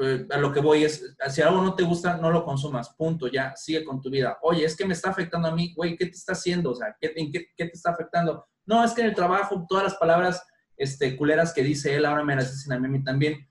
eh, 0.00 0.26
a 0.30 0.38
lo 0.38 0.50
que 0.50 0.60
voy 0.60 0.84
es, 0.84 1.14
si 1.28 1.42
algo 1.42 1.60
no 1.60 1.74
te 1.74 1.82
gusta, 1.82 2.16
no 2.16 2.30
lo 2.30 2.46
consumas, 2.46 2.88
punto, 2.94 3.26
ya, 3.26 3.54
sigue 3.56 3.84
con 3.84 4.00
tu 4.00 4.08
vida. 4.08 4.38
Oye, 4.40 4.64
es 4.64 4.74
que 4.74 4.86
me 4.86 4.94
está 4.94 5.10
afectando 5.10 5.48
a 5.48 5.54
mí, 5.54 5.74
güey, 5.74 5.94
¿qué 5.94 6.06
te 6.06 6.12
está 6.12 6.32
haciendo? 6.32 6.70
O 6.70 6.74
sea, 6.74 6.96
¿qué, 6.98 7.12
qué, 7.14 7.66
te 7.66 7.72
está 7.74 7.90
afectando? 7.90 8.46
No, 8.64 8.82
es 8.82 8.92
que 8.92 9.02
en 9.02 9.08
el 9.08 9.14
trabajo, 9.14 9.66
todas 9.68 9.84
las 9.84 9.96
palabras 9.96 10.42
este, 10.78 11.14
culeras 11.14 11.52
que 11.52 11.62
dice 11.62 11.94
él, 11.94 12.06
ahora 12.06 12.24
me 12.24 12.36
las 12.36 12.52
dicen 12.52 12.72
a 12.72 12.78
mí 12.78 13.04
también. 13.04 13.46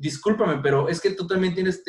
Discúlpame, 0.00 0.62
pero 0.62 0.88
es 0.88 0.98
que 0.98 1.10
tú 1.10 1.26
también 1.26 1.54
tienes, 1.54 1.82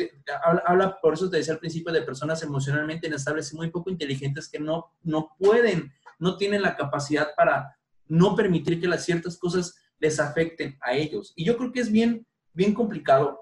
habla, 0.66 0.98
por 1.00 1.14
eso 1.14 1.30
te 1.30 1.38
decía 1.38 1.54
al 1.54 1.60
principio, 1.60 1.90
de 1.90 2.02
personas 2.02 2.42
emocionalmente 2.42 3.06
inestables 3.06 3.50
y 3.50 3.56
muy 3.56 3.70
poco 3.70 3.88
inteligentes 3.88 4.50
que 4.50 4.58
no, 4.58 4.92
no 5.02 5.34
pueden, 5.38 5.90
no 6.18 6.36
tienen 6.36 6.60
la 6.60 6.76
capacidad 6.76 7.34
para 7.34 7.74
no 8.08 8.36
permitir 8.36 8.78
que 8.78 8.86
las 8.86 9.06
ciertas 9.06 9.38
cosas 9.38 9.76
les 9.98 10.20
afecten 10.20 10.76
a 10.82 10.92
ellos. 10.92 11.32
Y 11.36 11.46
yo 11.46 11.56
creo 11.56 11.72
que 11.72 11.80
es 11.80 11.90
bien, 11.90 12.26
bien 12.52 12.74
complicado 12.74 13.40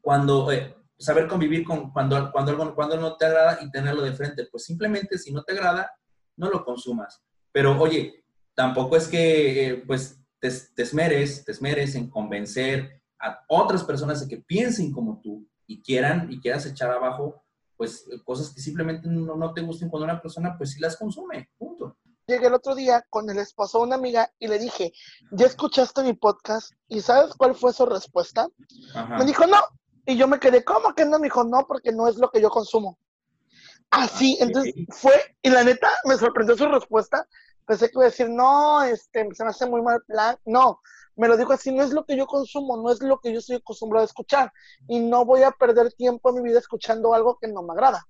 cuando 0.00 0.50
eh, 0.50 0.74
saber 0.98 1.28
convivir 1.28 1.62
con 1.62 1.92
cuando, 1.92 2.32
cuando, 2.32 2.52
algo, 2.52 2.74
cuando 2.74 2.96
no 2.96 3.18
te 3.18 3.26
agrada 3.26 3.58
y 3.60 3.70
tenerlo 3.70 4.00
de 4.00 4.14
frente. 4.14 4.46
Pues 4.50 4.64
simplemente 4.64 5.18
si 5.18 5.30
no 5.30 5.42
te 5.42 5.52
agrada, 5.52 5.92
no 6.36 6.48
lo 6.48 6.64
consumas. 6.64 7.22
Pero 7.52 7.78
oye, 7.78 8.24
tampoco 8.54 8.96
es 8.96 9.08
que 9.08 9.66
eh, 9.66 9.74
pues 9.86 10.18
te, 10.38 10.50
te, 10.74 10.84
esmeres, 10.84 11.44
te 11.44 11.52
esmeres 11.52 11.94
en 11.96 12.08
convencer 12.08 12.99
a 13.20 13.44
otras 13.48 13.84
personas 13.84 14.20
de 14.20 14.28
que 14.28 14.42
piensen 14.42 14.92
como 14.92 15.20
tú 15.20 15.46
y 15.66 15.82
quieran 15.82 16.30
y 16.32 16.40
quieras 16.40 16.66
echar 16.66 16.90
abajo 16.90 17.42
pues 17.76 18.04
cosas 18.24 18.50
que 18.50 18.60
simplemente 18.60 19.08
no, 19.08 19.36
no 19.36 19.54
te 19.54 19.62
gusten 19.62 19.88
cuando 19.88 20.04
una 20.04 20.20
persona 20.20 20.54
pues 20.58 20.72
sí 20.72 20.80
las 20.80 20.98
consume, 20.98 21.48
punto. 21.56 21.96
Llegué 22.26 22.48
el 22.48 22.52
otro 22.52 22.74
día 22.74 23.02
con 23.08 23.30
el 23.30 23.38
esposo 23.38 23.78
de 23.78 23.84
una 23.84 23.96
amiga 23.96 24.30
y 24.38 24.48
le 24.48 24.58
dije, 24.58 24.92
¿ya 25.30 25.46
escuchaste 25.46 26.02
mi 26.02 26.12
podcast? 26.12 26.72
¿Y 26.88 27.00
sabes 27.00 27.34
cuál 27.34 27.54
fue 27.54 27.72
su 27.72 27.86
respuesta? 27.86 28.48
Me 29.18 29.24
dijo, 29.24 29.46
no, 29.46 29.56
y 30.04 30.14
yo 30.18 30.28
me 30.28 30.38
quedé, 30.38 30.62
¿cómo 30.62 30.94
que 30.94 31.06
no? 31.06 31.18
Me 31.18 31.28
dijo, 31.28 31.42
no, 31.42 31.66
porque 31.66 31.90
no 31.90 32.06
es 32.06 32.16
lo 32.16 32.30
que 32.30 32.42
yo 32.42 32.50
consumo. 32.50 32.98
Así, 33.90 34.36
entonces 34.40 34.74
fue, 34.90 35.14
y 35.40 35.48
la 35.48 35.64
neta 35.64 35.88
me 36.04 36.18
sorprendió 36.18 36.58
su 36.58 36.66
respuesta. 36.66 37.26
Pensé 37.66 37.86
que 37.86 37.94
iba 37.94 38.02
a 38.02 38.10
decir, 38.10 38.28
no, 38.28 38.82
este, 38.82 39.26
se 39.32 39.42
me 39.42 39.50
hace 39.50 39.66
muy 39.66 39.80
mal 39.80 40.02
plan. 40.06 40.36
No, 40.44 40.80
me 41.20 41.28
lo 41.28 41.36
dijo 41.36 41.52
así, 41.52 41.70
no 41.70 41.82
es 41.82 41.90
lo 41.90 42.06
que 42.06 42.16
yo 42.16 42.26
consumo, 42.26 42.78
no 42.78 42.90
es 42.90 43.02
lo 43.02 43.20
que 43.20 43.30
yo 43.30 43.40
estoy 43.40 43.56
acostumbrado 43.56 44.02
a 44.04 44.06
escuchar. 44.06 44.50
Y 44.88 45.00
no 45.00 45.26
voy 45.26 45.42
a 45.42 45.50
perder 45.50 45.92
tiempo 45.92 46.30
en 46.30 46.36
mi 46.36 46.48
vida 46.48 46.58
escuchando 46.58 47.12
algo 47.12 47.36
que 47.38 47.46
no 47.46 47.62
me 47.62 47.74
agrada. 47.74 48.06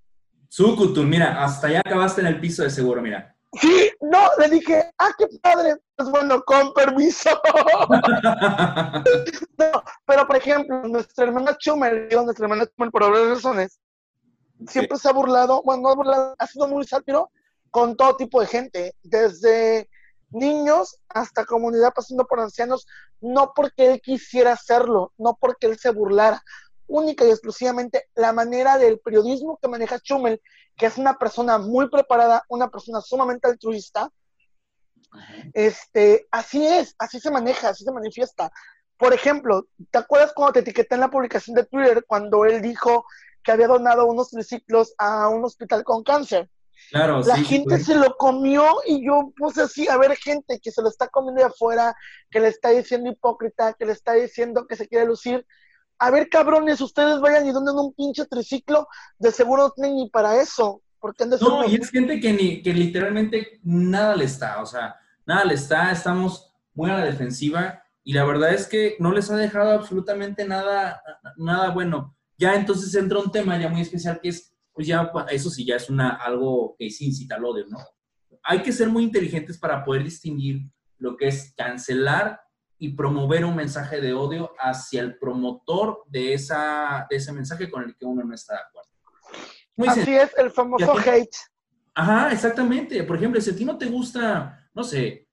Sukutur, 0.47 1.05
mira, 1.05 1.43
hasta 1.43 1.69
ya 1.69 1.81
acabaste 1.81 2.21
en 2.21 2.27
el 2.27 2.39
piso 2.39 2.63
de 2.63 2.69
seguro, 2.69 3.01
mira. 3.01 3.35
Sí, 3.59 3.91
no, 3.99 4.29
le 4.39 4.47
dije, 4.47 4.93
ah, 4.97 5.11
qué 5.17 5.27
padre. 5.41 5.75
Pues 5.97 6.09
bueno, 6.09 6.41
con 6.43 6.73
permiso. 6.73 7.31
no, 9.57 9.83
pero 10.05 10.25
por 10.25 10.37
ejemplo, 10.37 10.81
nuestra 10.87 11.25
hermana 11.25 11.57
Chumel, 11.57 12.07
digo, 12.07 12.21
nuestra 12.23 12.45
hermana 12.45 12.65
Chumel, 12.65 12.91
por 12.91 13.11
varias 13.11 13.27
razones, 13.27 13.77
siempre 14.67 14.97
se 14.97 15.09
ha 15.09 15.11
burlado, 15.11 15.61
bueno, 15.63 15.81
no 15.83 15.89
ha 15.89 15.95
burlado, 15.95 16.35
ha 16.39 16.47
sido 16.47 16.69
muy 16.69 16.85
sátiro 16.85 17.29
con 17.71 17.97
todo 17.97 18.15
tipo 18.15 18.39
de 18.39 18.47
gente, 18.47 18.95
desde 19.03 19.89
niños 20.31 20.99
hasta 21.09 21.45
comunidad 21.45 21.93
pasando 21.93 22.25
por 22.25 22.39
ancianos, 22.39 22.87
no 23.19 23.53
porque 23.55 23.91
él 23.91 24.01
quisiera 24.01 24.53
hacerlo, 24.53 25.13
no 25.17 25.37
porque 25.39 25.67
él 25.67 25.77
se 25.77 25.91
burlara, 25.91 26.43
única 26.87 27.25
y 27.25 27.29
exclusivamente 27.29 28.09
la 28.15 28.33
manera 28.33 28.77
del 28.77 28.99
periodismo 28.99 29.57
que 29.61 29.67
maneja 29.67 29.99
Chumel, 29.99 30.41
que 30.75 30.85
es 30.85 30.97
una 30.97 31.17
persona 31.17 31.57
muy 31.57 31.89
preparada, 31.89 32.43
una 32.49 32.69
persona 32.69 33.01
sumamente 33.01 33.47
altruista. 33.47 34.09
Este, 35.53 36.27
así 36.31 36.65
es, 36.65 36.95
así 36.97 37.19
se 37.19 37.31
maneja, 37.31 37.69
así 37.69 37.83
se 37.83 37.91
manifiesta. 37.91 38.51
Por 38.97 39.13
ejemplo, 39.13 39.67
¿te 39.89 39.97
acuerdas 39.97 40.33
cuando 40.33 40.53
te 40.53 40.59
etiqueté 40.59 40.95
en 40.95 41.01
la 41.01 41.09
publicación 41.09 41.55
de 41.55 41.65
Twitter 41.65 42.05
cuando 42.07 42.45
él 42.45 42.61
dijo 42.61 43.05
que 43.43 43.51
había 43.51 43.67
donado 43.67 44.05
unos 44.05 44.29
triciclos 44.29 44.93
a 44.97 45.27
un 45.27 45.43
hospital 45.43 45.83
con 45.83 46.03
cáncer? 46.03 46.49
Claro, 46.89 47.21
la 47.21 47.37
gente 47.37 47.79
se 47.79 47.95
lo 47.95 48.17
comió 48.17 48.65
y 48.85 49.05
yo 49.05 49.31
puse 49.37 49.61
así 49.61 49.87
a 49.87 49.97
ver 49.97 50.15
gente 50.17 50.59
que 50.61 50.71
se 50.71 50.81
lo 50.81 50.89
está 50.89 51.07
comiendo 51.07 51.41
de 51.41 51.47
afuera, 51.47 51.95
que 52.29 52.39
le 52.39 52.49
está 52.49 52.69
diciendo 52.69 53.09
hipócrita, 53.09 53.73
que 53.73 53.85
le 53.85 53.93
está 53.93 54.13
diciendo 54.13 54.67
que 54.67 54.75
se 54.75 54.87
quiere 54.87 55.05
lucir 55.05 55.45
a 56.01 56.09
ver, 56.09 56.29
cabrones, 56.29 56.81
ustedes 56.81 57.21
vayan 57.21 57.45
y 57.45 57.51
donen 57.51 57.75
un 57.75 57.93
pinche 57.93 58.25
triciclo, 58.25 58.87
de 59.19 59.31
seguro 59.31 59.65
no 59.65 59.69
tienen 59.69 59.95
ni 59.97 60.09
para 60.09 60.41
eso. 60.41 60.81
Porque 60.99 61.25
no, 61.25 61.65
y 61.65 61.75
es 61.75 61.89
gente 61.89 62.19
que, 62.19 62.33
ni, 62.33 62.61
que 62.61 62.73
literalmente 62.73 63.59
nada 63.63 64.15
le 64.15 64.25
está, 64.25 64.61
o 64.61 64.65
sea, 64.65 64.95
nada 65.25 65.45
le 65.45 65.55
está, 65.55 65.91
estamos 65.91 66.53
muy 66.73 66.89
a 66.89 66.97
la 66.97 67.05
defensiva 67.05 67.83
y 68.03 68.13
la 68.13 68.23
verdad 68.23 68.53
es 68.53 68.67
que 68.67 68.97
no 68.99 69.11
les 69.11 69.29
ha 69.31 69.35
dejado 69.35 69.71
absolutamente 69.71 70.45
nada, 70.45 71.01
nada 71.37 71.69
bueno. 71.69 72.15
Ya 72.37 72.55
entonces 72.55 72.93
entra 72.95 73.19
un 73.19 73.31
tema 73.31 73.59
ya 73.59 73.69
muy 73.69 73.81
especial 73.81 74.19
que 74.21 74.29
es, 74.29 74.50
pues 74.73 74.87
ya, 74.87 75.11
eso 75.29 75.49
sí, 75.49 75.65
ya 75.65 75.75
es 75.75 75.89
una, 75.89 76.11
algo 76.15 76.75
que 76.77 76.89
sí 76.89 77.07
incita 77.07 77.35
al 77.35 77.45
odio, 77.45 77.65
¿no? 77.67 77.77
Hay 78.43 78.61
que 78.61 78.71
ser 78.71 78.89
muy 78.89 79.03
inteligentes 79.03 79.57
para 79.57 79.83
poder 79.83 80.03
distinguir 80.03 80.61
lo 80.97 81.17
que 81.17 81.27
es 81.27 81.53
cancelar 81.55 82.39
y 82.77 82.93
promover 82.93 83.45
un 83.45 83.55
mensaje 83.55 84.01
de 84.01 84.13
odio 84.13 84.51
hacia 84.57 85.01
el 85.01 85.17
promotor 85.19 86.03
de, 86.07 86.33
esa, 86.33 87.05
de 87.09 87.17
ese 87.17 87.31
mensaje 87.31 87.69
con 87.69 87.83
el 87.83 87.95
que 87.95 88.05
uno 88.05 88.23
no 88.23 88.33
está 88.33 88.55
de 88.55 88.59
acuerdo. 88.61 88.89
Así 89.91 90.15
es, 90.15 90.31
el 90.37 90.49
famoso 90.49 90.97
hate. 90.97 91.35
Ajá, 91.93 92.31
exactamente. 92.31 93.03
Por 93.03 93.17
ejemplo, 93.17 93.39
si 93.41 93.51
a 93.51 93.55
ti 93.55 93.65
no 93.65 93.77
te 93.77 93.85
gusta, 93.85 94.67
no 94.73 94.83
sé, 94.83 95.27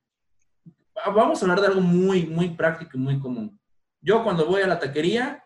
vamos 1.06 1.40
a 1.40 1.44
hablar 1.44 1.60
de 1.60 1.68
algo 1.68 1.80
muy, 1.80 2.26
muy 2.26 2.50
práctico 2.50 2.96
y 2.96 3.00
muy 3.00 3.18
común. 3.18 3.58
Yo 4.00 4.22
cuando 4.22 4.46
voy 4.46 4.62
a 4.62 4.66
la 4.66 4.78
taquería, 4.78 5.44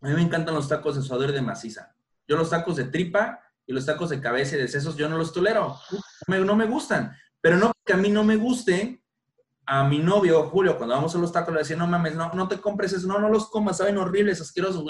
a 0.00 0.08
mí 0.08 0.14
me 0.14 0.22
encantan 0.22 0.54
los 0.54 0.68
tacos 0.68 0.96
de 0.96 1.02
suadero 1.02 1.32
de 1.32 1.42
maciza. 1.42 1.94
Yo 2.28 2.36
los 2.36 2.50
tacos 2.50 2.76
de 2.76 2.84
tripa 2.84 3.40
y 3.66 3.72
los 3.72 3.86
tacos 3.86 4.10
de 4.10 4.20
cabeza 4.20 4.56
y 4.56 4.60
de 4.60 4.68
sesos, 4.68 4.96
yo 4.96 5.08
no 5.08 5.16
los 5.16 5.32
tolero. 5.32 5.76
no 6.28 6.56
me 6.56 6.66
gustan. 6.66 7.16
Pero 7.40 7.56
no 7.56 7.72
que 7.84 7.94
a 7.94 7.96
mí 7.96 8.10
no 8.10 8.22
me 8.22 8.36
guste, 8.36 9.02
a 9.66 9.84
mi 9.84 9.98
novio, 9.98 10.48
Julio, 10.48 10.76
cuando 10.76 10.94
vamos 10.94 11.14
a 11.14 11.18
los 11.18 11.32
tacos, 11.32 11.52
le 11.52 11.60
decía, 11.60 11.76
no 11.76 11.86
mames, 11.86 12.14
no, 12.14 12.32
no 12.32 12.48
te 12.48 12.58
compres 12.58 12.92
eso, 12.92 13.06
no, 13.06 13.18
no 13.18 13.28
los 13.28 13.50
comas, 13.50 13.76
saben 13.76 13.98
horribles, 13.98 14.40
asquerosos, 14.40 14.84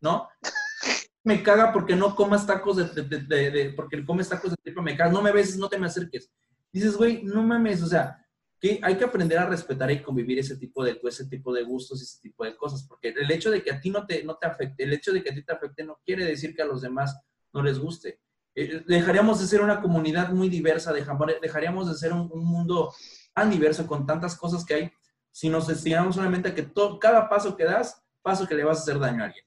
¿no? 0.00 0.28
Me 1.24 1.42
caga 1.42 1.72
porque 1.72 1.94
no 1.94 2.14
comas 2.14 2.46
tacos 2.46 2.76
de, 2.76 2.84
de, 3.02 3.50
de, 3.50 3.72
porque 3.76 4.04
comes 4.04 4.28
tacos 4.28 4.52
de 4.52 4.56
tripa, 4.62 4.80
me 4.80 4.96
caga, 4.96 5.12
no 5.12 5.20
me 5.20 5.32
beses, 5.32 5.58
no 5.58 5.68
te 5.68 5.78
me 5.78 5.86
acerques. 5.86 6.30
Dices, 6.72 6.96
güey, 6.96 7.22
no 7.24 7.42
mames, 7.42 7.82
o 7.82 7.86
sea, 7.86 8.19
que 8.60 8.78
hay 8.82 8.96
que 8.96 9.04
aprender 9.04 9.38
a 9.38 9.46
respetar 9.46 9.90
y 9.90 10.02
convivir 10.02 10.38
ese 10.38 10.56
tipo 10.56 10.84
de, 10.84 11.00
ese 11.02 11.26
tipo 11.26 11.52
de 11.52 11.62
gustos 11.62 12.02
ese 12.02 12.20
tipo 12.20 12.44
de 12.44 12.56
cosas, 12.56 12.84
porque 12.86 13.08
el 13.08 13.30
hecho 13.30 13.50
de 13.50 13.62
que 13.62 13.72
a 13.72 13.80
ti 13.80 13.90
no 13.90 14.06
te, 14.06 14.22
no 14.22 14.36
te 14.36 14.46
afecte, 14.46 14.84
el 14.84 14.92
hecho 14.92 15.12
de 15.12 15.22
que 15.22 15.30
a 15.30 15.34
ti 15.34 15.42
te 15.42 15.52
afecte 15.52 15.82
no 15.82 15.98
quiere 16.04 16.24
decir 16.24 16.54
que 16.54 16.62
a 16.62 16.66
los 16.66 16.82
demás 16.82 17.18
no 17.52 17.62
les 17.62 17.78
guste. 17.78 18.20
Eh, 18.54 18.84
dejaríamos 18.86 19.40
de 19.40 19.46
ser 19.46 19.62
una 19.62 19.80
comunidad 19.80 20.30
muy 20.30 20.48
diversa, 20.48 20.92
dejaríamos 20.92 21.88
de 21.88 21.94
ser 21.94 22.12
un, 22.12 22.30
un 22.32 22.44
mundo 22.44 22.92
tan 23.34 23.50
diverso, 23.50 23.86
con 23.86 24.06
tantas 24.06 24.36
cosas 24.36 24.64
que 24.64 24.74
hay, 24.74 24.92
si 25.30 25.48
nos 25.48 25.66
destinamos 25.66 26.16
solamente 26.16 26.50
a 26.50 26.54
que 26.54 26.62
todo, 26.62 26.98
cada 26.98 27.28
paso 27.28 27.56
que 27.56 27.64
das, 27.64 28.02
paso 28.22 28.46
que 28.46 28.54
le 28.54 28.64
vas 28.64 28.78
a 28.78 28.82
hacer 28.82 28.98
daño 28.98 29.22
a 29.22 29.26
alguien. 29.26 29.44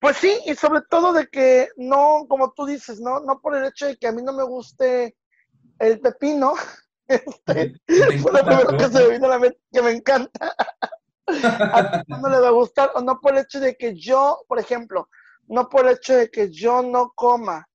Pues 0.00 0.16
sí, 0.16 0.34
y 0.46 0.54
sobre 0.54 0.80
todo 0.88 1.12
de 1.12 1.28
que 1.28 1.68
no, 1.76 2.26
como 2.28 2.52
tú 2.52 2.64
dices, 2.64 3.00
no, 3.00 3.20
no 3.20 3.40
por 3.40 3.54
el 3.54 3.66
hecho 3.66 3.86
de 3.86 3.96
que 3.96 4.06
a 4.06 4.12
mí 4.12 4.22
no 4.22 4.32
me 4.32 4.44
guste 4.44 5.16
el 5.78 6.00
pepino, 6.00 6.54
este, 7.10 7.80
fue 8.22 8.32
lo 8.32 8.44
primero 8.44 8.76
que 8.76 8.88
se 8.88 8.98
me 9.00 9.08
vino 9.10 9.26
a 9.26 9.30
la 9.30 9.38
mente, 9.38 9.60
que 9.72 9.82
me 9.82 9.90
encanta. 9.90 10.54
a 11.26 12.04
no 12.08 12.28
le 12.28 12.40
va 12.40 12.48
a 12.48 12.52
gustar, 12.52 12.90
o 12.94 13.00
no 13.00 13.20
por 13.20 13.32
el 13.32 13.44
hecho 13.44 13.60
de 13.60 13.76
que 13.76 13.94
yo, 13.94 14.42
por 14.48 14.58
ejemplo, 14.58 15.08
no 15.46 15.68
por 15.68 15.86
el 15.86 15.96
hecho 15.96 16.16
de 16.16 16.30
que 16.30 16.50
yo 16.50 16.82
no 16.82 17.12
coma 17.14 17.68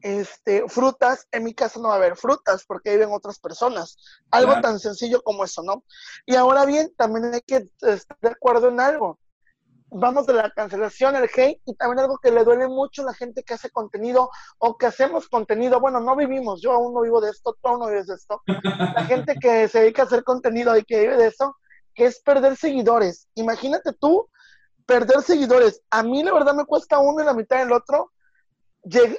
este, 0.00 0.68
frutas, 0.68 1.26
en 1.32 1.44
mi 1.44 1.54
casa 1.54 1.80
no 1.80 1.88
va 1.88 1.94
a 1.94 1.96
haber 1.96 2.16
frutas 2.16 2.64
porque 2.66 2.90
viven 2.90 3.10
otras 3.12 3.38
personas. 3.38 3.96
Algo 4.30 4.60
tan 4.60 4.78
sencillo 4.78 5.22
como 5.22 5.44
eso, 5.44 5.62
¿no? 5.62 5.84
Y 6.26 6.36
ahora 6.36 6.64
bien, 6.64 6.92
también 6.96 7.34
hay 7.34 7.40
que 7.40 7.68
estar 7.82 8.16
de 8.20 8.28
acuerdo 8.28 8.68
en 8.68 8.80
algo 8.80 9.18
vamos 9.90 10.26
de 10.26 10.34
la 10.34 10.50
cancelación, 10.50 11.16
el 11.16 11.30
hate 11.34 11.60
y 11.64 11.74
también 11.74 12.00
algo 12.00 12.18
que 12.18 12.30
le 12.30 12.44
duele 12.44 12.68
mucho 12.68 13.02
a 13.02 13.06
la 13.06 13.14
gente 13.14 13.42
que 13.42 13.54
hace 13.54 13.70
contenido 13.70 14.30
o 14.58 14.76
que 14.76 14.86
hacemos 14.86 15.28
contenido. 15.28 15.80
Bueno, 15.80 16.00
no 16.00 16.16
vivimos, 16.16 16.60
yo 16.60 16.72
aún 16.72 16.94
no 16.94 17.00
vivo 17.00 17.20
de 17.20 17.30
esto, 17.30 17.56
tú 17.60 17.68
aún 17.68 17.80
no 17.80 17.86
vives 17.86 18.06
de 18.06 18.14
esto. 18.14 18.42
La 18.46 19.04
gente 19.06 19.36
que 19.40 19.68
se 19.68 19.80
dedica 19.80 20.02
a 20.02 20.06
hacer 20.06 20.24
contenido 20.24 20.76
y 20.76 20.84
que 20.84 21.00
vive 21.00 21.16
de 21.16 21.26
eso, 21.28 21.56
que 21.94 22.06
es 22.06 22.20
perder 22.20 22.56
seguidores. 22.56 23.28
Imagínate 23.34 23.92
tú 23.92 24.28
perder 24.86 25.22
seguidores. 25.22 25.82
A 25.90 26.02
mí 26.02 26.22
la 26.22 26.32
verdad 26.32 26.54
me 26.54 26.64
cuesta 26.64 26.98
uno 26.98 27.22
y 27.22 27.26
la 27.26 27.34
mitad 27.34 27.58
del 27.58 27.72
otro 27.72 28.12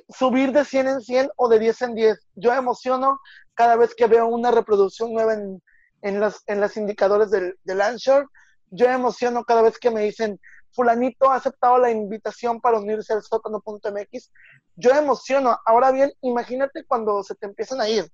subir 0.09 0.51
de 0.51 0.65
100 0.65 0.87
en 0.87 1.01
100 1.01 1.29
o 1.35 1.49
de 1.49 1.59
10 1.59 1.81
en 1.83 1.95
10. 1.95 2.19
Yo 2.35 2.53
emociono 2.53 3.19
cada 3.53 3.75
vez 3.75 3.93
que 3.95 4.07
veo 4.07 4.27
una 4.27 4.51
reproducción 4.51 5.13
nueva 5.13 5.33
en, 5.33 5.61
en, 6.01 6.19
los, 6.19 6.41
en 6.47 6.61
los 6.61 6.75
indicadores 6.77 7.29
del, 7.29 7.57
del 7.63 7.81
Anchor. 7.81 8.29
Yo 8.71 8.87
emociono 8.87 9.43
cada 9.43 9.61
vez 9.61 9.77
que 9.77 9.91
me 9.91 10.01
dicen, 10.01 10.39
fulanito 10.71 11.29
ha 11.29 11.35
aceptado 11.35 11.77
la 11.77 11.91
invitación 11.91 12.59
para 12.61 12.79
unirse 12.79 13.13
al 13.13 13.23
sótano.mx, 13.23 14.31
yo 14.75 14.91
emociono. 14.91 15.57
Ahora 15.65 15.91
bien, 15.91 16.11
imagínate 16.21 16.85
cuando 16.85 17.23
se 17.23 17.35
te 17.35 17.45
empiezan 17.45 17.81
a 17.81 17.89
ir. 17.89 18.05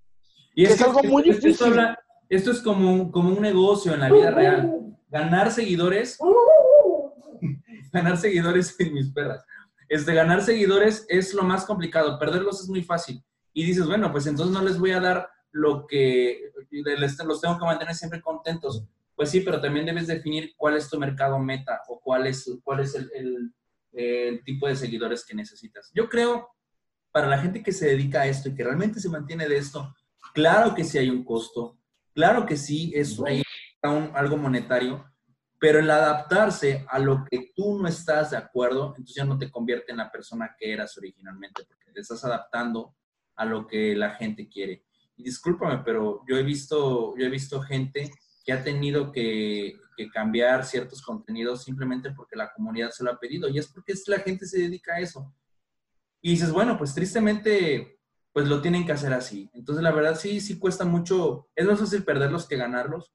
Y 0.55 0.65
es, 0.65 0.81
algo 0.81 1.03
muy 1.03 1.23
difícil. 1.23 1.75
Esto, 2.29 2.51
es 2.51 2.61
como 2.61 2.91
un, 2.91 3.11
como 3.11 3.29
un 3.29 3.41
negocio 3.41 3.93
en 3.93 3.99
la 3.99 4.09
vida 4.09 4.31
real. 4.31 4.97
Ganar 5.09 5.51
seguidores, 5.51 6.17
ganar 7.93 8.17
seguidores 8.17 8.75
en 8.79 8.93
mis 8.93 9.11
perras. 9.11 9.43
Este, 9.87 10.13
ganar 10.13 10.41
seguidores 10.41 11.05
es 11.09 11.33
lo 11.33 11.43
más 11.43 11.65
complicado, 11.65 12.17
perderlos 12.17 12.61
es 12.61 12.69
muy 12.69 12.83
fácil. 12.83 13.23
Y 13.53 13.65
dices, 13.65 13.85
bueno, 13.85 14.11
pues 14.11 14.25
entonces 14.27 14.53
no 14.53 14.63
les 14.63 14.79
voy 14.79 14.91
a 14.91 14.99
dar 14.99 15.29
lo 15.51 15.85
que 15.87 16.51
los 17.25 17.41
tengo 17.41 17.57
que 17.57 17.65
mantener 17.65 17.95
siempre 17.95 18.21
contentos. 18.21 18.83
Pues 19.15 19.31
sí, 19.31 19.39
pero 19.41 19.61
también 19.61 19.85
debes 19.85 20.07
definir 20.07 20.53
cuál 20.57 20.75
es 20.75 20.89
tu 20.89 20.99
mercado 20.99 21.39
meta 21.39 21.81
o 21.87 21.99
cuál 21.99 22.27
es, 22.27 22.49
cuál 22.63 22.81
es 22.81 22.95
el, 22.95 23.53
tipo 24.43 24.67
de 24.67 24.75
seguidores 24.75 25.25
que 25.25 25.33
necesitas. 25.33 25.89
Yo 25.93 26.09
creo, 26.09 26.49
para 27.11 27.27
la 27.27 27.37
gente 27.37 27.63
que 27.63 27.71
se 27.71 27.87
dedica 27.87 28.21
a 28.21 28.27
esto 28.27 28.49
y 28.49 28.55
que 28.55 28.63
realmente 28.63 28.99
se 28.99 29.07
mantiene 29.07 29.47
de 29.47 29.55
esto, 29.55 29.95
claro 30.33 30.75
que 30.75 30.83
sí 30.83 30.97
hay 30.97 31.09
un 31.09 31.23
costo, 31.23 31.79
claro 32.13 32.45
que 32.45 32.57
sí 32.57 32.91
es 32.93 33.17
un, 33.17 33.31
algo 33.81 34.35
monetario, 34.35 35.05
pero 35.57 35.79
el 35.79 35.89
adaptarse 35.89 36.85
a 36.89 36.99
lo 36.99 37.23
que 37.23 37.53
tú 37.55 37.79
no 37.81 37.87
estás 37.87 38.31
de 38.31 38.37
acuerdo, 38.37 38.87
entonces 38.89 39.15
ya 39.15 39.23
no 39.23 39.37
te 39.37 39.49
convierte 39.49 39.93
en 39.93 39.99
la 39.99 40.11
persona 40.11 40.53
que 40.59 40.73
eras 40.73 40.97
originalmente, 40.97 41.63
porque 41.65 41.93
te 41.93 42.01
estás 42.01 42.25
adaptando 42.25 42.97
a 43.35 43.45
lo 43.45 43.65
que 43.65 43.95
la 43.95 44.11
gente 44.11 44.49
quiere. 44.49 44.83
Y 45.15 45.23
discúlpame, 45.23 45.83
pero 45.85 46.21
yo 46.27 46.35
he 46.35 46.43
visto, 46.43 47.15
yo 47.17 47.25
he 47.25 47.29
visto 47.29 47.61
gente 47.61 48.11
que 48.45 48.53
ha 48.53 48.63
tenido 48.63 49.11
que, 49.11 49.79
cambiar 50.13 50.65
ciertos 50.65 51.01
contenidos 51.01 51.63
simplemente 51.63 52.11
porque 52.11 52.35
la 52.35 52.51
comunidad 52.51 52.91
se 52.91 53.01
lo 53.01 53.11
ha 53.11 53.17
pedido 53.17 53.47
y 53.47 53.57
es 53.57 53.67
porque 53.67 53.93
la 54.07 54.19
gente 54.19 54.45
se 54.45 54.59
dedica 54.59 54.95
a 54.95 54.99
eso. 54.99 55.33
Y 56.21 56.31
dices, 56.31 56.51
bueno, 56.51 56.77
pues 56.77 56.93
tristemente, 56.93 57.97
pues 58.33 58.47
lo 58.49 58.61
tienen 58.61 58.85
que 58.85 58.91
hacer 58.91 59.13
así. 59.13 59.49
Entonces, 59.53 59.81
la 59.81 59.93
verdad 59.93 60.19
sí, 60.19 60.41
sí 60.41 60.59
cuesta 60.59 60.83
mucho, 60.83 61.47
es 61.55 61.65
más 61.65 61.79
fácil 61.79 62.03
perderlos 62.03 62.45
que 62.45 62.57
ganarlos, 62.57 63.13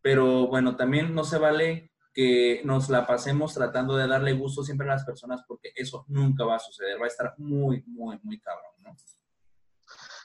pero 0.00 0.48
bueno, 0.48 0.74
también 0.74 1.14
no 1.14 1.22
se 1.24 1.36
vale 1.36 1.92
que 2.14 2.62
nos 2.64 2.88
la 2.88 3.06
pasemos 3.06 3.52
tratando 3.52 3.96
de 3.96 4.08
darle 4.08 4.32
gusto 4.32 4.62
siempre 4.62 4.86
a 4.88 4.94
las 4.94 5.04
personas 5.04 5.42
porque 5.46 5.72
eso 5.74 6.06
nunca 6.08 6.44
va 6.44 6.56
a 6.56 6.60
suceder, 6.60 6.98
va 7.00 7.04
a 7.04 7.08
estar 7.08 7.34
muy, 7.36 7.84
muy, 7.86 8.18
muy 8.22 8.40
cabrón, 8.40 8.72
¿no? 8.78 8.96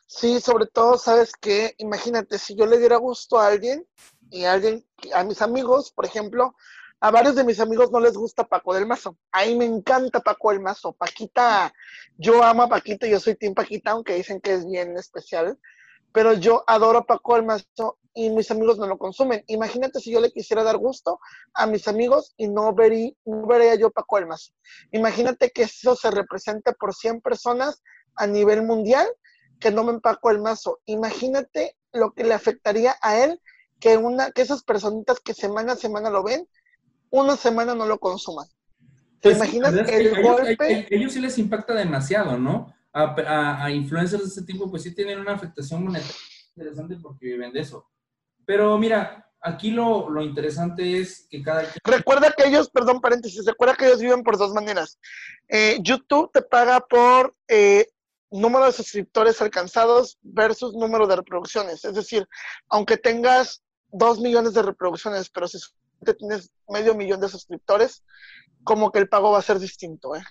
Sí, 0.10 0.40
sobre 0.40 0.68
todo, 0.68 0.98
sabes 0.98 1.34
que, 1.34 1.76
imagínate, 1.78 2.40
si 2.40 2.56
yo 2.56 2.66
le 2.66 2.80
diera 2.80 2.96
gusto 2.96 3.38
a 3.38 3.48
alguien, 3.48 3.86
y 4.30 4.46
alguien, 4.46 4.86
a 5.14 5.24
mis 5.24 5.42
amigos, 5.42 5.92
por 5.92 6.06
ejemplo, 6.06 6.56
a 7.00 7.12
varios 7.12 7.36
de 7.36 7.44
mis 7.44 7.60
amigos 7.60 7.92
no 7.92 8.00
les 8.00 8.14
gusta 8.14 8.48
Paco 8.48 8.74
del 8.74 8.88
Mazo. 8.88 9.18
A 9.32 9.46
mí 9.46 9.56
me 9.56 9.66
encanta 9.66 10.20
Paco 10.20 10.52
del 10.52 10.62
Mazo. 10.62 10.94
Paquita, 10.94 11.72
yo 12.18 12.44
amo 12.44 12.64
a 12.64 12.70
Paquita, 12.70 13.06
yo 13.06 13.20
soy 13.20 13.36
Team 13.36 13.54
Paquita, 13.54 13.92
aunque 13.92 14.16
dicen 14.16 14.42
que 14.42 14.54
es 14.54 14.66
bien 14.66 14.98
especial. 14.98 15.60
Pero 16.12 16.34
yo 16.34 16.64
adoro 16.66 17.00
a 17.00 17.06
Paco 17.06 17.36
del 17.36 17.46
Mazo 17.46 18.00
y 18.16 18.32
mis 18.32 18.50
amigos 18.50 18.80
no 18.80 18.88
lo 18.88 18.98
consumen. 18.98 19.44
Imagínate 19.46 20.00
si 20.00 20.12
yo 20.12 20.20
le 20.20 20.32
quisiera 20.32 20.64
dar 20.64 20.78
gusto 20.78 21.20
a 21.54 21.68
mis 21.68 21.88
amigos 21.88 22.34
y 22.36 22.48
no, 22.48 22.74
verí, 22.74 23.16
no 23.26 23.46
vería 23.46 23.76
yo 23.76 23.92
Paco 23.92 24.16
del 24.16 24.26
Mazo. 24.26 24.54
Imagínate 24.92 25.52
que 25.52 25.64
eso 25.64 25.96
se 25.96 26.10
representa 26.10 26.74
por 26.74 26.96
100 26.96 27.22
personas 27.22 27.84
a 28.16 28.26
nivel 28.26 28.64
mundial 28.64 29.08
que 29.60 29.70
no 29.70 29.84
me 29.84 30.00
Paco 30.00 30.32
el 30.32 30.40
Mazo. 30.40 30.80
Imagínate 30.86 31.78
lo 31.92 32.14
que 32.14 32.24
le 32.24 32.34
afectaría 32.34 32.96
a 33.02 33.18
él 33.18 33.40
que, 33.80 33.98
una, 33.98 34.32
que 34.32 34.42
esas 34.42 34.64
personitas 34.64 35.20
que 35.20 35.34
semana 35.34 35.74
a 35.74 35.76
semana 35.76 36.10
lo 36.10 36.24
ven, 36.24 36.48
una 37.10 37.36
semana 37.36 37.76
no 37.76 37.86
lo 37.86 38.00
consuman. 38.00 38.48
¿Te 39.20 39.30
pues 39.30 39.38
imaginas 39.38 39.74
el 39.90 40.22
golpe? 40.22 40.88
ellos 40.90 41.14
sí 41.14 41.20
les 41.20 41.38
impacta 41.38 41.74
demasiado, 41.74 42.38
¿no? 42.38 42.74
A, 42.94 43.64
a, 43.66 43.72
influencers 43.72 44.24
de 44.24 44.30
este 44.30 44.42
tipo, 44.44 44.70
pues 44.70 44.84
sí 44.84 44.94
tienen 44.94 45.20
una 45.20 45.34
afectación 45.34 45.84
monetaria 45.84 46.16
interesante 46.56 46.98
porque 47.02 47.28
viven 47.28 47.54
de 47.54 47.60
eso. 47.60 47.88
Pero 48.46 48.78
mira, 48.78 49.30
aquí 49.42 49.72
lo, 49.72 50.10
lo 50.10 50.24
interesante 50.24 51.00
es 51.00 51.28
que 51.30 51.44
cada... 51.44 51.64
Recuerda 51.84 52.34
que 52.36 52.48
ellos, 52.48 52.70
perdón, 52.70 53.02
paréntesis, 53.02 53.46
recuerda 53.46 53.76
que 53.76 53.86
ellos 53.86 54.00
viven 54.00 54.24
por 54.24 54.38
dos 54.38 54.54
maneras. 54.54 55.00
Eh, 55.48 55.78
YouTube 55.82 56.32
te 56.32 56.42
paga 56.42 56.80
por 56.80 57.36
eh, 57.48 57.88
número 58.32 58.66
de 58.66 58.72
suscriptores 58.72 59.42
alcanzados 59.42 60.18
versus 60.22 60.74
número 60.74 61.08
de 61.08 61.18
reproducciones. 61.18 61.86
Es 61.86 61.94
decir, 61.94 62.28
aunque 62.70 62.98
tengas 62.98 63.64
dos 63.92 64.20
millones 64.20 64.54
de 64.54 64.62
reproducciones, 64.62 65.30
pero 65.30 65.48
si 65.48 65.60
tienes 66.18 66.52
medio 66.68 66.96
millón 66.96 67.20
de 67.20 67.30
suscriptores, 67.30 68.04
como 68.64 68.92
que 68.92 69.00
el 69.00 69.10
pago 69.10 69.32
va 69.32 69.40
a 69.40 69.44
ser 69.44 69.60
distinto, 69.60 70.16
¿eh? 70.16 70.24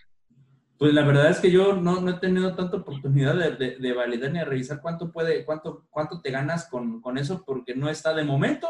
Pues 0.78 0.92
la 0.92 1.04
verdad 1.06 1.30
es 1.30 1.40
que 1.40 1.50
yo 1.50 1.74
no, 1.74 2.06
he 2.08 2.14
tenido 2.20 2.54
tanta 2.54 2.76
oportunidad 2.76 3.34
de, 3.34 3.92
validar 3.94 4.30
ni 4.30 4.40
de 4.40 4.44
revisar 4.44 4.82
cuánto 4.82 5.10
puede, 5.10 5.44
cuánto, 5.46 5.86
cuánto 5.88 6.20
te 6.20 6.30
ganas 6.30 6.68
con, 6.68 7.00
eso, 7.16 7.42
porque 7.46 7.74
no 7.74 7.88
está 7.88 8.12
de 8.12 8.24
momento, 8.24 8.68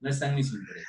no 0.00 0.10
está 0.10 0.28
en 0.28 0.34
mis 0.34 0.52
intereses. 0.52 0.88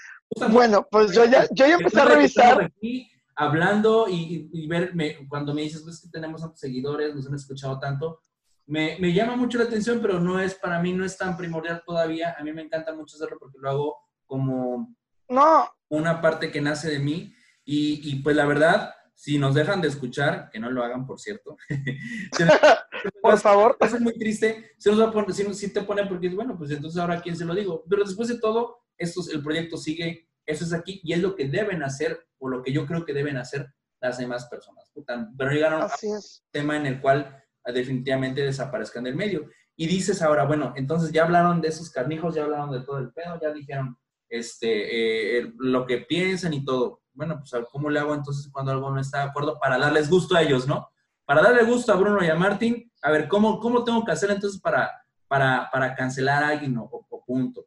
Bueno, 0.49 0.85
pues 0.91 1.13
yo 1.13 1.23
ya, 1.23 1.47
yo 1.51 1.67
ya 1.67 1.75
empecé 1.75 2.01
a 2.01 2.05
revisar. 2.05 2.63
Aquí 2.63 3.09
hablando 3.37 4.07
y, 4.09 4.49
y, 4.51 4.67
ver, 4.67 4.93
cuando 5.29 5.53
me 5.53 5.61
dices 5.61 5.83
pues, 5.83 6.01
que 6.01 6.09
tenemos 6.09 6.41
tantos 6.41 6.59
seguidores, 6.59 7.15
nos 7.15 7.27
han 7.27 7.35
escuchado 7.35 7.79
tanto, 7.79 8.19
me, 8.68 8.97
me, 8.99 9.13
llama 9.13 9.36
mucho 9.36 9.57
la 9.57 9.63
atención, 9.63 9.99
pero 10.01 10.20
no 10.20 10.39
es, 10.39 10.55
para 10.55 10.80
mí 10.80 10.93
no 10.93 11.05
es 11.05 11.18
tan 11.18 11.36
primordial 11.38 11.82
todavía. 11.86 12.36
A 12.38 12.43
mí 12.43 12.51
me 12.53 12.61
encanta 12.61 12.93
mucho 12.93 13.15
hacerlo 13.15 13.38
porque 13.39 13.57
lo 13.59 13.70
hago 13.70 13.95
como 14.26 14.95
no. 15.30 15.70
una 15.89 16.22
parte 16.22 16.51
que 16.51 16.61
nace 16.61 16.89
de 16.89 16.99
mí. 16.99 17.34
Y, 17.63 18.11
y 18.11 18.15
pues 18.22 18.36
la 18.36 18.45
verdad, 18.45 18.93
si 19.18 19.39
nos 19.39 19.55
dejan 19.55 19.82
de 19.82 19.88
escuchar, 19.88 20.49
que 20.51 20.59
no 20.59 20.70
lo 20.70 20.84
hagan, 20.84 21.07
por 21.07 21.20
cierto. 21.20 21.57
por 23.22 23.39
favor. 23.39 23.76
Es 23.80 23.99
muy 23.99 24.13
triste. 24.18 24.72
Si, 24.78 24.89
nos 24.89 25.01
va 25.01 25.05
a 25.05 25.11
poner, 25.11 25.34
si, 25.34 25.74
te 25.74 25.82
pone 25.82 26.05
porque 26.05 26.28
es 26.28 26.36
bueno, 26.36 26.55
pues 26.55 26.70
entonces 26.70 27.01
ahora 27.01 27.20
quién 27.20 27.36
se 27.36 27.43
lo 27.43 27.55
digo. 27.55 27.84
Pero 27.89 28.03
después 28.03 28.28
de 28.28 28.39
todo, 28.39 28.84
esto, 28.95 29.22
el 29.34 29.41
proyecto 29.41 29.76
sigue, 29.76 30.30
eso 30.45 30.65
es 30.65 30.72
aquí 30.72 31.01
y 31.03 31.13
es 31.13 31.20
lo 31.20 31.36
que 31.36 31.47
deben 31.47 31.82
hacer 31.82 32.28
o 32.38 32.47
lo 32.47 32.61
que 32.61 32.72
yo 32.72 32.86
creo 32.86 33.05
que 33.05 33.13
deben 33.13 33.38
hacer 33.38 33.74
las 33.99 34.20
demás 34.20 34.45
personas. 34.45 34.91
Pero 34.93 35.51
llegaron 35.51 35.82
a 35.82 35.86
un 35.86 36.22
tema 36.51 36.78
en 36.78 36.86
el 36.86 37.01
cual 37.01 37.43
definitivamente 37.72 38.41
desaparezcan 38.41 39.03
del 39.03 39.15
medio. 39.15 39.49
Y 39.76 39.88
dices 39.88 40.22
ahora, 40.22 40.45
bueno, 40.45 40.74
entonces 40.76 41.11
ya 41.11 41.24
hablaron 41.24 41.61
de 41.61 41.68
esos 41.68 41.89
carnijos, 41.91 42.36
ya 42.36 42.43
hablaron 42.43 42.72
de 42.72 42.82
todo 42.82 42.97
el 42.97 43.11
pedo, 43.11 43.39
ya 43.39 43.51
dijeron 43.51 43.97
este, 44.30 45.39
eh, 45.39 45.53
lo 45.57 45.86
que 45.86 45.99
piensan 45.99 46.53
y 46.53 46.65
todo. 46.65 47.01
Bueno, 47.13 47.39
pues 47.39 47.51
¿cómo 47.72 47.89
le 47.89 47.99
hago 47.99 48.13
entonces 48.13 48.49
cuando 48.51 48.72
algo 48.72 48.91
no 48.91 48.99
está 48.99 49.20
de 49.20 49.30
acuerdo 49.30 49.59
para 49.59 49.78
darles 49.78 50.09
gusto 50.09 50.36
a 50.36 50.41
ellos, 50.41 50.68
¿no? 50.68 50.89
Para 51.26 51.41
darle 51.41 51.63
gusto 51.63 51.91
a 51.91 51.95
Bruno 51.95 52.24
y 52.24 52.30
a 52.30 52.36
Martín, 52.36 52.91
a 53.01 53.11
ver, 53.11 53.28
¿cómo, 53.28 53.59
cómo 53.59 53.84
tengo 53.84 54.03
que 54.03 54.11
hacer 54.11 54.32
entonces 54.32 54.59
para, 54.59 54.91
para, 55.28 55.70
para 55.72 55.95
cancelar 55.95 56.43
a 56.43 56.49
alguien 56.49 56.78
o, 56.78 56.89
punto? 57.26 57.65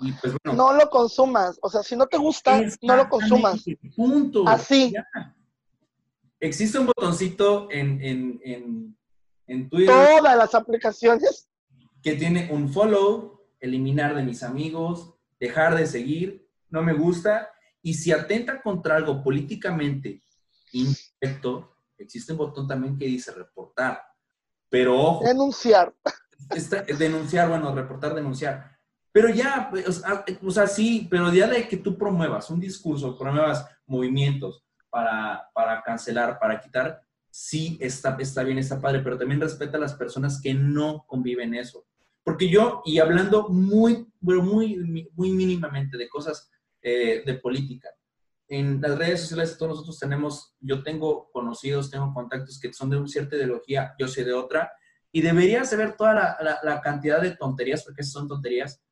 Y 0.00 0.12
pues 0.12 0.34
bueno. 0.44 0.56
No 0.56 0.72
lo 0.72 0.88
consumas, 0.88 1.58
o 1.60 1.68
sea, 1.68 1.82
si 1.82 1.96
no 1.96 2.06
te 2.06 2.16
gusta, 2.16 2.60
no 2.82 2.96
lo 2.96 3.08
consumas. 3.08 3.64
Punto. 3.96 4.46
Así. 4.46 4.94
Existe 6.38 6.78
un 6.78 6.86
botoncito 6.86 7.68
en, 7.70 8.00
en 8.00 8.40
en 8.44 8.96
Twitter. 9.68 9.94
Todas 9.94 10.36
las 10.36 10.54
aplicaciones. 10.54 11.48
Que 12.02 12.14
tiene 12.14 12.48
un 12.52 12.72
follow, 12.72 13.40
eliminar 13.60 14.14
de 14.14 14.22
mis 14.22 14.42
amigos, 14.42 15.14
dejar 15.40 15.76
de 15.76 15.86
seguir, 15.86 16.48
no 16.70 16.82
me 16.82 16.92
gusta. 16.92 17.50
Y 17.82 17.94
si 17.94 18.12
atenta 18.12 18.60
contra 18.60 18.96
algo 18.96 19.22
políticamente 19.22 20.22
respecto, 20.72 21.76
existe 21.96 22.32
un 22.32 22.38
botón 22.38 22.68
también 22.68 22.96
que 22.96 23.06
dice 23.06 23.32
reportar. 23.32 24.02
Pero 24.68 25.00
ojo. 25.00 25.24
Denunciar. 25.24 25.94
denunciar, 26.98 27.48
bueno, 27.48 27.74
reportar, 27.74 28.14
denunciar. 28.14 28.78
Pero 29.10 29.30
ya, 29.30 29.72
o 30.42 30.50
sea, 30.50 30.66
sí, 30.66 31.08
pero 31.10 31.32
ya 31.32 31.48
de 31.48 31.66
que 31.66 31.78
tú 31.78 31.96
promuevas 31.96 32.50
un 32.50 32.60
discurso, 32.60 33.18
promuevas 33.18 33.66
movimientos 33.86 34.64
para, 34.90 35.48
para 35.54 35.82
cancelar, 35.82 36.38
para 36.38 36.60
quitar, 36.60 37.02
sí 37.30 37.78
está, 37.80 38.16
está 38.18 38.42
bien, 38.42 38.58
está 38.58 38.80
padre, 38.80 39.00
pero 39.00 39.18
también 39.18 39.40
respeta 39.40 39.76
a 39.76 39.80
las 39.80 39.94
personas 39.94 40.40
que 40.40 40.54
no 40.54 41.04
conviven 41.06 41.54
eso. 41.54 41.86
Porque 42.24 42.48
yo, 42.48 42.82
y 42.84 42.98
hablando 42.98 43.48
muy, 43.48 44.06
muy, 44.20 45.10
muy 45.14 45.30
mínimamente 45.30 45.96
de 45.96 46.08
cosas 46.08 46.50
eh, 46.82 47.22
de 47.24 47.34
política, 47.34 47.88
en 48.48 48.80
las 48.80 48.98
redes 48.98 49.20
sociales 49.20 49.56
todos 49.58 49.72
nosotros 49.72 49.98
tenemos, 49.98 50.54
yo 50.60 50.82
tengo 50.82 51.30
conocidos, 51.30 51.90
tengo 51.90 52.12
contactos 52.14 52.58
que 52.58 52.72
son 52.72 52.90
de 52.90 52.96
una 52.96 53.08
cierta 53.08 53.36
ideología, 53.36 53.94
yo 53.98 54.08
soy 54.08 54.24
de 54.24 54.32
otra, 54.32 54.72
y 55.12 55.20
deberías 55.22 55.70
saber 55.70 55.96
toda 55.96 56.14
la, 56.14 56.58
la, 56.62 56.80
cantidad 56.80 57.20
de 57.20 57.32
tonterías, 57.32 57.84
porque 57.84 58.02
son 58.02 58.28
tonterías, 58.28 58.82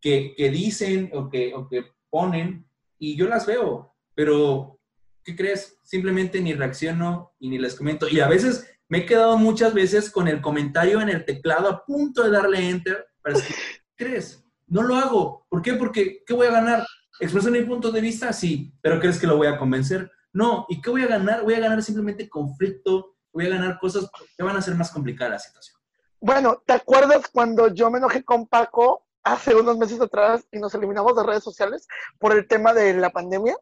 que, 0.00 0.34
que 0.36 0.50
dicen 0.50 1.10
o 1.14 1.28
que, 1.28 1.54
o 1.54 1.68
que 1.68 1.84
ponen, 2.10 2.66
y 2.98 3.16
yo 3.16 3.28
las 3.28 3.46
veo, 3.46 3.94
pero 4.14 4.80
¿qué 5.24 5.36
crees? 5.36 5.78
Simplemente 5.82 6.40
ni 6.40 6.54
reacciono 6.54 7.34
y 7.38 7.48
ni 7.48 7.58
les 7.58 7.74
comento. 7.74 8.08
Y 8.08 8.20
a 8.20 8.28
veces 8.28 8.66
me 8.88 8.98
he 8.98 9.06
quedado 9.06 9.38
muchas 9.38 9.72
veces 9.74 10.10
con 10.10 10.28
el 10.28 10.40
comentario 10.40 11.00
en 11.00 11.08
el 11.08 11.24
teclado 11.24 11.68
a 11.68 11.84
punto 11.84 12.22
de 12.22 12.30
darle 12.30 12.68
enter 12.68 13.06
para 13.22 13.36
decir, 13.36 13.56
¿qué 13.96 14.04
crees? 14.04 14.44
No 14.66 14.82
lo 14.82 14.96
hago. 14.96 15.46
¿Por 15.48 15.62
qué? 15.62 15.74
Porque, 15.74 16.22
¿qué 16.26 16.34
voy 16.34 16.46
a 16.46 16.52
ganar? 16.52 16.86
¿Expresar 17.20 17.52
mi 17.52 17.62
punto 17.62 17.90
de 17.92 18.00
vista? 18.00 18.32
Sí, 18.32 18.74
pero 18.80 18.98
¿crees 18.98 19.18
que 19.18 19.26
lo 19.26 19.36
voy 19.36 19.46
a 19.46 19.58
convencer? 19.58 20.10
No. 20.32 20.66
¿Y 20.68 20.80
qué 20.80 20.90
voy 20.90 21.02
a 21.02 21.08
ganar? 21.08 21.42
Voy 21.42 21.54
a 21.54 21.60
ganar 21.60 21.82
simplemente 21.82 22.28
conflicto, 22.28 23.16
voy 23.32 23.46
a 23.46 23.50
ganar 23.50 23.78
cosas 23.78 24.08
que 24.36 24.42
van 24.42 24.56
a 24.56 24.58
hacer 24.58 24.74
más 24.74 24.90
complicada 24.90 25.30
la 25.32 25.38
situación. 25.38 25.78
Bueno, 26.20 26.62
¿te 26.64 26.72
acuerdas 26.72 27.28
cuando 27.32 27.68
yo 27.68 27.90
me 27.90 27.98
enojé 27.98 28.24
con 28.24 28.46
Paco 28.46 29.06
hace 29.24 29.54
unos 29.54 29.76
meses 29.76 30.00
atrás 30.00 30.46
y 30.52 30.58
nos 30.58 30.74
eliminamos 30.74 31.16
de 31.16 31.24
redes 31.24 31.44
sociales 31.44 31.86
por 32.18 32.32
el 32.32 32.46
tema 32.46 32.72
de 32.72 32.94
la 32.94 33.10
pandemia? 33.10 33.56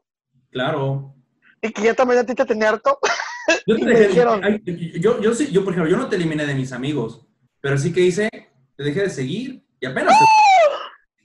Claro 0.50 1.14
y 1.62 1.72
que 1.72 1.82
ya 1.82 1.94
también 1.94 2.20
a 2.20 2.26
ti 2.26 2.34
te 2.34 2.44
tenía 2.44 2.70
harto. 2.70 2.98
Yo, 3.66 3.76
te 3.76 3.84
dejé, 3.84 4.08
dijeron, 4.08 4.62
yo, 5.00 5.20
yo, 5.20 5.34
sí, 5.34 5.50
yo, 5.50 5.64
por 5.64 5.72
ejemplo, 5.72 5.90
yo 5.90 5.96
no 5.96 6.08
te 6.08 6.14
eliminé 6.14 6.46
de 6.46 6.54
mis 6.54 6.70
amigos, 6.70 7.26
pero 7.60 7.76
sí 7.76 7.92
que 7.92 8.02
hice, 8.02 8.28
te 8.76 8.84
dejé 8.84 9.02
de 9.02 9.10
seguir 9.10 9.64
y 9.80 9.86
apenas. 9.86 10.14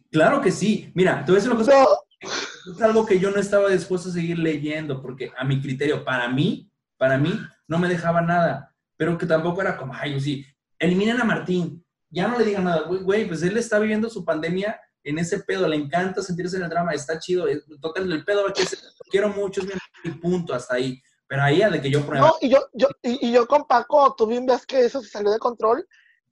Claro 0.10 0.42
que 0.42 0.52
sí. 0.52 0.92
Mira, 0.96 1.24
te 1.24 1.32
voy 1.32 1.36
a 1.36 1.44
decir 1.44 1.52
una 1.52 1.60
cosa. 1.60 1.86
Es 2.20 2.82
algo 2.82 3.06
que 3.06 3.20
yo 3.20 3.30
no 3.30 3.40
estaba 3.40 3.70
dispuesto 3.70 4.10
a 4.10 4.14
seguir 4.14 4.40
leyendo, 4.40 5.04
porque 5.04 5.32
a 5.38 5.44
mi 5.44 5.62
criterio, 5.62 6.04
para 6.04 6.28
mí, 6.30 6.72
para 6.98 7.20
mí, 7.20 7.38
no 7.68 7.78
me 7.78 7.90
dejaba 7.90 8.22
nada. 8.22 8.74
Pero 8.98 9.20
que 9.20 9.28
tampoco 9.28 9.62
era 9.62 9.78
como, 9.78 9.94
ay, 9.94 10.20
sí, 10.20 10.46
eliminen 10.80 11.22
a 11.22 11.26
Martín, 11.26 11.86
ya 12.10 12.28
no 12.28 12.40
le 12.40 12.46
digan 12.46 12.64
nada, 12.64 12.88
güey, 12.88 13.28
pues 13.28 13.44
él 13.44 13.58
está 13.58 13.78
viviendo 13.78 14.10
su 14.10 14.26
pandemia 14.26 14.80
en 15.06 15.20
ese 15.20 15.40
pedo, 15.42 15.68
le 15.68 15.76
encanta 15.76 16.22
sentirse 16.24 16.58
en 16.58 16.64
el 16.64 16.70
drama, 16.70 16.92
está 16.92 17.20
chido, 17.20 17.46
toca 17.80 18.02
el 18.02 18.26
pedo, 18.26 18.52
que 18.52 18.64
quiero 19.12 19.30
mucho, 19.30 19.62
es 19.62 19.68
mi 20.04 20.12
punto, 20.12 20.54
hasta 20.54 20.76
ahí. 20.76 21.02
Pero 21.28 21.44
ahí 21.44 21.60
de 21.60 21.82
que 21.82 21.92
yo 21.92 22.06
prueba. 22.06 22.28
No, 22.28 22.36
y 22.42 22.50
yo, 22.50 22.60
yo, 22.74 22.88
y, 23.04 23.32
yo 23.32 23.48
con 23.48 23.66
Paco, 23.66 24.16
tú 24.16 24.28
bien 24.28 24.46
ves 24.46 24.66
que 24.66 24.84
eso 24.84 25.02
se 25.02 25.10
salió 25.10 25.32
de 25.32 25.40
control 25.40 25.88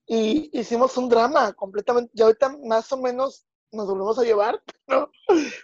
y 0.07 0.49
hicimos 0.57 0.97
un 0.97 1.07
drama 1.07 1.53
completamente. 1.53 2.11
Y 2.15 2.21
ahorita 2.21 2.57
más 2.63 2.91
o 2.91 2.97
menos 2.97 3.45
nos 3.71 3.88
volvemos 3.88 4.17
a 4.17 4.24
llevar, 4.24 4.59
¿no? 4.88 5.09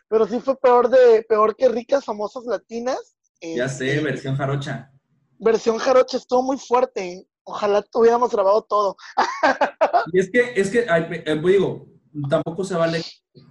Pero 0.08 0.28
sí 0.28 0.40
fue 0.40 0.58
peor 0.60 0.90
de, 0.90 1.24
peor 1.28 1.56
que 1.56 1.68
ricas, 1.68 2.06
famosas 2.06 2.46
latinas. 2.46 3.16
Ya 3.42 3.70
sé, 3.70 3.92
este, 3.92 4.04
versión 4.04 4.36
jarocha. 4.36 4.92
Versión 5.40 5.78
jarocha 5.78 6.18
estuvo 6.18 6.44
muy 6.44 6.58
fuerte. 6.58 7.28
Ojalá 7.44 7.82
tuviéramos 7.82 8.32
grabado 8.32 8.62
todo. 8.64 8.96
Y 10.14 10.20
es 10.20 10.32
que, 10.32 10.54
es 10.56 10.70
que, 10.72 10.86
eh, 10.88 11.42
digo, 11.44 11.88
tampoco 12.28 12.64
se 12.64 12.76
vale 12.76 13.02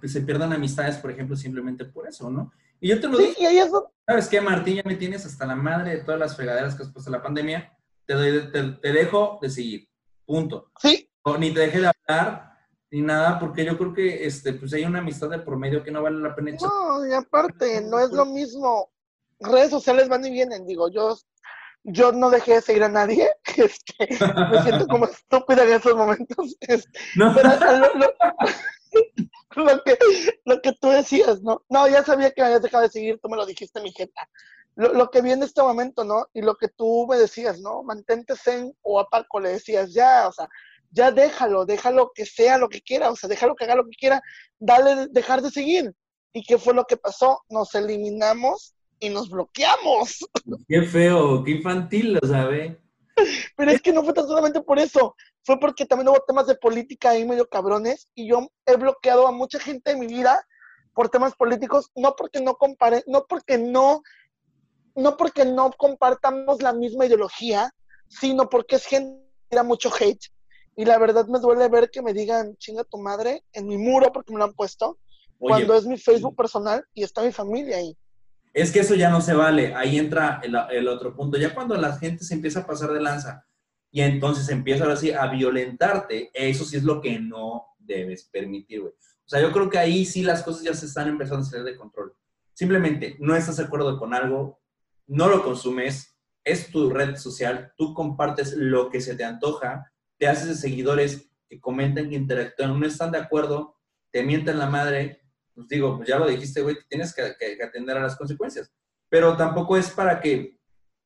que 0.01 0.07
se 0.07 0.21
pierdan 0.21 0.53
amistades, 0.53 0.97
por 0.97 1.11
ejemplo, 1.11 1.35
simplemente 1.35 1.85
por 1.85 2.07
eso, 2.07 2.29
¿no? 2.29 2.51
Y 2.79 2.89
yo 2.89 2.99
te 2.99 3.07
lo 3.07 3.17
digo. 3.17 3.91
¿Sabes 4.05 4.27
qué, 4.27 4.41
Martín? 4.41 4.75
Ya 4.75 4.83
me 4.85 4.95
tienes 4.95 5.25
hasta 5.25 5.45
la 5.45 5.55
madre 5.55 5.91
de 5.91 6.03
todas 6.03 6.19
las 6.19 6.35
fregaderas 6.35 6.75
que 6.75 6.83
has 6.83 6.91
puesto 6.91 7.11
la 7.11 7.21
pandemia. 7.21 7.75
Te, 8.05 8.13
doy, 8.13 8.51
te, 8.51 8.91
dejo 8.91 9.39
de 9.41 9.49
seguir. 9.49 9.89
Punto. 10.25 10.71
Sí. 10.79 11.09
ni 11.39 11.53
te 11.53 11.61
deje 11.61 11.81
de 11.81 11.91
hablar, 12.07 12.53
ni 12.91 13.01
nada, 13.01 13.39
porque 13.39 13.65
yo 13.65 13.77
creo 13.77 13.93
que 13.93 14.25
este, 14.25 14.53
pues 14.53 14.73
hay 14.73 14.83
una 14.83 14.99
amistad 14.99 15.29
de 15.29 15.39
promedio 15.39 15.83
que 15.83 15.91
no 15.91 16.01
vale 16.01 16.19
la 16.19 16.35
pena 16.35 16.51
echar. 16.51 16.69
No, 16.69 17.05
y 17.05 17.13
aparte, 17.13 17.81
no 17.81 17.99
es 17.99 18.11
lo 18.11 18.25
mismo. 18.25 18.91
Redes 19.39 19.69
sociales 19.71 20.09
van 20.09 20.25
y 20.25 20.31
vienen, 20.31 20.65
digo, 20.65 20.89
yo 20.89 21.15
yo 21.83 22.11
no 22.11 22.29
dejé 22.29 22.55
de 22.55 22.61
seguir 22.61 22.83
a 22.83 22.89
nadie. 22.89 23.29
Este, 23.57 24.07
me 24.51 24.63
siento 24.63 24.87
como 24.87 25.05
estúpida 25.05 25.63
en 25.63 25.73
esos 25.73 25.95
momentos. 25.95 26.55
Este, 26.61 26.99
no. 27.15 27.33
Pero 27.33 27.49
lo, 29.55 29.83
que, 29.83 29.97
lo 30.45 30.61
que 30.61 30.73
tú 30.73 30.89
decías, 30.89 31.41
¿no? 31.41 31.63
No, 31.69 31.87
ya 31.87 32.03
sabía 32.03 32.31
que 32.31 32.41
me 32.41 32.47
habías 32.47 32.61
dejado 32.61 32.83
de 32.83 32.89
seguir, 32.89 33.19
tú 33.21 33.29
me 33.29 33.37
lo 33.37 33.45
dijiste, 33.45 33.81
mi 33.81 33.91
jeta. 33.91 34.29
Lo, 34.75 34.93
lo, 34.93 35.09
que 35.09 35.21
viene 35.21 35.45
este 35.45 35.61
momento, 35.61 36.03
¿no? 36.03 36.27
Y 36.33 36.41
lo 36.41 36.55
que 36.55 36.69
tú 36.69 37.05
me 37.09 37.17
decías, 37.17 37.59
¿no? 37.59 37.83
Mantente 37.83 38.35
zen 38.35 38.73
o 38.81 38.99
a 38.99 39.09
Paco 39.09 39.39
le 39.39 39.49
decías, 39.49 39.93
ya, 39.93 40.27
o 40.27 40.31
sea, 40.31 40.47
ya 40.91 41.11
déjalo, 41.11 41.65
déjalo 41.65 42.11
que 42.13 42.25
sea 42.25 42.57
lo 42.57 42.69
que 42.69 42.81
quiera, 42.81 43.11
o 43.11 43.15
sea, 43.15 43.29
déjalo 43.29 43.55
que 43.55 43.65
haga 43.65 43.75
lo 43.75 43.85
que 43.85 43.97
quiera, 43.97 44.21
dale, 44.57 45.07
dejar 45.11 45.41
de 45.41 45.51
seguir. 45.51 45.93
¿Y 46.33 46.43
qué 46.43 46.57
fue 46.57 46.73
lo 46.73 46.85
que 46.85 46.97
pasó? 46.97 47.41
Nos 47.49 47.73
eliminamos 47.75 48.75
y 48.99 49.09
nos 49.09 49.29
bloqueamos. 49.29 50.19
Qué 50.67 50.83
feo, 50.83 51.43
qué 51.43 51.51
infantil, 51.51 52.13
lo 52.13 52.27
sabe. 52.27 52.79
Pero 53.55 53.71
es 53.71 53.81
que 53.81 53.93
no 53.93 54.03
fue 54.03 54.13
tan 54.13 54.27
solamente 54.27 54.61
por 54.61 54.79
eso, 54.79 55.15
fue 55.43 55.59
porque 55.59 55.85
también 55.85 56.09
hubo 56.09 56.23
temas 56.27 56.47
de 56.47 56.55
política 56.55 57.11
ahí 57.11 57.25
medio 57.25 57.47
cabrones 57.47 58.09
y 58.15 58.29
yo 58.29 58.47
he 58.65 58.75
bloqueado 58.75 59.27
a 59.27 59.31
mucha 59.31 59.59
gente 59.59 59.91
en 59.91 59.99
mi 59.99 60.07
vida 60.07 60.45
por 60.93 61.09
temas 61.09 61.35
políticos, 61.35 61.91
no 61.95 62.15
porque 62.15 62.41
no 62.41 62.55
compare, 62.55 63.03
no 63.07 63.25
porque 63.27 63.57
no, 63.57 64.01
no 64.95 65.17
porque 65.17 65.45
no 65.45 65.71
compartamos 65.71 66.61
la 66.61 66.73
misma 66.73 67.05
ideología, 67.05 67.73
sino 68.07 68.49
porque 68.49 68.75
es 68.75 68.85
gente 68.85 69.23
que 69.49 69.55
da 69.55 69.63
mucho 69.63 69.89
hate. 69.97 70.25
Y 70.75 70.85
la 70.85 70.97
verdad 70.97 71.25
me 71.27 71.39
duele 71.39 71.67
ver 71.67 71.89
que 71.89 72.01
me 72.01 72.13
digan, 72.13 72.55
chinga 72.57 72.83
tu 72.83 72.97
madre, 72.97 73.43
en 73.53 73.67
mi 73.67 73.77
muro, 73.77 74.11
porque 74.11 74.31
me 74.33 74.39
lo 74.39 74.45
han 74.45 74.53
puesto, 74.53 74.97
cuando 75.37 75.73
es 75.73 75.85
mi 75.85 75.97
Facebook 75.97 76.35
personal 76.35 76.85
y 76.93 77.03
está 77.03 77.21
mi 77.21 77.31
familia 77.31 77.77
ahí. 77.77 77.97
Es 78.59 78.71
que 78.71 78.79
eso 78.79 78.95
ya 78.95 79.09
no 79.09 79.21
se 79.21 79.33
vale. 79.33 79.73
Ahí 79.73 79.97
entra 79.97 80.41
el, 80.43 80.87
otro 80.87 81.15
punto. 81.15 81.37
Ya 81.37 81.53
cuando 81.53 81.75
la 81.75 81.95
gente 81.97 82.23
se 82.23 82.33
empieza 82.33 82.61
a 82.61 82.67
pasar 82.67 82.91
de 82.91 83.01
lanza 83.01 83.45
y 83.91 84.01
entonces 84.01 84.49
empieza 84.49 84.83
ahora 84.83 84.97
sí 84.97 85.11
a 85.11 85.27
violentarte, 85.27 86.29
eso 86.33 86.65
sí 86.65 86.77
es 86.77 86.83
lo 86.83 87.01
que 87.01 87.19
no 87.19 87.67
debes 87.79 88.25
permitir, 88.25 88.81
güey. 88.81 88.93
O 88.93 89.29
sea, 89.29 89.41
yo 89.41 89.51
creo 89.51 89.69
que 89.69 89.77
ahí 89.77 90.05
sí 90.05 90.23
las 90.23 90.43
cosas 90.43 90.63
ya 90.63 90.73
se 90.73 90.87
están 90.87 91.07
empezando 91.07 91.43
a 91.45 91.49
salir 91.49 91.65
de 91.65 91.75
control. 91.77 92.13
Simplemente 92.53 93.15
no 93.19 93.35
estás 93.35 93.57
de 93.57 93.63
acuerdo 93.63 93.97
con 93.97 94.13
algo, 94.13 94.59
no 95.07 95.29
lo 95.29 95.43
consumes, 95.43 96.17
es 96.43 96.71
tu 96.71 96.89
red 96.89 97.15
social, 97.15 97.73
tú 97.77 97.93
compartes 97.93 98.53
lo 98.53 98.89
que 98.89 99.01
se 99.01 99.15
te 99.15 99.23
antoja, 99.23 99.91
te 100.17 100.27
haces 100.27 100.47
de 100.47 100.55
seguidores 100.55 101.31
que 101.47 101.59
comentan, 101.59 102.09
que 102.09 102.15
interactúan, 102.15 102.79
no 102.79 102.85
están 102.85 103.11
de 103.11 103.19
acuerdo, 103.19 103.77
te 104.11 104.23
mienten 104.23 104.59
la 104.59 104.69
madre, 104.69 105.21
pues 105.59 105.67
digo, 105.67 105.97
pues 105.97 106.07
ya 106.07 106.17
lo 106.17 106.25
dijiste, 106.25 106.61
güey, 106.61 106.77
tienes 106.87 107.13
que, 107.13 107.61
atender 107.61 107.97
a 107.97 108.03
las 108.03 108.15
consecuencias. 108.15 108.71
Pero 109.09 109.35
tampoco 109.35 109.75
es 109.75 109.89
para 109.91 110.21
que 110.21 110.57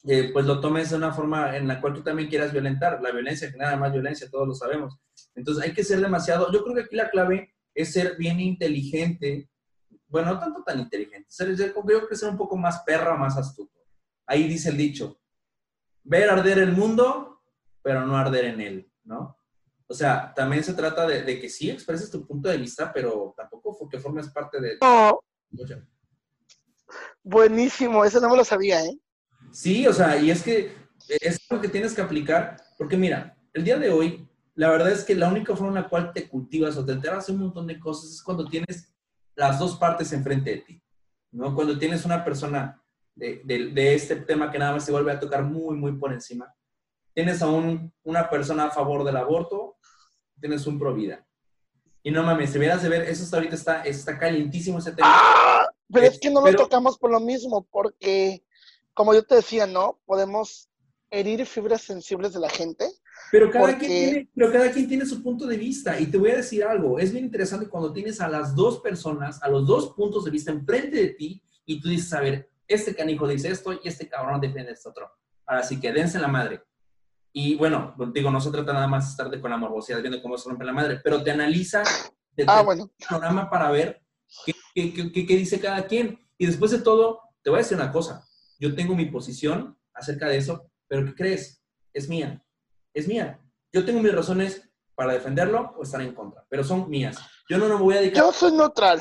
eh, 0.04 0.30
pues 0.32 0.46
lo 0.46 0.62
tomes 0.62 0.92
de 0.92 0.98
una 0.98 1.12
forma 1.12 1.58
en 1.58 1.68
la 1.68 1.82
cual 1.82 1.94
tú 1.94 2.04
también 2.04 2.30
quieras 2.30 2.52
violentar. 2.52 3.02
La 3.02 3.10
violencia 3.10 3.50
genera 3.50 3.76
más 3.78 3.92
violencia, 3.92 4.30
todos 4.30 4.48
lo 4.48 4.54
sabemos. 4.54 5.00
Entonces 5.34 5.64
hay 5.64 5.74
que 5.74 5.84
ser 5.84 6.02
demasiado, 6.02 6.52
yo 6.52 6.64
creo 6.64 6.76
que 6.76 6.82
aquí 6.82 6.96
la 6.96 7.10
clave 7.10 7.56
es 7.74 7.94
ser 7.94 8.16
bien 8.16 8.40
inteligente, 8.40 9.50
bueno, 10.08 10.34
no 10.34 10.40
tanto 10.40 10.64
tan 10.64 10.80
inteligente, 10.80 11.26
ser, 11.28 11.56
yo 11.56 11.74
creo 11.74 12.08
que 12.08 12.16
ser 12.16 12.30
un 12.30 12.38
poco 12.38 12.56
más 12.56 12.84
perra, 12.84 13.18
más 13.18 13.36
astuto. 13.36 13.80
Ahí 14.28 14.48
dice 14.48 14.70
el 14.70 14.78
dicho, 14.78 15.20
ver 16.04 16.30
arder 16.30 16.60
el 16.60 16.74
mundo, 16.74 17.42
pero 17.82 18.06
no 18.06 18.16
arder 18.16 18.46
en 18.46 18.62
él, 18.62 18.92
¿no? 19.04 19.36
O 19.88 19.94
sea, 19.94 20.34
también 20.36 20.64
se 20.64 20.74
trata 20.74 21.06
de, 21.06 21.40
que 21.40 21.50
sí 21.50 21.70
expreses 21.70 22.10
tu 22.10 22.26
punto 22.26 22.50
de 22.50 22.58
vista, 22.58 22.92
pero 22.92 23.34
tampoco 23.36 23.88
que 23.90 24.00
formes 24.00 24.30
parte 24.30 24.60
de... 24.60 24.78
No. 24.82 25.20
Buenísimo, 27.22 28.04
eso 28.04 28.20
no 28.20 28.30
me 28.30 28.38
lo 28.38 28.44
sabía, 28.44 28.84
¿eh? 28.84 28.98
Sí, 29.52 29.86
o 29.88 29.94
sea, 29.94 30.18
y 30.18 30.32
es 30.32 30.42
que 30.42 30.76
es 31.22 31.40
lo 31.50 31.62
que 31.62 31.68
tienes 31.68 31.94
que 31.94 32.02
aplicar, 32.02 32.58
porque 32.78 32.98
mira, 32.98 33.38
el 33.54 33.64
día 33.64 33.78
de 33.78 33.90
hoy, 33.90 34.28
la 34.56 34.70
verdad 34.70 34.92
es 34.92 35.04
que 35.04 35.16
la 35.16 35.30
única 35.30 35.56
forma 35.56 35.78
en 35.78 35.84
la 35.84 35.90
cual 35.90 36.12
te 36.14 36.28
cultivas 36.28 36.78
o 36.78 36.86
te 36.86 36.94
enteras 36.94 37.28
de 37.28 37.34
un 37.34 37.40
montón 37.40 37.68
de 37.68 37.80
cosas 37.80 38.12
es 38.12 38.24
cuando 38.24 38.48
tienes 38.48 38.94
las 39.36 39.60
dos 39.60 39.78
partes 39.78 40.12
enfrente 40.14 40.52
de 40.52 40.58
ti, 40.58 40.84
¿no? 41.32 41.54
Cuando 41.56 41.78
tienes 41.78 42.06
una 42.06 42.24
persona 42.24 42.82
de, 43.16 43.42
de, 43.46 43.94
este 43.94 44.16
tema 44.16 44.52
que 44.52 44.60
nada 44.60 44.74
más 44.74 44.86
se 44.86 44.92
vuelve 44.92 45.12
a 45.12 45.20
tocar 45.20 45.44
muy, 45.44 45.76
muy 45.76 45.94
por 45.94 46.14
encima. 46.14 46.54
Tienes 47.14 47.42
a 47.42 47.48
un, 47.48 47.94
una 48.04 48.30
persona 48.30 48.66
a 48.66 48.72
favor 48.72 49.04
del 49.04 49.18
aborto 49.18 49.73
tienes 50.44 50.68
un 50.68 50.78
pro 50.78 50.94
vida. 50.94 51.26
Y 52.04 52.12
no 52.12 52.22
mames, 52.22 52.50
si 52.50 52.60
vieras 52.60 52.84
de 52.84 52.90
ver, 52.90 53.04
eso 53.04 53.24
hasta 53.24 53.38
ahorita 53.38 53.56
está, 53.56 53.82
está 53.84 54.20
calientísimo 54.20 54.78
ese 54.78 54.92
tema. 54.92 55.08
¡Ah! 55.10 55.70
Pero 55.90 56.06
es 56.06 56.20
que 56.20 56.30
no 56.30 56.46
lo 56.46 56.54
tocamos 56.54 56.98
por 56.98 57.12
lo 57.12 57.22
mismo, 57.22 57.66
porque 57.72 58.44
como 58.94 59.14
yo 59.14 59.24
te 59.24 59.36
decía, 59.36 59.66
¿no? 59.66 60.02
Podemos 60.06 60.68
herir 61.10 61.46
fibras 61.46 61.84
sensibles 61.84 62.34
de 62.34 62.42
la 62.42 62.50
gente. 62.50 62.86
Pero 63.32 63.50
cada, 63.50 63.78
quien 63.78 63.90
tiene, 63.90 64.30
pero 64.36 64.52
cada 64.52 64.70
quien 64.70 64.86
tiene 64.86 65.06
su 65.06 65.24
punto 65.24 65.48
de 65.48 65.56
vista. 65.56 65.98
Y 65.98 66.08
te 66.08 66.18
voy 66.18 66.32
a 66.32 66.36
decir 66.36 66.66
algo, 66.66 67.00
es 67.00 67.14
bien 67.14 67.24
interesante 67.24 67.70
cuando 67.70 67.94
tienes 67.94 68.20
a 68.20 68.28
las 68.28 68.54
dos 68.54 68.82
personas, 68.82 69.42
a 69.42 69.48
los 69.48 69.66
dos 69.66 69.94
puntos 69.94 70.26
de 70.26 70.32
vista 70.32 70.52
enfrente 70.52 70.98
de 70.98 71.08
ti, 71.10 71.42
y 71.66 71.80
tú 71.80 71.88
dices, 71.88 72.12
a 72.12 72.20
ver, 72.20 72.50
este 72.68 72.94
canijo 72.94 73.26
dice 73.30 73.48
esto 73.48 73.72
y 73.72 73.88
este 73.88 74.10
cabrón 74.10 74.42
defiende 74.42 74.74
esto 74.74 74.90
otro. 74.90 75.10
Ahora 75.46 75.64
sí 75.64 75.80
que 75.80 75.94
dense 75.94 76.20
la 76.20 76.28
madre. 76.28 76.62
Y 77.36 77.56
bueno, 77.56 77.96
digo, 78.14 78.30
no 78.30 78.40
se 78.40 78.52
trata 78.52 78.74
nada 78.74 78.88
más 78.88 79.06
de 79.06 79.12
estar 79.12 79.42
con 79.42 79.50
la 79.50 79.58
morbosidad 79.58 80.02
viendo 80.02 80.22
cómo 80.22 80.38
se 80.38 80.48
rompe 80.48 80.64
la 80.64 80.72
madre, 80.72 81.02
pero 81.04 81.24
te 81.24 81.32
analiza 81.32 81.84
te 82.36 82.46
ah, 82.48 82.62
bueno. 82.62 82.92
programa 83.08 83.50
para 83.50 83.70
ver 83.72 84.02
qué, 84.46 84.54
qué, 84.74 85.12
qué, 85.12 85.26
qué, 85.26 85.36
dice 85.38 85.60
cada 85.60 85.86
quien. 85.86 86.20
Y 86.38 86.46
después 86.46 86.72
de 86.72 86.80
todo, 86.80 87.22
te 87.42 87.50
voy 87.50 87.60
a 87.60 87.64
decir 87.64 87.78
una 87.78 87.92
cosa. 87.92 88.28
Yo 88.60 88.76
tengo 88.76 88.96
mi 88.96 89.06
posición 89.06 89.78
acerca 89.94 90.28
de 90.28 90.38
eso, 90.38 90.72
pero 90.88 91.06
¿qué 91.06 91.16
crees? 91.16 91.64
Es 91.94 92.08
mía. 92.08 92.44
Es 92.94 93.08
mía. 93.08 93.40
Yo 93.72 93.86
tengo 93.86 94.00
mis 94.00 94.14
razones 94.14 94.70
para 94.96 95.14
defenderlo 95.14 95.74
o 95.78 95.84
estar 95.84 96.02
en 96.02 96.14
contra, 96.14 96.46
pero 96.50 96.64
son 96.64 96.90
mías. 96.90 97.18
Yo 97.50 97.58
no, 97.58 97.68
me 97.68 97.76
voy 97.76 97.96
a 97.96 98.02
dedicar... 98.02 98.24
Yo 98.24 98.32
soy 98.32 98.52
neutral. 98.52 99.00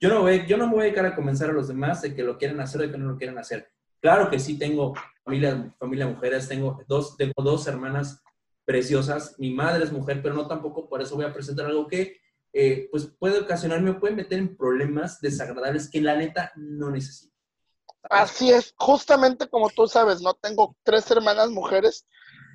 Yo 0.00 0.08
no, 0.08 0.22
voy, 0.22 0.46
yo 0.46 0.56
no 0.56 0.66
me 0.66 0.72
voy 0.72 0.80
a 0.80 0.84
dedicar 0.84 1.06
a 1.06 1.14
convencer 1.14 1.50
a 1.50 1.52
los 1.52 1.68
demás 1.68 2.02
de 2.02 2.14
que 2.14 2.22
lo 2.22 2.36
quieren 2.38 2.60
hacer 2.60 2.80
o 2.80 2.84
de 2.84 2.90
que 2.90 2.98
no 2.98 3.12
lo 3.12 3.16
quieren 3.16 3.38
hacer. 3.38 3.70
Claro 4.06 4.30
que 4.30 4.38
sí 4.38 4.56
tengo 4.56 4.94
familia, 5.24 5.74
familia 5.80 6.06
mujeres, 6.06 6.46
tengo 6.46 6.78
dos, 6.86 7.16
tengo 7.16 7.32
dos 7.38 7.66
hermanas 7.66 8.22
preciosas, 8.64 9.34
mi 9.36 9.50
madre 9.50 9.82
es 9.82 9.90
mujer, 9.90 10.22
pero 10.22 10.32
no 10.32 10.46
tampoco 10.46 10.88
por 10.88 11.02
eso 11.02 11.16
voy 11.16 11.24
a 11.24 11.32
presentar 11.32 11.66
algo 11.66 11.88
que 11.88 12.20
eh, 12.52 12.86
pues 12.92 13.08
puede 13.18 13.40
ocasionarme, 13.40 13.94
puede 13.94 14.14
meter 14.14 14.38
en 14.38 14.56
problemas 14.56 15.20
desagradables 15.20 15.90
que 15.90 16.00
la 16.00 16.14
neta 16.14 16.52
no 16.54 16.88
necesito. 16.92 17.34
Así 18.08 18.52
es, 18.52 18.74
justamente 18.78 19.48
como 19.48 19.70
tú 19.70 19.88
sabes, 19.88 20.22
¿no? 20.22 20.34
Tengo 20.34 20.76
tres 20.84 21.10
hermanas 21.10 21.50
mujeres, 21.50 22.06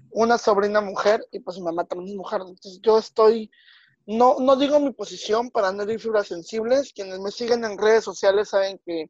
una 0.09 0.37
sobrina 0.37 0.79
mujer 0.79 1.21
y 1.33 1.41
pues 1.41 1.57
mi 1.57 1.63
mamá 1.63 1.83
también 1.83 2.11
es 2.11 2.15
mujer. 2.15 2.39
Entonces 2.47 2.79
yo 2.81 2.97
estoy, 2.97 3.51
no, 4.05 4.37
no 4.39 4.55
digo 4.55 4.79
mi 4.79 4.93
posición 4.93 5.51
para 5.51 5.73
no 5.73 5.83
herir 5.83 5.99
fibras 5.99 6.27
sensibles. 6.27 6.93
Quienes 6.93 7.19
me 7.19 7.29
siguen 7.29 7.65
en 7.65 7.77
redes 7.77 8.05
sociales 8.05 8.47
saben 8.47 8.79
que 8.85 9.09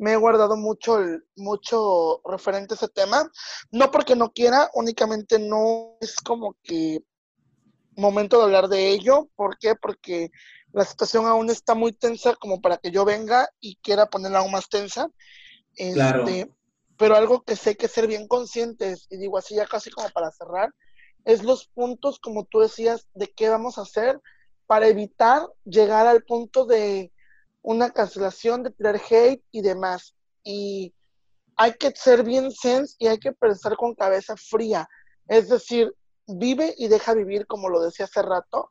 me 0.00 0.14
he 0.14 0.16
guardado 0.16 0.56
mucho, 0.56 0.98
mucho 1.36 2.22
referente 2.24 2.72
a 2.72 2.76
ese 2.76 2.88
tema. 2.88 3.30
No 3.70 3.90
porque 3.90 4.16
no 4.16 4.32
quiera, 4.32 4.70
únicamente 4.72 5.38
no 5.38 5.98
es 6.00 6.16
como 6.16 6.56
que 6.62 7.04
momento 7.96 8.38
de 8.38 8.44
hablar 8.44 8.68
de 8.68 8.88
ello. 8.88 9.28
¿Por 9.36 9.58
qué? 9.58 9.74
Porque 9.74 10.30
la 10.72 10.86
situación 10.86 11.26
aún 11.26 11.50
está 11.50 11.74
muy 11.74 11.92
tensa 11.92 12.34
como 12.34 12.62
para 12.62 12.78
que 12.78 12.90
yo 12.90 13.04
venga 13.04 13.50
y 13.60 13.76
quiera 13.76 14.06
ponerla 14.06 14.38
aún 14.38 14.52
más 14.52 14.70
tensa. 14.70 15.10
claro. 15.92 16.26
Este, 16.26 16.50
pero 16.96 17.14
algo 17.14 17.42
que 17.42 17.56
sé 17.56 17.76
que 17.76 17.88
ser 17.88 18.06
bien 18.06 18.26
conscientes, 18.26 19.06
y 19.10 19.18
digo 19.18 19.36
así 19.36 19.54
ya 19.54 19.66
casi 19.66 19.90
como 19.90 20.08
para 20.10 20.30
cerrar, 20.32 20.70
es 21.26 21.42
los 21.42 21.66
puntos, 21.66 22.18
como 22.18 22.44
tú 22.44 22.60
decías, 22.60 23.06
de 23.12 23.26
qué 23.28 23.50
vamos 23.50 23.76
a 23.76 23.82
hacer 23.82 24.18
para 24.66 24.88
evitar 24.88 25.46
llegar 25.64 26.06
al 26.06 26.22
punto 26.24 26.64
de 26.64 27.12
una 27.62 27.90
cancelación, 27.90 28.62
de 28.62 28.70
tirar 28.70 29.00
hate 29.10 29.44
y 29.50 29.62
demás. 29.62 30.14
Y 30.42 30.94
hay 31.56 31.74
que 31.74 31.90
ser 31.94 32.24
bien 32.24 32.50
sense 32.50 32.96
y 32.98 33.06
hay 33.06 33.18
que 33.18 33.32
pensar 33.32 33.76
con 33.76 33.94
cabeza 33.94 34.36
fría. 34.36 34.88
Es 35.28 35.48
decir, 35.48 35.94
vive 36.26 36.74
y 36.78 36.88
deja 36.88 37.14
vivir, 37.14 37.46
como 37.46 37.68
lo 37.68 37.80
decía 37.80 38.06
hace 38.06 38.22
rato. 38.22 38.70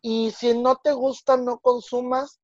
Y 0.00 0.32
si 0.32 0.58
no 0.58 0.76
te 0.76 0.92
gusta, 0.92 1.36
no 1.36 1.58
consumas 1.58 2.40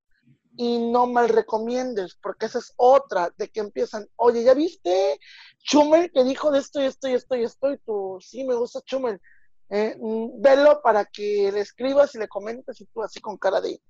y 0.57 0.79
no 0.79 1.07
mal 1.07 1.29
recomiendes, 1.29 2.17
porque 2.21 2.47
esa 2.47 2.59
es 2.59 2.73
otra, 2.77 3.33
de 3.37 3.49
que 3.49 3.61
empiezan, 3.61 4.09
oye, 4.17 4.43
¿ya 4.43 4.55
viste 4.55 5.21
Chumel 5.59 6.11
que 6.13 6.25
dijo 6.25 6.51
de 6.51 6.59
esto 6.59 6.81
y 6.81 6.87
esto 6.87 7.09
y 7.09 7.15
esto 7.15 7.37
y 7.37 7.45
esto? 7.45 7.73
Y 7.73 7.79
tú, 7.79 8.19
sí, 8.21 8.45
me 8.45 8.55
gusta 8.55 8.81
Chumel. 8.83 9.21
Eh, 9.71 9.97
mm, 10.01 10.41
velo 10.41 10.81
para 10.83 11.05
que 11.05 11.51
le 11.53 11.61
escribas 11.61 12.15
y 12.15 12.19
le 12.19 12.27
comentes 12.27 12.81
y 12.81 12.87
tú 12.87 13.03
así 13.03 13.21
con 13.21 13.37
cara 13.37 13.61
de, 13.61 13.81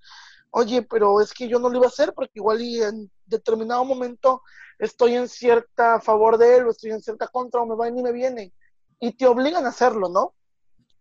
oye, 0.51 0.82
pero 0.82 1.20
es 1.20 1.32
que 1.32 1.49
yo 1.49 1.59
no 1.59 1.68
lo 1.68 1.78
iba 1.78 1.86
a 1.86 1.90
hacer 1.90 2.12
porque 2.14 2.32
igual 2.36 2.61
y 2.61 2.82
en 2.82 3.11
determinado 3.26 3.84
momento 3.84 4.42
estoy 4.78 5.14
en 5.14 5.28
cierta 5.28 6.01
favor 6.01 6.38
de 6.38 6.59
él 6.59 6.66
o 6.66 6.70
estoy 6.70 6.90
en 6.90 7.03
cierta 7.03 7.28
contra 7.28 7.61
o 7.61 7.66
me 7.66 7.76
va 7.76 7.88
y 7.88 7.92
ni 7.92 8.03
me 8.03 8.12
viene. 8.12 8.53
Y 9.01 9.12
te 9.12 9.26
obligan 9.26 9.64
a 9.64 9.68
hacerlo, 9.68 10.09
¿no? 10.09 10.34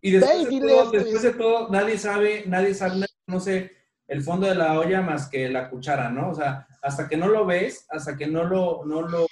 Y 0.00 0.12
después, 0.12 0.48
de, 0.48 0.60
todo, 0.60 0.90
después 0.90 1.22
de 1.22 1.32
todo, 1.32 1.68
nadie 1.70 1.98
sabe, 1.98 2.44
nadie 2.46 2.72
sabe, 2.72 3.06
no 3.26 3.40
sé, 3.40 3.72
el 4.06 4.22
fondo 4.22 4.46
de 4.46 4.54
la 4.54 4.78
olla 4.78 5.02
más 5.02 5.28
que 5.28 5.48
la 5.48 5.68
cuchara, 5.68 6.08
¿no? 6.10 6.30
O 6.30 6.34
sea, 6.34 6.66
hasta 6.82 7.08
que 7.08 7.16
no 7.16 7.28
lo 7.28 7.44
ves, 7.44 7.84
hasta 7.88 8.16
que 8.16 8.28
no 8.28 8.44
lo, 8.44 8.84
no 8.84 9.02
lo, 9.02 9.26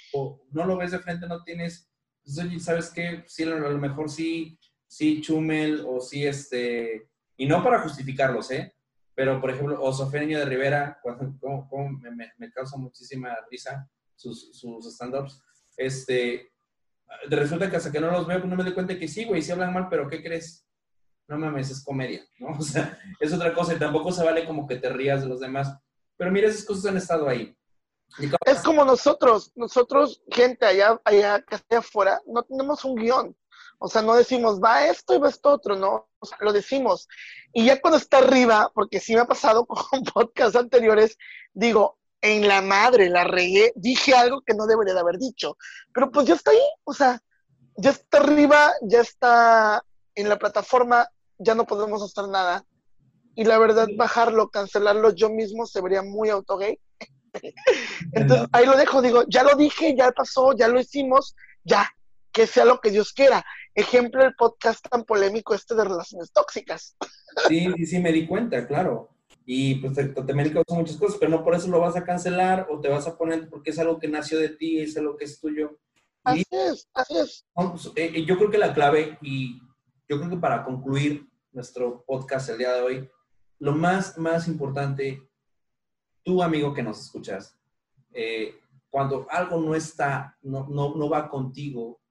no 0.51 0.65
lo 0.65 0.77
ves 0.77 0.91
de 0.91 0.99
frente, 0.99 1.25
no 1.25 1.43
tienes, 1.43 1.89
pues, 2.23 2.63
¿sabes 2.63 2.89
qué? 2.89 3.23
Sí, 3.27 3.43
a 3.43 3.47
lo 3.47 3.77
mejor 3.77 4.09
sí, 4.09 4.59
sí 4.85 5.21
Chumel 5.21 5.85
o 5.87 6.01
sí 6.01 6.25
este, 6.25 7.09
y 7.37 7.45
no 7.45 7.63
para 7.63 7.81
justificarlos, 7.81 8.51
¿eh? 8.51 8.75
Pero, 9.17 9.41
por 9.41 9.49
ejemplo, 9.49 9.81
Osofenio 9.81 10.37
de 10.37 10.45
Rivera, 10.45 10.99
cuando, 11.01 11.35
me, 12.37 12.51
causa 12.51 12.77
muchísima 12.77 13.35
risa 13.49 13.89
sus, 14.15 14.53
stand-ups, 14.93 15.41
este, 15.75 16.51
resulta 17.27 17.67
que 17.67 17.77
hasta 17.77 17.91
que 17.91 17.99
no 17.99 18.11
los 18.11 18.27
veo, 18.27 18.37
pues 18.37 18.47
no 18.47 18.55
me 18.55 18.63
doy 18.63 18.75
cuenta 18.75 18.95
que 18.95 19.07
sí, 19.07 19.25
güey, 19.25 19.41
sí 19.41 19.51
hablan 19.51 19.73
mal, 19.73 19.87
pero 19.89 20.07
¿qué 20.07 20.21
crees? 20.21 20.67
no 21.27 21.39
mames, 21.39 21.71
es 21.71 21.83
comedia, 21.83 22.23
¿no? 22.37 22.49
O 22.59 22.61
sea, 22.61 22.95
es 23.19 23.33
otra 23.33 23.55
cosa 23.55 23.73
y 23.73 23.79
tampoco 23.79 24.11
se 24.11 24.23
vale 24.23 24.45
como 24.45 24.67
que 24.67 24.75
te 24.75 24.87
rías 24.89 25.23
de 25.23 25.27
los 25.29 25.39
demás. 25.39 25.75
Pero 26.15 26.31
mira, 26.31 26.47
esas 26.47 26.63
cosas 26.63 26.85
han 26.85 26.97
estado 26.97 27.27
ahí. 27.27 27.57
Es 28.45 28.61
como 28.61 28.85
nosotros, 28.85 29.51
nosotros, 29.55 30.21
gente 30.29 30.63
allá, 30.63 31.01
allá, 31.03 31.41
que 31.41 31.55
esté 31.55 31.77
afuera, 31.77 32.21
no 32.27 32.43
tenemos 32.43 32.85
un 32.85 32.95
guion. 32.95 33.35
O 33.79 33.87
sea, 33.87 34.01
no 34.01 34.15
decimos, 34.15 34.59
va 34.59 34.87
esto 34.87 35.15
y 35.15 35.19
va 35.19 35.29
esto 35.29 35.49
otro, 35.51 35.75
no, 35.75 36.09
lo 36.39 36.53
decimos. 36.53 37.07
Y 37.53 37.65
ya 37.65 37.79
cuando 37.79 37.97
está 37.97 38.17
arriba, 38.17 38.71
porque 38.73 38.99
sí 38.99 39.13
me 39.13 39.21
ha 39.21 39.25
pasado 39.25 39.65
con 39.65 40.03
podcasts 40.03 40.55
anteriores, 40.55 41.17
digo, 41.53 41.97
en 42.21 42.47
la 42.47 42.61
madre, 42.61 43.09
la 43.09 43.23
regué, 43.23 43.71
dije 43.75 44.15
algo 44.15 44.41
que 44.41 44.55
no 44.55 44.65
debería 44.65 44.93
de 44.93 44.99
haber 44.99 45.17
dicho. 45.17 45.57
Pero 45.93 46.11
pues 46.11 46.27
ya 46.27 46.33
está 46.33 46.51
ahí, 46.51 46.61
o 46.83 46.93
sea, 46.93 47.21
ya 47.75 47.91
está 47.91 48.17
arriba, 48.17 48.71
ya 48.81 49.01
está 49.01 49.83
en 50.15 50.29
la 50.29 50.37
plataforma, 50.37 51.07
ya 51.37 51.53
no 51.53 51.65
podemos 51.65 52.01
hacer 52.01 52.29
nada. 52.29 52.65
Y 53.35 53.43
la 53.43 53.59
verdad, 53.59 53.87
bajarlo, 53.95 54.49
cancelarlo 54.49 55.13
yo 55.13 55.29
mismo 55.29 55.67
se 55.67 55.81
vería 55.81 56.01
muy 56.01 56.29
autogay. 56.29 56.79
Entonces, 58.13 58.47
ahí 58.51 58.65
lo 58.65 58.75
dejo, 58.75 59.01
digo, 59.03 59.23
ya 59.27 59.43
lo 59.43 59.55
dije, 59.55 59.95
ya 59.95 60.11
pasó, 60.11 60.53
ya 60.53 60.67
lo 60.67 60.79
hicimos, 60.79 61.35
ya, 61.63 61.87
que 62.31 62.47
sea 62.47 62.65
lo 62.65 62.81
que 62.81 62.89
Dios 62.89 63.13
quiera. 63.13 63.45
Ejemplo, 63.77 64.23
el 64.23 64.33
podcast 64.33 64.83
tan 64.89 65.03
polémico 65.03 65.53
este 65.53 65.75
de 65.75 65.83
relaciones 65.83 66.31
tóxicas. 66.31 66.97
Sí, 67.47 67.71
sí, 67.75 67.85
sí, 67.85 67.99
me 67.99 68.11
di 68.11 68.25
cuenta, 68.25 68.65
claro. 68.65 69.11
Y 69.45 69.75
pues 69.75 69.93
te, 69.93 70.11
causó 70.15 70.73
muchas 70.73 70.97
cosas, 70.97 71.17
pero 71.19 71.29
no 71.29 71.43
por 71.43 71.53
eso 71.53 71.67
lo 71.67 71.79
vas 71.79 71.95
a 71.95 72.03
cancelar 72.03 72.65
o 72.71 72.79
te 72.79 72.89
vas 72.89 73.05
a 73.05 73.15
poner 73.15 73.47
porque 73.47 73.69
es 73.69 73.77
algo 73.77 73.99
que 73.99 74.07
nació 74.07 74.39
de 74.39 74.49
ti, 74.49 74.79
es 74.79 74.97
algo 74.97 75.15
que 75.15 75.25
es 75.25 75.39
tuyo. 75.39 75.77
Así 76.23 76.43
es, 76.49 76.89
así 76.91 77.19
es. 77.19 77.45
Pues, 77.53 77.85
eh, 77.95 78.13
eh, 78.15 78.25
yo 78.25 78.35
creo 78.39 78.49
que 78.49 78.57
la 78.57 78.73
clave, 78.73 79.19
y 79.21 79.59
yo 80.09 80.17
creo 80.17 80.31
que 80.31 80.37
para 80.37 80.65
concluir 80.65 81.29
nuestro 81.51 82.03
podcast 82.03 82.49
el 82.49 82.57
día 82.57 82.73
de 82.73 82.81
hoy, 82.81 83.09
lo 83.59 83.73
más, 83.73 84.17
más 84.17 84.47
importante, 84.47 85.21
tú 86.23 86.41
amigo 86.41 86.73
que 86.73 86.81
nos 86.81 86.99
escuchas, 86.99 87.55
eh, 88.11 88.55
cuando 88.89 89.27
algo 89.29 89.61
no 89.61 89.75
está, 89.75 90.35
no, 90.41 90.65
no, 90.67 90.95
no, 90.95 91.09
va 91.09 91.29
contigo 91.29 92.01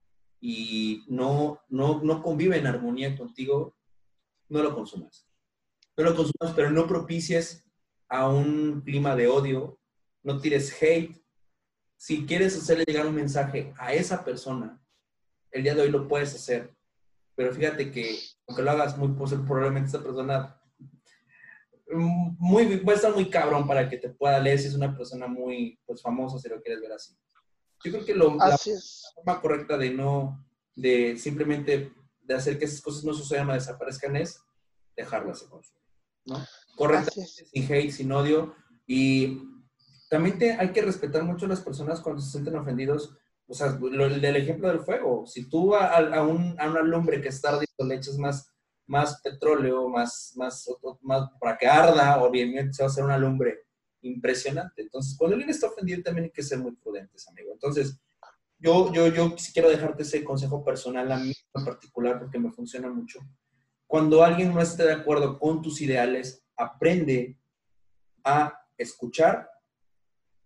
y 0.48 1.04
no, 1.08 1.60
no, 1.68 2.02
no 2.02 2.22
convive 2.22 2.58
en 2.58 2.66
armonía 2.66 3.16
contigo, 3.16 3.76
no 4.48 4.62
lo 4.62 4.74
consumas. 4.74 5.28
No 5.96 6.04
lo 6.04 6.14
consumas, 6.14 6.54
pero 6.54 6.70
no 6.70 6.86
propicies 6.86 7.68
a 8.08 8.28
un 8.28 8.82
clima 8.82 9.16
de 9.16 9.28
odio, 9.28 9.78
no 10.22 10.40
tires 10.40 10.76
hate. 10.80 11.16
Si 11.96 12.26
quieres 12.26 12.56
hacerle 12.56 12.84
llegar 12.86 13.06
un 13.06 13.14
mensaje 13.14 13.72
a 13.78 13.94
esa 13.94 14.24
persona, 14.24 14.80
el 15.50 15.62
día 15.62 15.74
de 15.74 15.82
hoy 15.82 15.90
lo 15.90 16.06
puedes 16.06 16.34
hacer 16.34 16.76
pero 17.36 17.52
fíjate 17.52 17.92
que 17.92 18.18
aunque 18.48 18.62
lo 18.62 18.70
hagas 18.70 18.96
muy 18.96 19.08
probablemente 19.08 19.86
esta 19.86 20.02
persona 20.02 20.58
muy, 22.38 22.78
puede 22.78 22.96
estar 22.96 23.14
muy 23.14 23.30
cabrón 23.30 23.68
para 23.68 23.88
que 23.88 23.98
te 23.98 24.08
pueda 24.08 24.40
leer 24.40 24.58
si 24.58 24.68
es 24.68 24.74
una 24.74 24.96
persona 24.96 25.28
muy 25.28 25.78
pues, 25.86 26.02
famosa, 26.02 26.38
si 26.38 26.48
lo 26.48 26.60
quieres 26.60 26.80
ver 26.80 26.92
así. 26.92 27.14
Yo 27.86 27.92
creo 27.92 28.04
que 28.04 28.14
lo, 28.14 28.36
la 28.36 28.58
forma 29.14 29.40
correcta 29.40 29.78
de 29.78 29.90
no, 29.90 30.44
de 30.74 31.16
simplemente 31.18 31.92
de 32.20 32.34
hacer 32.34 32.58
que 32.58 32.64
esas 32.64 32.80
cosas 32.80 33.04
no 33.04 33.14
sucedan 33.14 33.48
o 33.50 33.54
desaparezcan 33.54 34.16
es 34.16 34.40
dejarlas 34.96 35.38
se 35.38 35.48
consumir, 35.48 35.82
¿no? 36.24 36.44
Correctamente, 36.76 37.44
sin 37.52 37.72
hate, 37.72 37.90
sin 37.90 38.12
odio. 38.12 38.54
Y 38.86 39.40
también 40.10 40.38
te, 40.38 40.52
hay 40.52 40.72
que 40.72 40.82
respetar 40.82 41.22
mucho 41.22 41.46
a 41.46 41.50
las 41.50 41.60
personas 41.60 42.00
cuando 42.00 42.20
se 42.20 42.32
sienten 42.32 42.56
ofendidos 42.56 43.16
o 43.48 43.54
sea, 43.54 43.68
el 43.68 44.20
del 44.20 44.36
ejemplo 44.36 44.68
del 44.68 44.80
fuego. 44.80 45.24
Si 45.26 45.48
tú 45.48 45.74
a, 45.74 45.96
a, 45.96 46.22
un, 46.22 46.56
a 46.58 46.68
una 46.68 46.82
lumbre 46.82 47.20
que 47.20 47.28
está 47.28 47.50
ardiendo 47.50 47.84
le 47.86 47.94
echas 47.94 48.18
más, 48.18 48.52
más 48.86 49.20
petróleo, 49.22 49.88
más, 49.88 50.32
más, 50.36 50.68
más, 51.02 51.30
para 51.40 51.56
que 51.56 51.66
arda, 51.66 52.22
obviamente 52.22 52.72
se 52.72 52.82
va 52.82 52.88
a 52.88 52.90
hacer 52.90 53.04
una 53.04 53.18
lumbre 53.18 53.65
impresionante. 54.06 54.82
Entonces, 54.82 55.16
cuando 55.16 55.34
alguien 55.34 55.50
está 55.50 55.68
ofendido, 55.68 56.02
también 56.02 56.24
hay 56.24 56.30
que 56.30 56.42
ser 56.42 56.58
muy 56.58 56.72
prudentes, 56.72 57.28
amigo. 57.28 57.52
Entonces, 57.52 58.00
yo, 58.58 58.92
yo, 58.92 59.08
yo 59.08 59.34
sí 59.36 59.52
quiero 59.52 59.68
dejarte 59.68 60.02
ese 60.02 60.24
consejo 60.24 60.64
personal 60.64 61.10
a 61.12 61.18
mí 61.18 61.32
en 61.54 61.64
particular 61.64 62.18
porque 62.18 62.38
me 62.38 62.50
funciona 62.50 62.88
mucho. 62.88 63.20
Cuando 63.86 64.24
alguien 64.24 64.52
no 64.52 64.60
esté 64.60 64.84
de 64.84 64.94
acuerdo 64.94 65.38
con 65.38 65.62
tus 65.62 65.80
ideales, 65.80 66.44
aprende 66.56 67.38
a 68.24 68.58
escuchar, 68.76 69.48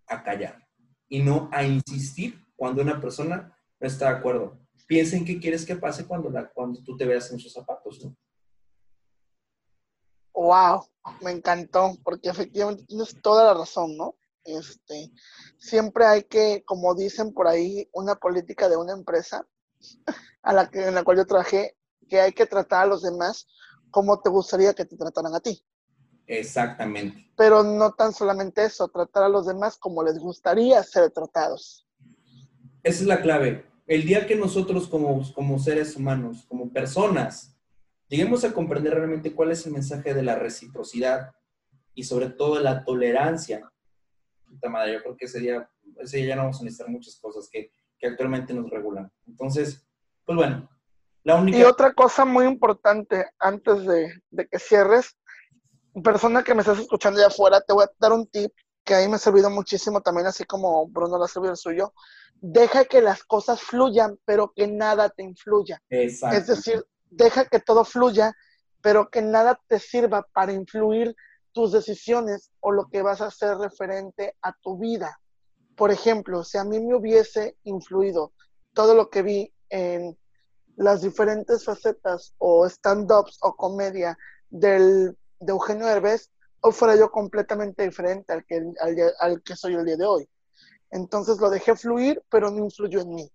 a 0.07 0.23
callar 0.23 0.67
y 1.09 1.23
no 1.23 1.49
a 1.53 1.63
insistir 1.65 2.45
cuando 2.57 2.83
una 2.83 3.01
persona 3.01 3.57
no 3.79 3.87
está 3.87 4.11
de 4.11 4.19
acuerdo. 4.19 4.59
Piensa 4.87 5.17
en 5.17 5.25
qué 5.25 5.39
quieres 5.39 5.65
que 5.65 5.77
pase 5.77 6.05
cuando, 6.05 6.33
cuando 6.53 6.83
tú 6.83 6.97
te 6.97 7.07
veas 7.07 7.31
en 7.31 7.39
sus 7.39 7.53
zapatos. 7.53 8.07
Wow, 10.35 10.85
me 11.23 11.31
encantó, 11.31 11.97
porque 12.05 12.29
efectivamente 12.29 12.85
tienes 12.87 13.21
toda 13.23 13.45
la 13.45 13.55
razón, 13.55 13.97
¿no? 13.97 14.17
Este, 14.45 15.11
siempre 15.59 16.07
hay 16.07 16.25
que, 16.25 16.63
como 16.65 16.95
dicen 16.95 17.33
por 17.33 17.47
ahí, 17.47 17.89
una 17.93 18.15
política 18.17 18.69
de 18.69 18.77
una 18.77 18.93
empresa 18.93 19.47
a 20.43 20.53
la 20.53 20.71
que, 20.71 20.87
en 20.87 20.95
la 20.95 21.05
cual 21.05 21.19
yo 21.19 21.27
trabajé, 21.27 21.77
que 22.09 22.21
hay 22.21 22.33
que 22.33 22.47
tratar 22.47 22.85
a 22.85 22.87
los 22.87 23.03
demás 23.03 23.47
como 23.91 24.21
te 24.21 24.31
gustaría 24.31 24.75
que 24.75 24.85
te 24.85 24.97
trataran 24.97 25.35
a 25.35 25.41
ti. 25.41 25.63
Exactamente. 26.27 27.29
Pero 27.37 27.63
no 27.63 27.93
tan 27.93 28.13
solamente 28.13 28.65
eso, 28.65 28.89
tratar 28.89 29.25
a 29.25 29.29
los 29.29 29.47
demás 29.47 29.77
como 29.77 30.03
les 30.03 30.19
gustaría 30.19 30.83
ser 30.83 31.11
tratados. 31.11 31.87
Esa 32.83 33.01
es 33.01 33.07
la 33.07 33.21
clave. 33.21 33.67
El 33.87 34.05
día 34.05 34.27
que 34.27 34.37
nosotros 34.37 34.87
como, 34.87 35.21
como 35.35 35.59
seres 35.59 35.97
humanos, 35.97 36.45
como 36.49 36.73
personas, 36.73 37.57
lleguemos 38.11 38.45
a 38.45 38.53
comprender 38.53 38.95
realmente 38.95 39.35
cuál 39.35 39.53
es 39.53 39.65
el 39.67 39.73
mensaje 39.73 40.13
de 40.13 40.23
la 40.23 40.35
reciprocidad 40.35 41.31
y 41.95 42.05
sobre 42.05 42.29
todo 42.29 42.61
la 42.61 42.85
tolerancia 42.85 43.71
puta 44.51 44.69
madre, 44.69 44.95
yo 44.95 45.03
creo 45.03 45.17
que 45.17 45.27
ese 45.27 45.41
día, 45.41 45.71
ese 45.99 46.19
día 46.19 46.29
ya 46.29 46.37
no 46.37 46.43
vamos 46.43 46.61
a 46.61 46.65
necesitar 46.65 46.89
muchas 46.89 47.17
cosas 47.21 47.49
que, 47.51 47.71
que 47.99 48.07
actualmente 48.09 48.53
nos 48.53 48.69
regulan. 48.69 49.11
Entonces, 49.27 49.87
pues 50.25 50.37
bueno, 50.37 50.69
la 51.23 51.37
única... 51.37 51.59
Y 51.59 51.63
otra 51.63 51.93
cosa 51.95 52.25
muy 52.25 52.47
importante 52.47 53.27
antes 53.39 53.87
de, 53.87 54.13
de 54.31 54.49
que 54.49 54.59
cierres, 54.59 55.17
persona 56.03 56.43
que 56.43 56.55
me 56.55 56.61
estás 56.61 56.79
escuchando 56.79 57.21
de 57.21 57.27
afuera, 57.27 57.61
te 57.61 57.73
voy 57.73 57.85
a 57.85 57.91
dar 57.99 58.13
un 58.13 58.27
tip 58.27 58.53
que 58.85 58.95
a 58.95 59.01
mí 59.01 59.09
me 59.09 59.17
ha 59.17 59.19
servido 59.19 59.51
muchísimo 59.51 60.01
también, 60.01 60.27
así 60.27 60.45
como 60.45 60.89
Bruno 60.89 61.17
lo 61.17 61.25
ha 61.25 61.29
servido 61.29 61.53
el 61.53 61.59
suyo. 61.59 61.93
Deja 62.41 62.87
que 62.87 63.03
las 63.03 63.23
cosas 63.23 63.61
fluyan, 63.61 64.19
pero 64.25 64.53
que 64.55 64.67
nada 64.67 65.11
te 65.11 65.23
influya. 65.23 65.81
Exacto. 65.91 66.37
Es 66.37 66.47
decir, 66.47 66.85
deja 67.11 67.45
que 67.45 67.61
todo 67.61 67.85
fluya, 67.85 68.35
pero 68.81 69.11
que 69.11 69.23
nada 69.23 69.61
te 69.69 69.79
sirva 69.79 70.27
para 70.33 70.53
influir 70.53 71.15
tus 71.53 71.73
decisiones 71.73 72.51
o 72.61 72.73
lo 72.73 72.89
que 72.89 73.03
vas 73.03 73.21
a 73.21 73.27
hacer 73.27 73.57
referente 73.59 74.37
a 74.43 74.53
tu 74.53 74.79
vida. 74.79 75.21
Por 75.77 75.91
ejemplo, 75.91 76.45
si 76.45 76.59
a 76.59 76.65
mí 76.65 76.79
me 76.79 76.95
hubiese 76.95 77.57
influido 77.65 78.33
todo 78.73 78.95
lo 78.95 79.11
que 79.11 79.23
vi 79.23 79.53
en 79.69 80.17
las 80.77 81.03
diferentes 81.03 81.65
facetas 81.65 82.35
o 82.39 82.67
stand-ups 82.67 83.39
o 83.43 83.55
comedia 83.57 84.17
del, 84.49 85.17
de 85.41 85.53
Eugenio 85.53 85.87
Derbez, 85.87 86.31
hoy 86.61 86.73
fuera 86.73 86.97
yo 86.97 87.11
completamente 87.11 87.83
diferente 87.83 88.33
al 88.33 88.45
que, 88.45 88.63
al 89.19 89.43
que 89.43 89.57
soy 89.57 89.75
el 89.75 89.85
día 89.85 89.97
de 89.97 90.07
hoy. 90.07 90.29
Entonces 90.91 91.39
lo 91.39 91.51
dejé 91.51 91.77
fluir, 91.77 92.23
pero 92.31 92.51
no 92.51 92.65
influyó 92.65 93.01
en 93.01 93.15
mí. 93.15 93.31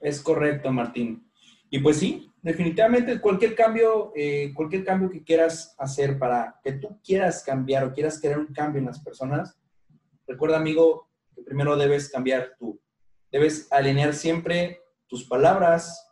Es 0.00 0.20
correcto, 0.20 0.70
Martín. 0.70 1.25
Y 1.70 1.80
pues 1.80 1.98
sí, 1.98 2.32
definitivamente 2.42 3.20
cualquier 3.20 3.54
cambio, 3.54 4.12
eh, 4.14 4.52
cualquier 4.54 4.84
cambio 4.84 5.10
que 5.10 5.24
quieras 5.24 5.74
hacer 5.78 6.18
para 6.18 6.60
que 6.62 6.72
tú 6.72 7.00
quieras 7.02 7.42
cambiar 7.42 7.84
o 7.84 7.92
quieras 7.92 8.20
crear 8.20 8.38
un 8.38 8.52
cambio 8.52 8.78
en 8.78 8.86
las 8.86 9.00
personas, 9.00 9.58
recuerda, 10.26 10.56
amigo, 10.56 11.08
que 11.34 11.42
primero 11.42 11.76
debes 11.76 12.08
cambiar 12.08 12.54
tú. 12.58 12.80
Debes 13.30 13.70
alinear 13.72 14.14
siempre 14.14 14.80
tus 15.08 15.24
palabras, 15.24 16.08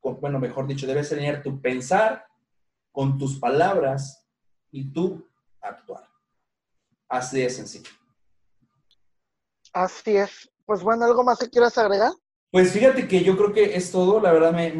con, 0.00 0.20
bueno, 0.20 0.38
mejor 0.38 0.66
dicho, 0.66 0.86
debes 0.86 1.10
alinear 1.12 1.42
tu 1.42 1.60
pensar 1.60 2.26
con 2.92 3.16
tus 3.18 3.38
palabras 3.38 4.26
y 4.70 4.92
tú 4.92 5.26
actuar. 5.60 6.04
Así 7.08 7.40
de 7.40 7.50
sencillo. 7.50 7.90
Así 9.72 10.16
es. 10.16 10.50
Pues 10.66 10.82
bueno, 10.82 11.04
¿algo 11.06 11.24
más 11.24 11.38
que 11.38 11.48
quieras 11.48 11.78
agregar? 11.78 12.12
Pues 12.50 12.72
fíjate 12.72 13.06
que 13.06 13.22
yo 13.22 13.36
creo 13.36 13.52
que 13.52 13.76
es 13.76 13.90
todo. 13.90 14.20
La 14.20 14.32
verdad 14.32 14.52
me, 14.52 14.72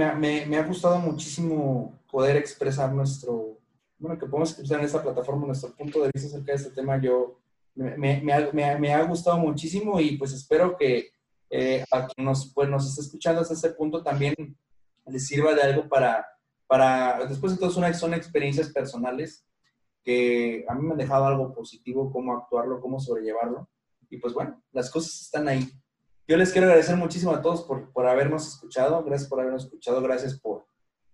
me, 0.47 0.57
ha 0.57 0.63
gustado 0.63 0.99
muchísimo 0.99 1.99
poder 2.11 2.37
expresar 2.37 2.93
nuestro, 2.93 3.59
bueno, 3.99 4.19
que 4.19 4.27
podemos 4.27 4.51
expresar 4.51 4.79
en 4.79 4.87
esta 4.87 5.03
plataforma 5.03 5.47
nuestro 5.47 5.75
punto 5.75 6.03
de 6.03 6.11
vista 6.13 6.29
acerca 6.29 6.53
de 6.53 6.57
este 6.57 6.71
tema. 6.71 7.01
Yo 7.01 7.39
me, 7.75 8.23
me 8.23 8.93
ha, 8.93 9.03
gustado 9.05 9.39
muchísimo 9.39 10.01
y 10.01 10.17
pues 10.17 10.33
espero 10.33 10.77
que 10.77 11.11
eh, 11.51 11.85
a 11.91 12.07
quien 12.07 12.25
nos, 12.25 12.53
pues, 12.55 12.69
esté 12.87 13.03
escuchando 13.03 13.43
hasta 13.43 13.55
este 13.55 13.71
punto 13.71 14.03
también 14.03 14.35
les 15.07 15.27
sirva 15.27 15.55
de 15.55 15.63
algo 15.63 15.89
para, 15.89 16.27
para 16.67 17.25
después 17.27 17.53
de 17.53 17.59
todo 17.59 17.71
son, 17.71 17.93
son 17.95 18.15
experiencias 18.15 18.71
personales 18.71 19.47
que 20.03 20.65
a 20.69 20.75
mí 20.75 20.83
me 20.83 20.93
han 20.93 20.99
dejado 20.99 21.27
algo 21.27 21.53
positivo, 21.53 22.11
cómo 22.11 22.35
actuarlo, 22.35 22.81
cómo 22.81 22.99
sobrellevarlo. 22.99 23.69
Y 24.09 24.17
pues 24.17 24.33
bueno, 24.33 24.63
las 24.73 24.91
cosas 24.91 25.21
están 25.21 25.49
ahí. 25.49 25.69
Yo 26.29 26.37
les 26.37 26.53
quiero 26.53 26.67
agradecer 26.67 26.95
muchísimo 26.95 27.33
a 27.33 27.41
todos 27.41 27.63
por, 27.63 27.91
por 27.91 28.07
habernos 28.07 28.47
escuchado. 28.47 29.03
Gracias 29.03 29.31
por 29.31 29.41
habernos 29.41 29.65
escuchado. 29.65 30.03
Gracias 30.03 30.39
por, 30.39 30.67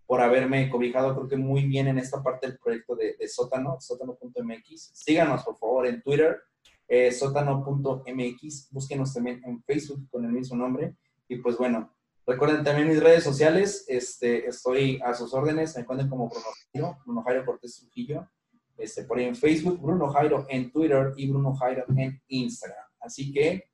por 0.06 0.20
haberme 0.20 0.68
cobijado, 0.68 1.14
creo 1.14 1.28
que 1.28 1.36
muy 1.36 1.64
bien 1.66 1.86
en 1.86 1.98
esta 1.98 2.20
parte 2.20 2.48
del 2.48 2.58
proyecto 2.58 2.96
de, 2.96 3.14
de 3.16 3.28
Sótano, 3.28 3.80
sótano.mx. 3.80 4.90
Síganos, 4.92 5.44
por 5.44 5.56
favor, 5.56 5.86
en 5.86 6.02
Twitter, 6.02 6.42
eh, 6.88 7.12
sótano.mx. 7.12 8.68
Búsquenos 8.72 9.14
también 9.14 9.40
en 9.44 9.62
Facebook 9.62 10.08
con 10.10 10.24
el 10.24 10.32
mismo 10.32 10.56
nombre. 10.56 10.96
Y 11.28 11.36
pues 11.36 11.56
bueno, 11.56 11.94
recuerden 12.26 12.64
también 12.64 12.88
mis 12.88 13.00
redes 13.00 13.22
sociales. 13.22 13.84
Este, 13.86 14.48
estoy 14.48 15.00
a 15.04 15.14
sus 15.14 15.32
órdenes. 15.32 15.76
Me 15.76 15.82
encuentran 15.82 16.10
como 16.10 16.28
Bruno 16.28 16.46
Jairo, 16.72 16.98
Bruno 17.04 17.22
Jairo 17.22 17.46
Cortés 17.46 17.76
Trujillo. 17.76 18.28
Este, 18.76 19.04
por 19.04 19.18
ahí 19.18 19.26
en 19.26 19.36
Facebook, 19.36 19.80
Bruno 19.80 20.08
Jairo 20.08 20.44
en 20.48 20.72
Twitter 20.72 21.12
y 21.16 21.30
Bruno 21.30 21.54
Jairo 21.54 21.84
en 21.96 22.20
Instagram. 22.26 22.88
Así 22.98 23.32
que, 23.32 23.70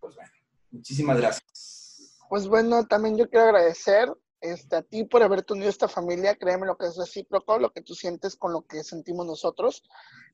pues 0.00 0.14
bueno. 0.14 0.37
Muchísimas 0.70 1.18
gracias. 1.18 2.18
Pues 2.28 2.46
bueno, 2.46 2.86
también 2.86 3.16
yo 3.16 3.28
quiero 3.28 3.46
agradecer 3.46 4.12
este, 4.40 4.76
a 4.76 4.82
ti 4.82 5.04
por 5.04 5.22
haberte 5.22 5.54
unido 5.54 5.68
a 5.68 5.70
esta 5.70 5.88
familia. 5.88 6.36
Créeme 6.36 6.66
lo 6.66 6.76
que 6.76 6.86
es 6.86 6.96
recíproco, 6.96 7.58
lo 7.58 7.70
que 7.70 7.82
tú 7.82 7.94
sientes 7.94 8.36
con 8.36 8.52
lo 8.52 8.62
que 8.62 8.84
sentimos 8.84 9.26
nosotros. 9.26 9.82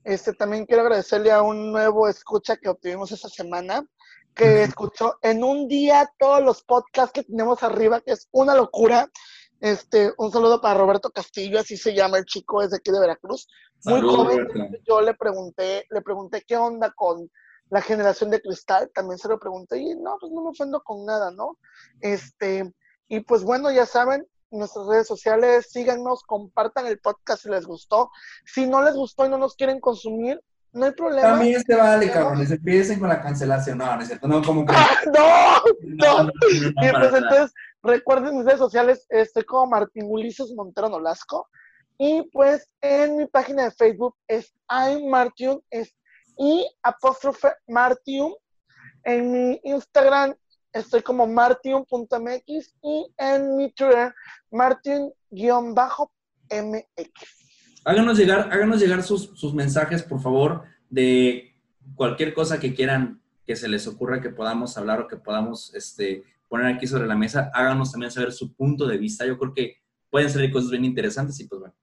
Este, 0.03 0.32
también 0.32 0.66
quiero 0.66 0.82
agradecerle 0.82 1.32
a 1.32 1.43
un 1.43 1.72
nuevo 1.72 2.09
escucha 2.09 2.57
que 2.57 2.68
obtuvimos 2.68 3.12
esta 3.12 3.28
semana, 3.28 3.87
que 4.35 4.64
escuchó 4.64 5.18
en 5.22 5.45
un 5.45 5.68
día 5.68 6.11
todos 6.18 6.43
los 6.43 6.62
podcasts 6.62 7.12
que 7.12 7.22
tenemos 7.22 7.62
arriba, 7.62 8.01
que 8.01 8.12
es 8.12 8.28
una 8.32 8.55
locura. 8.55 9.11
Este, 9.61 10.12
un 10.18 10.30
saludo 10.30 10.61
para 10.61 10.78
Roberto 10.78 11.11
Castillo, 11.11 11.61
así 11.61 11.76
se 11.76 11.95
llama 11.95 12.18
el 12.18 12.26
chico, 12.26 12.61
es 12.61 12.70
de 12.70 12.76
aquí 12.78 12.91
de 12.91 13.01
Veracruz. 13.01 13.47
Muy 13.85 14.01
joven. 14.01 14.47
Yo 14.87 15.01
le 15.01 15.14
pregunté, 15.14 15.87
le 15.89 16.03
pregunté 16.03 16.45
qué 16.47 16.57
onda 16.57 16.93
con 16.95 17.30
la 17.71 17.81
generación 17.81 18.31
de 18.31 18.41
cristal, 18.41 18.91
también 18.95 19.19
se 19.19 19.29
lo 19.29 19.39
pregunté 19.39 19.79
y 19.79 19.95
no, 19.97 20.17
pues 20.21 20.33
no 20.33 20.43
me 20.43 20.51
ofendo 20.51 20.83
con 20.83 21.05
nada, 21.05 21.31
¿no? 21.31 21.59
Este, 22.01 22.73
y 23.09 23.21
pues 23.21 23.43
bueno, 23.43 23.71
ya 23.71 23.87
saben, 23.87 24.27
nuestras 24.51 24.87
redes 24.87 25.07
sociales, 25.07 25.67
síganos, 25.71 26.23
compartan 26.23 26.87
el 26.87 26.99
podcast 26.99 27.43
si 27.43 27.49
les 27.49 27.67
gustó. 27.67 28.11
Si 28.47 28.67
no 28.67 28.83
les 28.83 28.95
gustó 28.95 29.27
y 29.27 29.29
no 29.29 29.39
nos 29.39 29.57
quieren 29.57 29.81
consumir, 29.81 30.41
no 30.73 30.87
hay 30.87 30.93
problema. 30.93 31.29
También 31.29 31.57
este 31.57 31.75
vale, 31.77 32.11
cabrones, 32.11 32.51
empiecen 32.51 32.99
con 32.99 33.09
la 33.09 33.21
cancelación. 33.21 33.79
No, 33.79 33.95
no 33.95 34.03
es 34.03 34.09
cierto, 34.09 34.27
no, 34.27 34.43
como 34.43 34.65
que... 34.67 34.73
no, 35.12 36.25
no, 36.25 36.31
Y 36.51 36.91
pues 36.91 37.15
entonces, 37.15 37.53
recuerden 37.83 38.37
mis 38.37 38.45
redes 38.45 38.59
sociales, 38.59 39.07
estoy 39.09 39.45
como 39.45 39.67
Martín 39.67 40.05
Ulises 40.07 40.53
Montero 40.55 40.89
Nolasco. 40.89 41.49
Y 41.97 42.29
pues 42.33 42.69
en 42.81 43.17
mi 43.17 43.27
página 43.27 43.65
de 43.65 43.71
Facebook 43.71 44.17
es 44.27 44.53
I'm 44.69 45.09
Martin, 45.09 45.61
es 45.71 45.95
y 46.39 46.66
apóstrofe 46.82 47.49
Martium. 47.68 48.35
En 49.05 49.30
mi 49.30 49.61
Instagram 49.64 50.35
estoy 50.72 51.03
como 51.03 51.26
martium.mx 51.26 52.74
y 52.82 53.07
en 53.16 53.57
mi 53.57 53.70
Twitter 53.72 54.14
martium-mx. 54.51 55.45
Háganos 57.85 58.18
llegar, 58.18 58.49
háganos 58.51 58.80
llegar 58.80 59.03
sus, 59.03 59.30
sus 59.39 59.55
mensajes, 59.55 60.03
por 60.03 60.20
favor, 60.20 60.64
de 60.89 61.55
cualquier 61.95 62.35
cosa 62.35 62.59
que 62.59 62.74
quieran 62.74 63.20
que 63.47 63.57
se 63.57 63.68
les 63.68 63.87
ocurra 63.87 64.20
que 64.22 64.30
podamos 64.30 64.76
hablar 64.78 65.01
o 65.01 65.09
que 65.09 65.16
podamos 65.16 65.74
este, 65.74 66.24
poner 66.49 66.74
aquí 66.74 66.87
sobre 66.87 67.07
la 67.07 67.14
mesa. 67.14 67.51
Háganos 67.53 67.93
también 67.93 68.11
saber 68.11 68.32
su 68.32 68.55
punto 68.55 68.87
de 68.87 68.97
vista. 68.97 69.26
Yo 69.26 69.39
creo 69.39 69.53
que 69.53 69.76
pueden 70.11 70.30
ser 70.30 70.51
cosas 70.51 70.70
bien 70.70 70.85
interesantes 70.85 71.39
y 71.41 71.47
pues 71.47 71.61
bueno, 71.61 71.74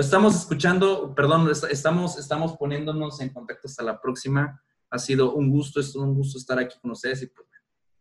Estamos 0.00 0.34
escuchando, 0.34 1.14
perdón, 1.14 1.50
estamos, 1.70 2.18
estamos 2.18 2.56
poniéndonos 2.56 3.20
en 3.20 3.28
contacto 3.30 3.68
hasta 3.68 3.82
la 3.82 4.00
próxima. 4.00 4.58
Ha 4.88 4.98
sido 4.98 5.34
un 5.34 5.50
gusto, 5.50 5.78
es 5.78 5.94
un 5.94 6.14
gusto 6.14 6.38
estar 6.38 6.58
aquí 6.58 6.78
con 6.80 6.92
ustedes 6.92 7.22
y 7.22 7.26
pues, 7.26 7.46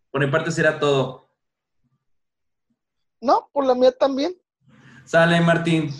por 0.09 0.21
mi 0.21 0.31
parte 0.31 0.49
será 0.49 0.79
todo. 0.79 1.29
No, 3.19 3.49
por 3.51 3.65
la 3.65 3.75
mía 3.75 3.91
también. 3.91 4.33
Sale, 5.03 5.41
Martín. 5.41 5.93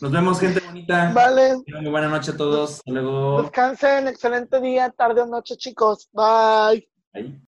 Nos 0.00 0.10
vemos, 0.10 0.40
gente 0.40 0.58
bonita. 0.58 1.12
Vale. 1.14 1.62
Muy 1.80 1.90
buena 1.90 2.08
noche 2.08 2.32
a 2.32 2.36
todos. 2.36 2.78
Hasta 2.78 2.90
luego. 2.90 3.42
Descansen, 3.42 4.08
excelente 4.08 4.60
día, 4.60 4.90
tarde 4.90 5.20
o 5.20 5.26
noche, 5.26 5.56
chicos. 5.56 6.08
Bye. 6.12 6.88
Bye. 7.12 7.40